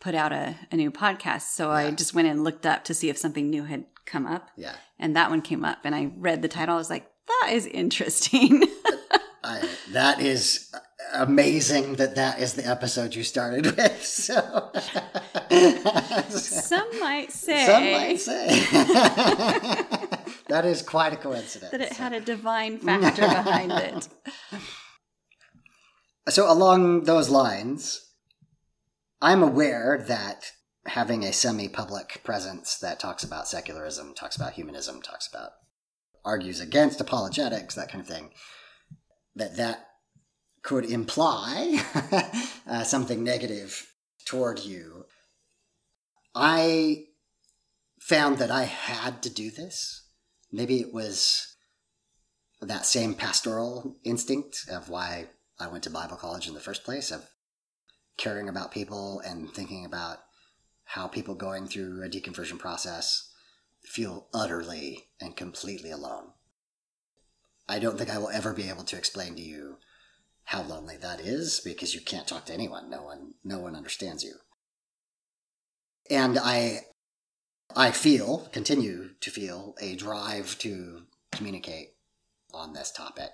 put 0.00 0.14
out 0.14 0.32
a, 0.32 0.56
a 0.72 0.76
new 0.76 0.90
podcast. 0.90 1.42
So 1.54 1.70
I 1.70 1.90
just 1.92 2.14
went 2.14 2.26
and 2.28 2.42
looked 2.42 2.66
up 2.66 2.84
to 2.84 2.94
see 2.94 3.08
if 3.10 3.16
something 3.18 3.48
new 3.48 3.64
had 3.64 3.84
come 4.06 4.26
up. 4.26 4.48
yeah, 4.56 4.74
And 4.98 5.14
that 5.16 5.30
one 5.30 5.40
came 5.42 5.64
up 5.64 5.78
and 5.84 5.94
I 5.94 6.10
read 6.16 6.42
the 6.42 6.48
title. 6.48 6.74
I 6.74 6.78
was 6.78 6.90
like, 6.90 7.06
that 7.28 7.50
is 7.52 7.66
interesting. 7.66 8.64
I, 9.44 9.68
that 9.92 10.20
is 10.20 10.74
amazing 11.14 11.94
that 11.96 12.14
that 12.16 12.40
is 12.40 12.54
the 12.54 12.66
episode 12.66 13.14
you 13.14 13.22
started 13.22 13.66
with. 13.76 14.04
So 14.04 14.70
Some 16.30 17.00
might 17.00 17.32
say, 17.32 17.66
Some 17.66 17.92
might 17.92 18.20
say. 18.20 18.46
that 20.48 20.64
is 20.64 20.82
quite 20.82 21.12
a 21.12 21.16
coincidence. 21.16 21.70
that 21.72 21.80
it 21.80 21.92
had 21.92 22.12
a 22.12 22.20
divine 22.20 22.78
factor 22.78 23.22
behind 23.22 23.72
it. 23.72 24.08
So, 26.28 26.50
along 26.50 27.04
those 27.04 27.28
lines, 27.28 28.12
I'm 29.20 29.42
aware 29.42 30.02
that 30.08 30.52
having 30.86 31.24
a 31.24 31.32
semi 31.32 31.68
public 31.68 32.22
presence 32.24 32.78
that 32.78 33.00
talks 33.00 33.24
about 33.24 33.48
secularism, 33.48 34.14
talks 34.14 34.36
about 34.36 34.54
humanism, 34.54 35.02
talks 35.02 35.28
about, 35.28 35.50
argues 36.24 36.60
against 36.60 37.00
apologetics, 37.00 37.74
that 37.74 37.90
kind 37.90 38.00
of 38.00 38.08
thing, 38.08 38.30
that 39.34 39.56
that 39.56 39.86
could 40.64 40.86
imply 40.86 41.78
uh, 42.66 42.82
something 42.82 43.22
negative 43.22 43.86
toward 44.26 44.58
you. 44.58 45.04
I 46.34 47.04
found 48.00 48.38
that 48.38 48.50
I 48.50 48.64
had 48.64 49.22
to 49.22 49.30
do 49.30 49.50
this. 49.50 50.08
Maybe 50.50 50.80
it 50.80 50.92
was 50.92 51.54
that 52.60 52.86
same 52.86 53.14
pastoral 53.14 53.96
instinct 54.04 54.66
of 54.70 54.88
why 54.88 55.28
I 55.60 55.68
went 55.68 55.84
to 55.84 55.90
Bible 55.90 56.16
college 56.16 56.48
in 56.48 56.54
the 56.54 56.60
first 56.60 56.82
place, 56.82 57.10
of 57.10 57.28
caring 58.16 58.48
about 58.48 58.72
people 58.72 59.20
and 59.20 59.52
thinking 59.52 59.84
about 59.84 60.18
how 60.84 61.06
people 61.06 61.34
going 61.34 61.66
through 61.66 62.02
a 62.02 62.08
deconversion 62.08 62.58
process 62.58 63.30
feel 63.84 64.28
utterly 64.32 65.08
and 65.20 65.36
completely 65.36 65.90
alone. 65.90 66.28
I 67.68 67.78
don't 67.78 67.98
think 67.98 68.10
I 68.10 68.18
will 68.18 68.30
ever 68.30 68.54
be 68.54 68.68
able 68.68 68.84
to 68.84 68.96
explain 68.96 69.36
to 69.36 69.42
you 69.42 69.76
how 70.44 70.62
lonely 70.62 70.96
that 70.98 71.20
is 71.20 71.60
because 71.64 71.94
you 71.94 72.00
can't 72.00 72.28
talk 72.28 72.46
to 72.46 72.52
anyone. 72.52 72.90
No 72.90 73.02
one 73.02 73.34
no 73.42 73.58
one 73.58 73.74
understands 73.74 74.22
you. 74.22 74.34
And 76.10 76.38
I 76.38 76.82
I 77.74 77.90
feel, 77.90 78.48
continue 78.52 79.10
to 79.20 79.30
feel 79.30 79.74
a 79.80 79.96
drive 79.96 80.58
to 80.60 81.02
communicate 81.32 81.94
on 82.52 82.72
this 82.72 82.92
topic. 82.92 83.30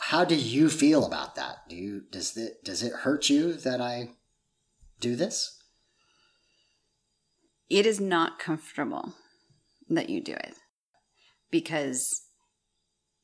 How 0.00 0.24
do 0.24 0.34
you 0.34 0.70
feel 0.70 1.04
about 1.04 1.34
that? 1.34 1.68
Do 1.68 1.76
you 1.76 2.02
does 2.10 2.36
it 2.36 2.64
does 2.64 2.82
it 2.82 2.92
hurt 2.92 3.28
you 3.28 3.52
that 3.54 3.80
I 3.80 4.10
do 5.00 5.16
this? 5.16 5.58
It 7.68 7.84
is 7.84 8.00
not 8.00 8.38
comfortable 8.38 9.14
that 9.90 10.08
you 10.08 10.22
do 10.22 10.32
it 10.32 10.54
because 11.50 12.22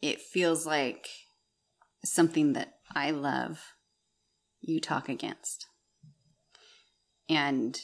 it 0.03 0.20
feels 0.20 0.66
like 0.66 1.09
something 2.05 2.53
that 2.53 2.75
I 2.95 3.11
love 3.11 3.75
you 4.61 4.81
talk 4.81 5.09
against. 5.09 5.67
And 7.29 7.79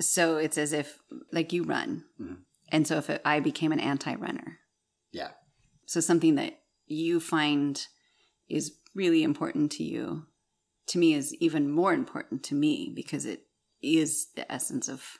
so 0.00 0.36
it's 0.36 0.58
as 0.58 0.72
if, 0.72 0.98
like, 1.32 1.52
you 1.52 1.62
run. 1.64 2.04
Mhm. 2.20 2.44
And 2.68 2.86
so 2.86 2.98
if 2.98 3.08
it, 3.10 3.22
I 3.24 3.40
became 3.40 3.72
an 3.72 3.80
anti 3.80 4.14
runner, 4.14 4.60
Yeah. 5.12 5.32
so 5.86 6.00
something 6.00 6.34
that 6.36 6.62
you 6.86 7.20
find 7.20 7.86
is 8.48 8.78
really 8.94 9.22
important 9.22 9.72
to 9.72 9.84
you, 9.84 10.26
to 10.86 10.98
me 10.98 11.14
is 11.14 11.34
even 11.34 11.70
more 11.70 11.94
important 11.94 12.42
to 12.44 12.54
me 12.54 12.92
because 12.94 13.24
it 13.24 13.48
is 13.80 14.28
the 14.34 14.50
essence 14.50 14.88
of 14.88 15.18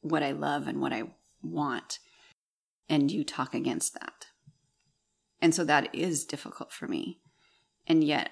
what 0.00 0.22
I 0.22 0.32
love 0.32 0.66
and 0.66 0.80
what 0.80 0.92
I 0.92 1.14
want. 1.42 1.98
And 2.88 3.10
you 3.10 3.24
talk 3.24 3.54
against 3.54 3.94
that. 3.94 4.26
And 5.44 5.54
so 5.54 5.62
that 5.64 5.94
is 5.94 6.24
difficult 6.24 6.72
for 6.72 6.88
me. 6.88 7.20
And 7.86 8.02
yet 8.02 8.30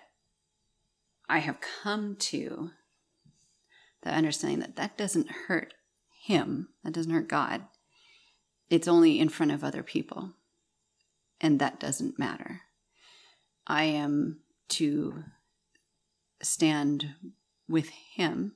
I 1.29 1.41
have 1.41 1.61
come 1.61 2.17
to 2.21 2.71
the 4.01 4.09
understanding 4.09 4.61
that 4.61 4.77
that 4.77 4.97
doesn't 4.97 5.31
hurt 5.47 5.75
him, 6.25 6.71
that 6.83 6.95
doesn't 6.95 7.13
hurt 7.13 7.29
God. 7.29 7.67
It's 8.71 8.89
only 8.89 9.21
in 9.21 9.29
front 9.29 9.53
of 9.53 9.63
other 9.63 9.83
people. 9.83 10.31
And 11.39 11.59
that 11.59 11.79
doesn't 11.79 12.19
matter. 12.19 12.63
I 13.67 13.83
am 13.83 14.39
to 14.71 15.25
stand 16.41 17.11
with 17.69 17.91
him 18.15 18.55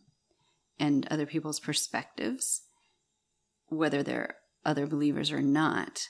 and 0.79 1.07
other 1.11 1.27
people's 1.27 1.61
perspectives, 1.61 2.63
whether 3.67 4.03
they're 4.03 4.37
other 4.65 4.87
believers 4.87 5.31
or 5.31 5.43
not, 5.43 6.09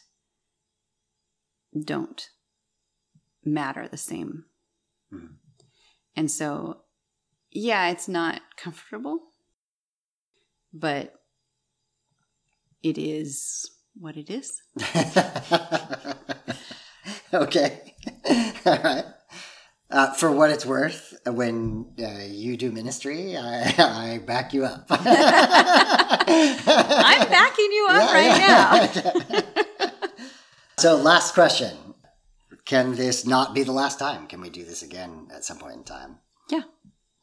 don't 1.85 2.29
matter 3.47 3.89
the 3.89 3.97
same. 3.97 4.45
Mhm. 5.13 5.37
And 6.17 6.31
so, 6.31 6.83
yeah, 7.51 7.89
it's 7.89 8.09
not 8.09 8.41
comfortable, 8.57 9.21
but 10.73 11.15
it 12.83 12.99
is 12.99 13.71
what 13.95 14.17
it 14.17 14.31
is. 14.31 14.63
okay. 17.33 17.95
All 18.67 18.79
right. 18.83 19.05
Uh, 19.89 20.13
for 20.15 20.33
what 20.33 20.51
it's 20.51 20.67
worth, 20.67 21.15
when 21.27 21.87
uh, 22.03 22.25
you 22.27 22.57
do 22.57 22.73
ministry, 22.73 23.37
I, 23.37 23.73
I 23.79 24.19
back 24.27 24.53
you 24.53 24.65
up. 24.65 24.85
I'm 24.91 25.07
backing 27.29 27.71
you 27.73 27.87
up 27.89 28.13
right 28.13 28.37
now. 28.37 28.89
so, 30.77 30.97
last 30.97 31.35
question. 31.35 31.86
Can 32.67 32.97
this 32.97 33.25
not 33.25 33.55
be 33.55 33.63
the 33.63 33.73
last 33.73 33.99
time? 33.99 34.27
Can 34.27 34.41
we 34.41 34.51
do 34.51 34.65
this 34.65 34.83
again 34.83 35.29
at 35.33 35.45
some 35.45 35.59
point 35.59 35.77
in 35.77 35.85
time? 35.85 36.19
Yeah. 36.51 36.63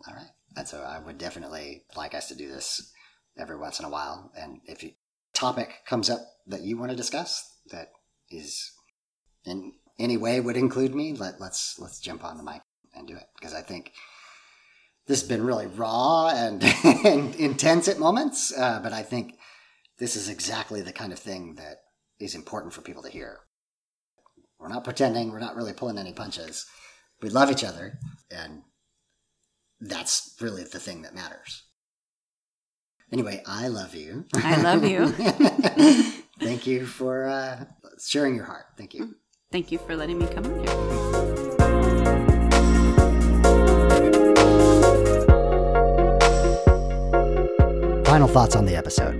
All 0.07 0.15
right. 0.15 0.31
And 0.55 0.67
so 0.67 0.81
I 0.81 0.99
would 0.99 1.17
definitely 1.17 1.83
like 1.95 2.15
us 2.15 2.29
to 2.29 2.35
do 2.35 2.47
this 2.47 2.91
every 3.37 3.57
once 3.57 3.79
in 3.79 3.85
a 3.85 3.89
while. 3.89 4.31
And 4.37 4.61
if 4.65 4.83
a 4.83 4.95
topic 5.33 5.81
comes 5.85 6.09
up 6.09 6.21
that 6.47 6.61
you 6.61 6.77
want 6.77 6.91
to 6.91 6.97
discuss 6.97 7.57
that 7.71 7.89
is 8.29 8.71
in 9.45 9.73
any 9.99 10.15
way 10.15 10.39
would 10.39 10.57
include 10.57 10.95
me, 10.95 11.13
let, 11.13 11.41
let's 11.41 11.77
let's 11.77 11.99
jump 11.99 12.23
on 12.23 12.37
the 12.37 12.43
mic 12.43 12.61
and 12.93 13.07
do 13.07 13.15
it 13.15 13.25
because 13.37 13.53
I 13.53 13.61
think 13.61 13.91
this 15.07 15.21
has 15.21 15.27
been 15.27 15.43
really 15.43 15.67
raw 15.67 16.29
and, 16.29 16.63
and 17.03 17.35
intense 17.35 17.89
at 17.89 17.99
moments. 17.99 18.57
Uh, 18.57 18.79
but 18.81 18.93
I 18.93 19.03
think 19.03 19.37
this 19.99 20.15
is 20.15 20.29
exactly 20.29 20.81
the 20.81 20.93
kind 20.93 21.11
of 21.11 21.19
thing 21.19 21.55
that 21.55 21.81
is 22.19 22.33
important 22.33 22.73
for 22.73 22.81
people 22.81 23.03
to 23.03 23.09
hear. 23.09 23.39
We're 24.63 24.69
not 24.69 24.85
pretending. 24.85 25.29
We're 25.29 25.39
not 25.39 25.57
really 25.57 25.73
pulling 25.73 25.97
any 25.97 26.13
punches. 26.13 26.65
We 27.21 27.27
love 27.27 27.51
each 27.51 27.65
other, 27.65 27.99
and 28.31 28.61
that's 29.81 30.37
really 30.39 30.63
the 30.63 30.79
thing 30.79 31.01
that 31.01 31.13
matters. 31.13 31.63
Anyway, 33.11 33.43
I 33.45 33.67
love 33.67 33.93
you. 33.93 34.23
I 34.33 34.61
love 34.61 34.85
you. 34.85 35.07
Thank 36.39 36.65
you 36.65 36.85
for 36.85 37.25
uh, 37.25 37.65
sharing 38.01 38.37
your 38.37 38.45
heart. 38.45 38.67
Thank 38.77 38.93
you. 38.93 39.15
Thank 39.51 39.69
you 39.69 39.79
for 39.79 39.97
letting 39.97 40.17
me 40.17 40.27
come 40.27 40.45
on 40.45 40.59
here. 40.59 40.69
Final 48.05 48.29
thoughts 48.29 48.55
on 48.55 48.63
the 48.63 48.77
episode. 48.77 49.19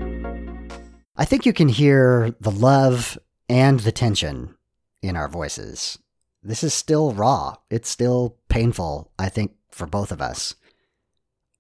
I 1.17 1.25
think 1.25 1.45
you 1.45 1.51
can 1.51 1.67
hear 1.67 2.33
the 2.39 2.51
love 2.51 3.19
and 3.49 3.81
the 3.81 3.91
tension 3.91 4.55
in 5.03 5.15
our 5.15 5.27
voices. 5.27 5.99
This 6.41 6.63
is 6.63 6.73
still 6.73 7.13
raw. 7.13 7.55
It's 7.69 7.89
still 7.89 8.37
painful, 8.49 9.11
I 9.19 9.29
think, 9.29 9.53
for 9.69 9.85
both 9.85 10.11
of 10.11 10.21
us. 10.21 10.55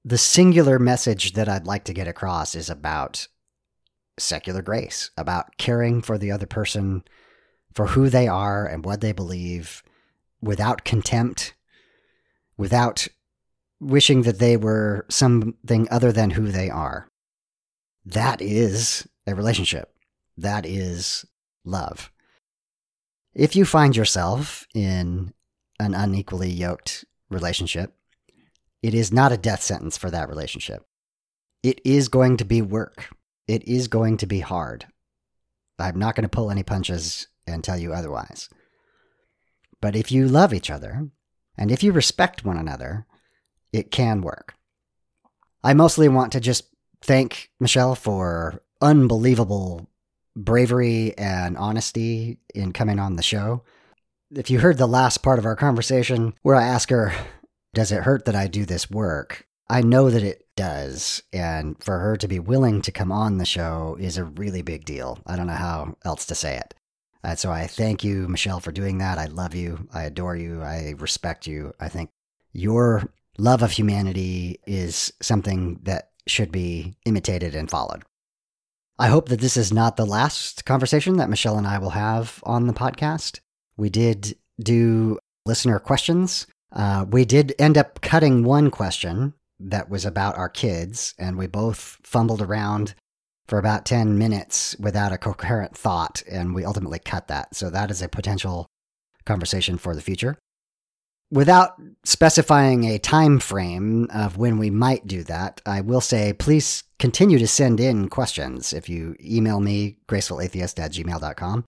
The 0.03 0.17
singular 0.17 0.79
message 0.79 1.33
that 1.33 1.47
I'd 1.47 1.67
like 1.67 1.83
to 1.85 1.93
get 1.93 2.07
across 2.07 2.55
is 2.55 2.69
about 2.69 3.27
secular 4.17 4.61
grace, 4.61 5.11
about 5.17 5.57
caring 5.57 6.01
for 6.01 6.17
the 6.17 6.31
other 6.31 6.45
person 6.45 7.03
for 7.73 7.87
who 7.87 8.09
they 8.09 8.27
are 8.27 8.65
and 8.65 8.85
what 8.85 9.01
they 9.01 9.11
believe 9.11 9.83
without 10.41 10.83
contempt, 10.83 11.53
without 12.57 13.07
wishing 13.79 14.23
that 14.23 14.39
they 14.39 14.57
were 14.57 15.05
something 15.09 15.87
other 15.89 16.11
than 16.11 16.31
who 16.31 16.51
they 16.51 16.69
are. 16.69 17.07
That 18.05 18.41
is 18.41 19.07
a 19.25 19.35
relationship. 19.35 19.93
That 20.37 20.65
is 20.65 21.25
love. 21.63 22.11
If 23.35 23.55
you 23.55 23.65
find 23.65 23.95
yourself 23.95 24.67
in 24.75 25.33
an 25.79 25.93
unequally 25.95 26.51
yoked 26.51 27.05
relationship, 27.29 27.95
it 28.83 28.93
is 28.93 29.11
not 29.11 29.31
a 29.31 29.37
death 29.37 29.63
sentence 29.63 29.97
for 29.97 30.11
that 30.11 30.29
relationship. 30.29 30.85
It 31.63 31.81
is 31.83 32.09
going 32.09 32.37
to 32.37 32.45
be 32.45 32.61
work. 32.61 33.09
It 33.47 33.67
is 33.67 33.87
going 33.87 34.17
to 34.17 34.27
be 34.27 34.41
hard. 34.41 34.85
I'm 35.79 35.97
not 35.97 36.15
going 36.15 36.23
to 36.23 36.29
pull 36.29 36.51
any 36.51 36.63
punches 36.63 37.27
and 37.47 37.63
tell 37.63 37.77
you 37.77 37.93
otherwise. 37.93 38.49
But 39.81 39.95
if 39.95 40.11
you 40.11 40.27
love 40.27 40.53
each 40.53 40.69
other 40.69 41.09
and 41.57 41.71
if 41.71 41.83
you 41.83 41.91
respect 41.91 42.45
one 42.45 42.57
another, 42.57 43.05
it 43.71 43.91
can 43.91 44.21
work. 44.21 44.53
I 45.63 45.73
mostly 45.73 46.07
want 46.07 46.31
to 46.33 46.39
just 46.39 46.65
thank 47.01 47.49
Michelle 47.59 47.95
for 47.95 48.61
unbelievable 48.81 49.89
bravery 50.35 51.17
and 51.17 51.57
honesty 51.57 52.39
in 52.53 52.71
coming 52.73 52.99
on 52.99 53.15
the 53.15 53.23
show. 53.23 53.63
If 54.31 54.49
you 54.49 54.59
heard 54.59 54.77
the 54.77 54.87
last 54.87 55.21
part 55.23 55.39
of 55.39 55.45
our 55.45 55.55
conversation 55.55 56.33
where 56.41 56.55
I 56.55 56.63
ask 56.63 56.89
her, 56.89 57.13
Does 57.73 57.91
it 57.91 58.03
hurt 58.03 58.25
that 58.25 58.35
I 58.35 58.47
do 58.47 58.65
this 58.65 58.89
work? 58.89 59.47
I 59.69 59.81
know 59.81 60.09
that 60.09 60.23
it 60.23 60.47
does. 60.55 61.23
And 61.31 61.81
for 61.83 61.99
her 61.99 62.17
to 62.17 62.27
be 62.27 62.39
willing 62.39 62.81
to 62.83 62.91
come 62.91 63.11
on 63.11 63.37
the 63.37 63.45
show 63.45 63.97
is 63.99 64.17
a 64.17 64.23
really 64.23 64.61
big 64.61 64.85
deal. 64.85 65.19
I 65.25 65.35
don't 65.35 65.47
know 65.47 65.53
how 65.53 65.97
else 66.05 66.25
to 66.27 66.35
say 66.35 66.57
it. 66.57 66.73
Uh, 67.23 67.35
so 67.35 67.51
I 67.51 67.67
thank 67.67 68.03
you, 68.03 68.27
Michelle, 68.27 68.59
for 68.59 68.71
doing 68.71 68.97
that. 68.97 69.17
I 69.17 69.25
love 69.25 69.55
you. 69.55 69.87
I 69.93 70.03
adore 70.03 70.35
you. 70.35 70.61
I 70.61 70.93
respect 70.97 71.47
you. 71.47 71.73
I 71.79 71.87
think 71.87 72.09
your 72.51 73.09
love 73.37 73.63
of 73.63 73.71
humanity 73.71 74.59
is 74.67 75.13
something 75.21 75.79
that 75.83 76.09
should 76.27 76.51
be 76.51 76.95
imitated 77.05 77.55
and 77.55 77.69
followed. 77.69 78.03
I 78.99 79.07
hope 79.07 79.29
that 79.29 79.39
this 79.39 79.57
is 79.57 79.73
not 79.73 79.97
the 79.97 80.05
last 80.05 80.65
conversation 80.65 81.17
that 81.17 81.29
Michelle 81.29 81.57
and 81.57 81.65
I 81.65 81.79
will 81.79 81.91
have 81.91 82.39
on 82.43 82.67
the 82.67 82.73
podcast. 82.73 83.39
We 83.75 83.89
did 83.89 84.37
do 84.61 85.17
listener 85.45 85.79
questions. 85.79 86.45
Uh, 86.71 87.05
we 87.09 87.25
did 87.25 87.55
end 87.57 87.77
up 87.77 88.01
cutting 88.01 88.43
one 88.43 88.69
question 88.69 89.33
that 89.59 89.89
was 89.89 90.05
about 90.05 90.37
our 90.37 90.49
kids, 90.49 91.15
and 91.17 91.37
we 91.37 91.47
both 91.47 91.97
fumbled 92.03 92.41
around 92.41 92.93
for 93.47 93.57
about 93.57 93.85
10 93.85 94.17
minutes 94.17 94.75
without 94.79 95.11
a 95.11 95.17
coherent 95.17 95.75
thought, 95.75 96.21
and 96.29 96.53
we 96.53 96.63
ultimately 96.63 96.99
cut 96.99 97.27
that. 97.27 97.55
So 97.55 97.69
that 97.69 97.89
is 97.89 98.01
a 98.01 98.07
potential 98.07 98.67
conversation 99.25 99.77
for 99.77 99.95
the 99.95 100.01
future. 100.01 100.37
Without 101.33 101.81
specifying 102.03 102.83
a 102.83 102.99
time 102.99 103.39
frame 103.39 104.07
of 104.13 104.37
when 104.37 104.59
we 104.59 104.69
might 104.69 105.07
do 105.07 105.23
that, 105.23 105.63
I 105.65 105.81
will 105.81 105.99
say 105.99 106.31
please 106.31 106.83
continue 106.99 107.39
to 107.39 107.47
send 107.47 107.79
in 107.79 108.07
questions. 108.07 108.71
If 108.71 108.87
you 108.87 109.15
email 109.19 109.59
me, 109.59 109.97
gracefulatheist 110.07 110.77
at 110.77 110.91
gmail.com, 110.91 111.65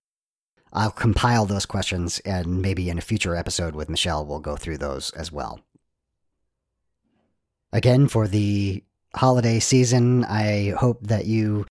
I'll 0.72 0.92
compile 0.92 1.46
those 1.46 1.66
questions 1.66 2.20
and 2.20 2.62
maybe 2.62 2.88
in 2.88 2.96
a 2.96 3.00
future 3.00 3.34
episode 3.34 3.74
with 3.74 3.90
Michelle, 3.90 4.24
we'll 4.24 4.38
go 4.38 4.54
through 4.54 4.78
those 4.78 5.10
as 5.14 5.32
well. 5.32 5.58
Again, 7.72 8.06
for 8.06 8.28
the 8.28 8.84
holiday 9.16 9.58
season, 9.58 10.24
I 10.26 10.74
hope 10.78 11.04
that 11.08 11.26
you 11.26 11.66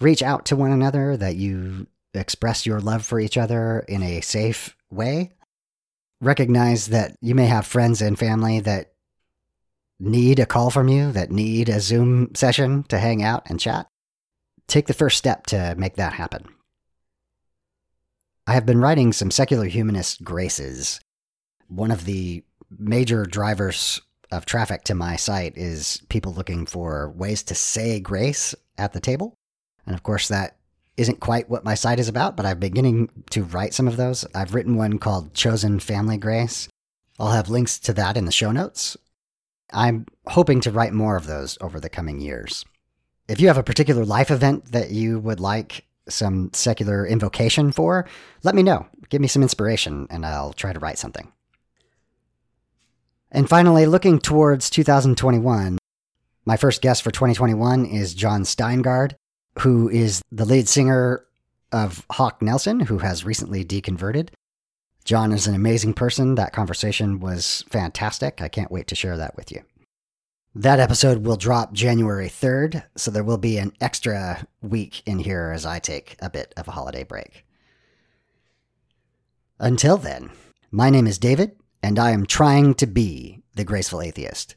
reach 0.00 0.22
out 0.22 0.44
to 0.46 0.56
one 0.56 0.70
another, 0.70 1.16
that 1.16 1.36
you 1.36 1.86
express 2.12 2.66
your 2.66 2.80
love 2.80 3.06
for 3.06 3.18
each 3.18 3.38
other 3.38 3.86
in 3.88 4.02
a 4.02 4.20
safe 4.20 4.76
way. 4.90 5.32
Recognize 6.20 6.88
that 6.88 7.16
you 7.20 7.34
may 7.34 7.46
have 7.46 7.66
friends 7.66 8.02
and 8.02 8.18
family 8.18 8.60
that 8.60 8.92
need 10.00 10.38
a 10.38 10.46
call 10.46 10.70
from 10.70 10.88
you, 10.88 11.12
that 11.12 11.30
need 11.30 11.68
a 11.68 11.80
Zoom 11.80 12.34
session 12.34 12.84
to 12.84 12.98
hang 12.98 13.22
out 13.22 13.42
and 13.46 13.60
chat. 13.60 13.86
Take 14.66 14.86
the 14.86 14.94
first 14.94 15.18
step 15.18 15.46
to 15.46 15.74
make 15.78 15.96
that 15.96 16.12
happen. 16.14 16.44
I 18.46 18.52
have 18.52 18.66
been 18.66 18.80
writing 18.80 19.12
some 19.12 19.30
secular 19.30 19.66
humanist 19.66 20.24
graces. 20.24 21.00
One 21.68 21.90
of 21.90 22.04
the 22.04 22.44
major 22.78 23.24
drivers 23.24 24.00
of 24.30 24.44
traffic 24.44 24.84
to 24.84 24.94
my 24.94 25.16
site 25.16 25.56
is 25.56 26.02
people 26.08 26.34
looking 26.34 26.66
for 26.66 27.10
ways 27.10 27.42
to 27.44 27.54
say 27.54 28.00
grace 28.00 28.54
at 28.76 28.92
the 28.92 29.00
table. 29.00 29.34
And 29.86 29.94
of 29.94 30.02
course, 30.02 30.28
that 30.28 30.57
isn't 30.98 31.20
quite 31.20 31.48
what 31.48 31.64
my 31.64 31.74
site 31.74 32.00
is 32.00 32.08
about, 32.08 32.36
but 32.36 32.44
I'm 32.44 32.58
beginning 32.58 33.08
to 33.30 33.44
write 33.44 33.72
some 33.72 33.86
of 33.86 33.96
those. 33.96 34.26
I've 34.34 34.52
written 34.52 34.76
one 34.76 34.98
called 34.98 35.32
Chosen 35.32 35.78
Family 35.78 36.18
Grace. 36.18 36.68
I'll 37.20 37.30
have 37.30 37.48
links 37.48 37.78
to 37.80 37.92
that 37.94 38.16
in 38.16 38.24
the 38.24 38.32
show 38.32 38.50
notes. 38.50 38.96
I'm 39.72 40.06
hoping 40.26 40.60
to 40.62 40.72
write 40.72 40.92
more 40.92 41.16
of 41.16 41.26
those 41.26 41.56
over 41.60 41.78
the 41.78 41.88
coming 41.88 42.20
years. 42.20 42.64
If 43.28 43.40
you 43.40 43.46
have 43.46 43.58
a 43.58 43.62
particular 43.62 44.04
life 44.04 44.30
event 44.30 44.72
that 44.72 44.90
you 44.90 45.20
would 45.20 45.38
like 45.38 45.84
some 46.08 46.50
secular 46.52 47.06
invocation 47.06 47.70
for, 47.70 48.06
let 48.42 48.54
me 48.54 48.62
know. 48.62 48.86
Give 49.08 49.20
me 49.20 49.28
some 49.28 49.42
inspiration, 49.42 50.08
and 50.10 50.26
I'll 50.26 50.52
try 50.52 50.72
to 50.72 50.80
write 50.80 50.98
something. 50.98 51.32
And 53.30 53.48
finally, 53.48 53.86
looking 53.86 54.18
towards 54.18 54.70
2021, 54.70 55.78
my 56.44 56.56
first 56.56 56.82
guest 56.82 57.02
for 57.02 57.10
2021 57.10 57.84
is 57.84 58.14
Jon 58.14 58.42
Steingard, 58.42 59.14
who 59.60 59.88
is 59.88 60.22
the 60.30 60.44
lead 60.44 60.68
singer 60.68 61.24
of 61.72 62.06
Hawk 62.10 62.40
Nelson, 62.42 62.80
who 62.80 62.98
has 62.98 63.24
recently 63.24 63.64
deconverted. 63.64 64.30
Jon 65.04 65.32
is 65.32 65.46
an 65.46 65.54
amazing 65.54 65.94
person. 65.94 66.34
That 66.34 66.52
conversation 66.52 67.20
was 67.20 67.64
fantastic. 67.70 68.42
I 68.42 68.48
can't 68.48 68.70
wait 68.70 68.86
to 68.88 68.94
share 68.94 69.16
that 69.16 69.36
with 69.36 69.50
you. 69.50 69.62
That 70.54 70.80
episode 70.80 71.24
will 71.24 71.36
drop 71.36 71.72
January 71.72 72.28
3rd, 72.28 72.82
so 72.96 73.10
there 73.10 73.22
will 73.22 73.38
be 73.38 73.58
an 73.58 73.72
extra 73.80 74.46
week 74.60 75.02
in 75.06 75.20
here 75.20 75.52
as 75.54 75.64
I 75.64 75.78
take 75.78 76.16
a 76.20 76.30
bit 76.30 76.52
of 76.56 76.66
a 76.66 76.72
holiday 76.72 77.04
break. 77.04 77.44
Until 79.58 79.96
then, 79.96 80.30
my 80.70 80.90
name 80.90 81.06
is 81.06 81.18
David, 81.18 81.56
and 81.82 81.98
I 81.98 82.10
am 82.10 82.26
trying 82.26 82.74
to 82.74 82.86
be 82.86 83.42
the 83.54 83.64
graceful 83.64 84.00
atheist. 84.00 84.54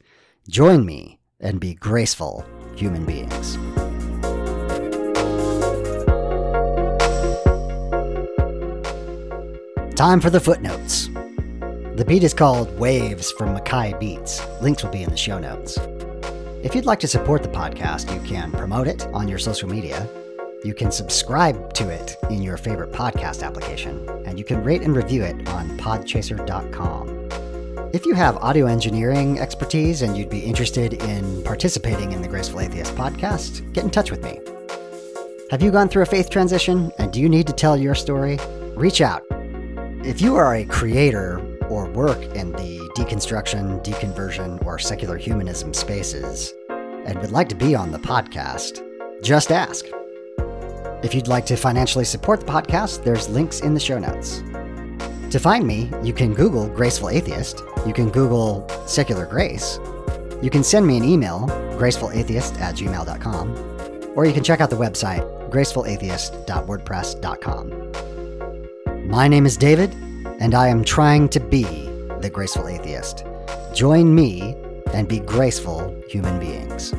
Join 0.48 0.84
me 0.84 1.20
and 1.40 1.60
be 1.60 1.74
graceful 1.74 2.44
human 2.74 3.04
beings. 3.04 3.58
Time 10.02 10.18
for 10.18 10.30
the 10.30 10.40
footnotes. 10.40 11.06
The 11.94 12.04
beat 12.04 12.24
is 12.24 12.34
called 12.34 12.76
Waves 12.76 13.30
from 13.30 13.52
Mackay 13.52 13.94
Beats. 14.00 14.44
Links 14.60 14.82
will 14.82 14.90
be 14.90 15.04
in 15.04 15.10
the 15.10 15.16
show 15.16 15.38
notes. 15.38 15.78
If 16.64 16.74
you'd 16.74 16.86
like 16.86 16.98
to 16.98 17.06
support 17.06 17.44
the 17.44 17.48
podcast, 17.48 18.12
you 18.12 18.20
can 18.28 18.50
promote 18.50 18.88
it 18.88 19.06
on 19.14 19.28
your 19.28 19.38
social 19.38 19.68
media. 19.68 20.08
You 20.64 20.74
can 20.74 20.90
subscribe 20.90 21.72
to 21.74 21.88
it 21.88 22.16
in 22.30 22.42
your 22.42 22.56
favorite 22.56 22.90
podcast 22.90 23.46
application, 23.46 24.08
and 24.26 24.40
you 24.40 24.44
can 24.44 24.64
rate 24.64 24.82
and 24.82 24.96
review 24.96 25.22
it 25.22 25.48
on 25.50 25.78
podchaser.com. 25.78 27.28
If 27.94 28.04
you 28.04 28.14
have 28.14 28.38
audio 28.38 28.66
engineering 28.66 29.38
expertise 29.38 30.02
and 30.02 30.18
you'd 30.18 30.28
be 30.28 30.40
interested 30.40 30.94
in 30.94 31.44
participating 31.44 32.10
in 32.10 32.22
the 32.22 32.28
Graceful 32.28 32.58
Atheist 32.58 32.96
podcast, 32.96 33.72
get 33.72 33.84
in 33.84 33.90
touch 33.90 34.10
with 34.10 34.24
me. 34.24 34.40
Have 35.52 35.62
you 35.62 35.70
gone 35.70 35.88
through 35.88 36.02
a 36.02 36.06
faith 36.06 36.28
transition 36.28 36.90
and 36.98 37.12
do 37.12 37.20
you 37.20 37.28
need 37.28 37.46
to 37.46 37.52
tell 37.52 37.76
your 37.76 37.94
story? 37.94 38.40
Reach 38.74 39.00
out 39.00 39.22
if 40.04 40.20
you 40.20 40.36
are 40.36 40.56
a 40.56 40.64
creator 40.64 41.40
or 41.68 41.88
work 41.90 42.20
in 42.34 42.52
the 42.52 42.78
deconstruction, 42.96 43.82
deconversion, 43.84 44.64
or 44.66 44.78
secular 44.78 45.16
humanism 45.16 45.72
spaces 45.72 46.52
and 46.68 47.18
would 47.20 47.30
like 47.30 47.48
to 47.48 47.54
be 47.54 47.74
on 47.74 47.92
the 47.92 47.98
podcast, 47.98 48.82
just 49.22 49.52
ask. 49.52 49.86
If 51.02 51.14
you'd 51.14 51.28
like 51.28 51.46
to 51.46 51.56
financially 51.56 52.04
support 52.04 52.40
the 52.40 52.46
podcast, 52.46 53.04
there's 53.04 53.28
links 53.28 53.60
in 53.60 53.74
the 53.74 53.80
show 53.80 53.98
notes. 53.98 54.42
To 55.30 55.38
find 55.38 55.66
me, 55.66 55.90
you 56.02 56.12
can 56.12 56.34
Google 56.34 56.68
Graceful 56.68 57.08
Atheist, 57.08 57.62
you 57.86 57.92
can 57.92 58.10
Google 58.10 58.66
Secular 58.86 59.26
Grace, 59.26 59.78
you 60.42 60.50
can 60.50 60.64
send 60.64 60.86
me 60.86 60.96
an 60.96 61.04
email, 61.04 61.46
gracefulatheist 61.78 62.60
at 62.60 62.74
gmail.com, 62.74 64.12
or 64.16 64.26
you 64.26 64.32
can 64.32 64.44
check 64.44 64.60
out 64.60 64.70
the 64.70 64.76
website, 64.76 65.22
gracefulatheist.wordpress.com. 65.50 68.21
My 69.04 69.28
name 69.28 69.46
is 69.46 69.56
David, 69.56 69.92
and 70.40 70.54
I 70.54 70.68
am 70.68 70.84
trying 70.84 71.28
to 71.30 71.40
be 71.40 71.64
the 72.20 72.30
graceful 72.32 72.68
atheist. 72.68 73.24
Join 73.74 74.14
me 74.14 74.56
and 74.94 75.08
be 75.08 75.18
graceful 75.18 75.94
human 76.08 76.38
beings. 76.38 76.92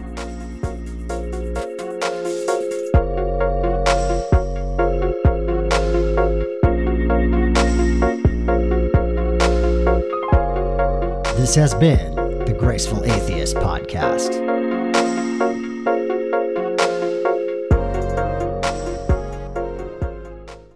This 11.37 11.55
has 11.55 11.73
been 11.73 12.15
the 12.45 12.55
Graceful 12.57 13.03
Atheist 13.05 13.55
Podcast. 13.55 14.62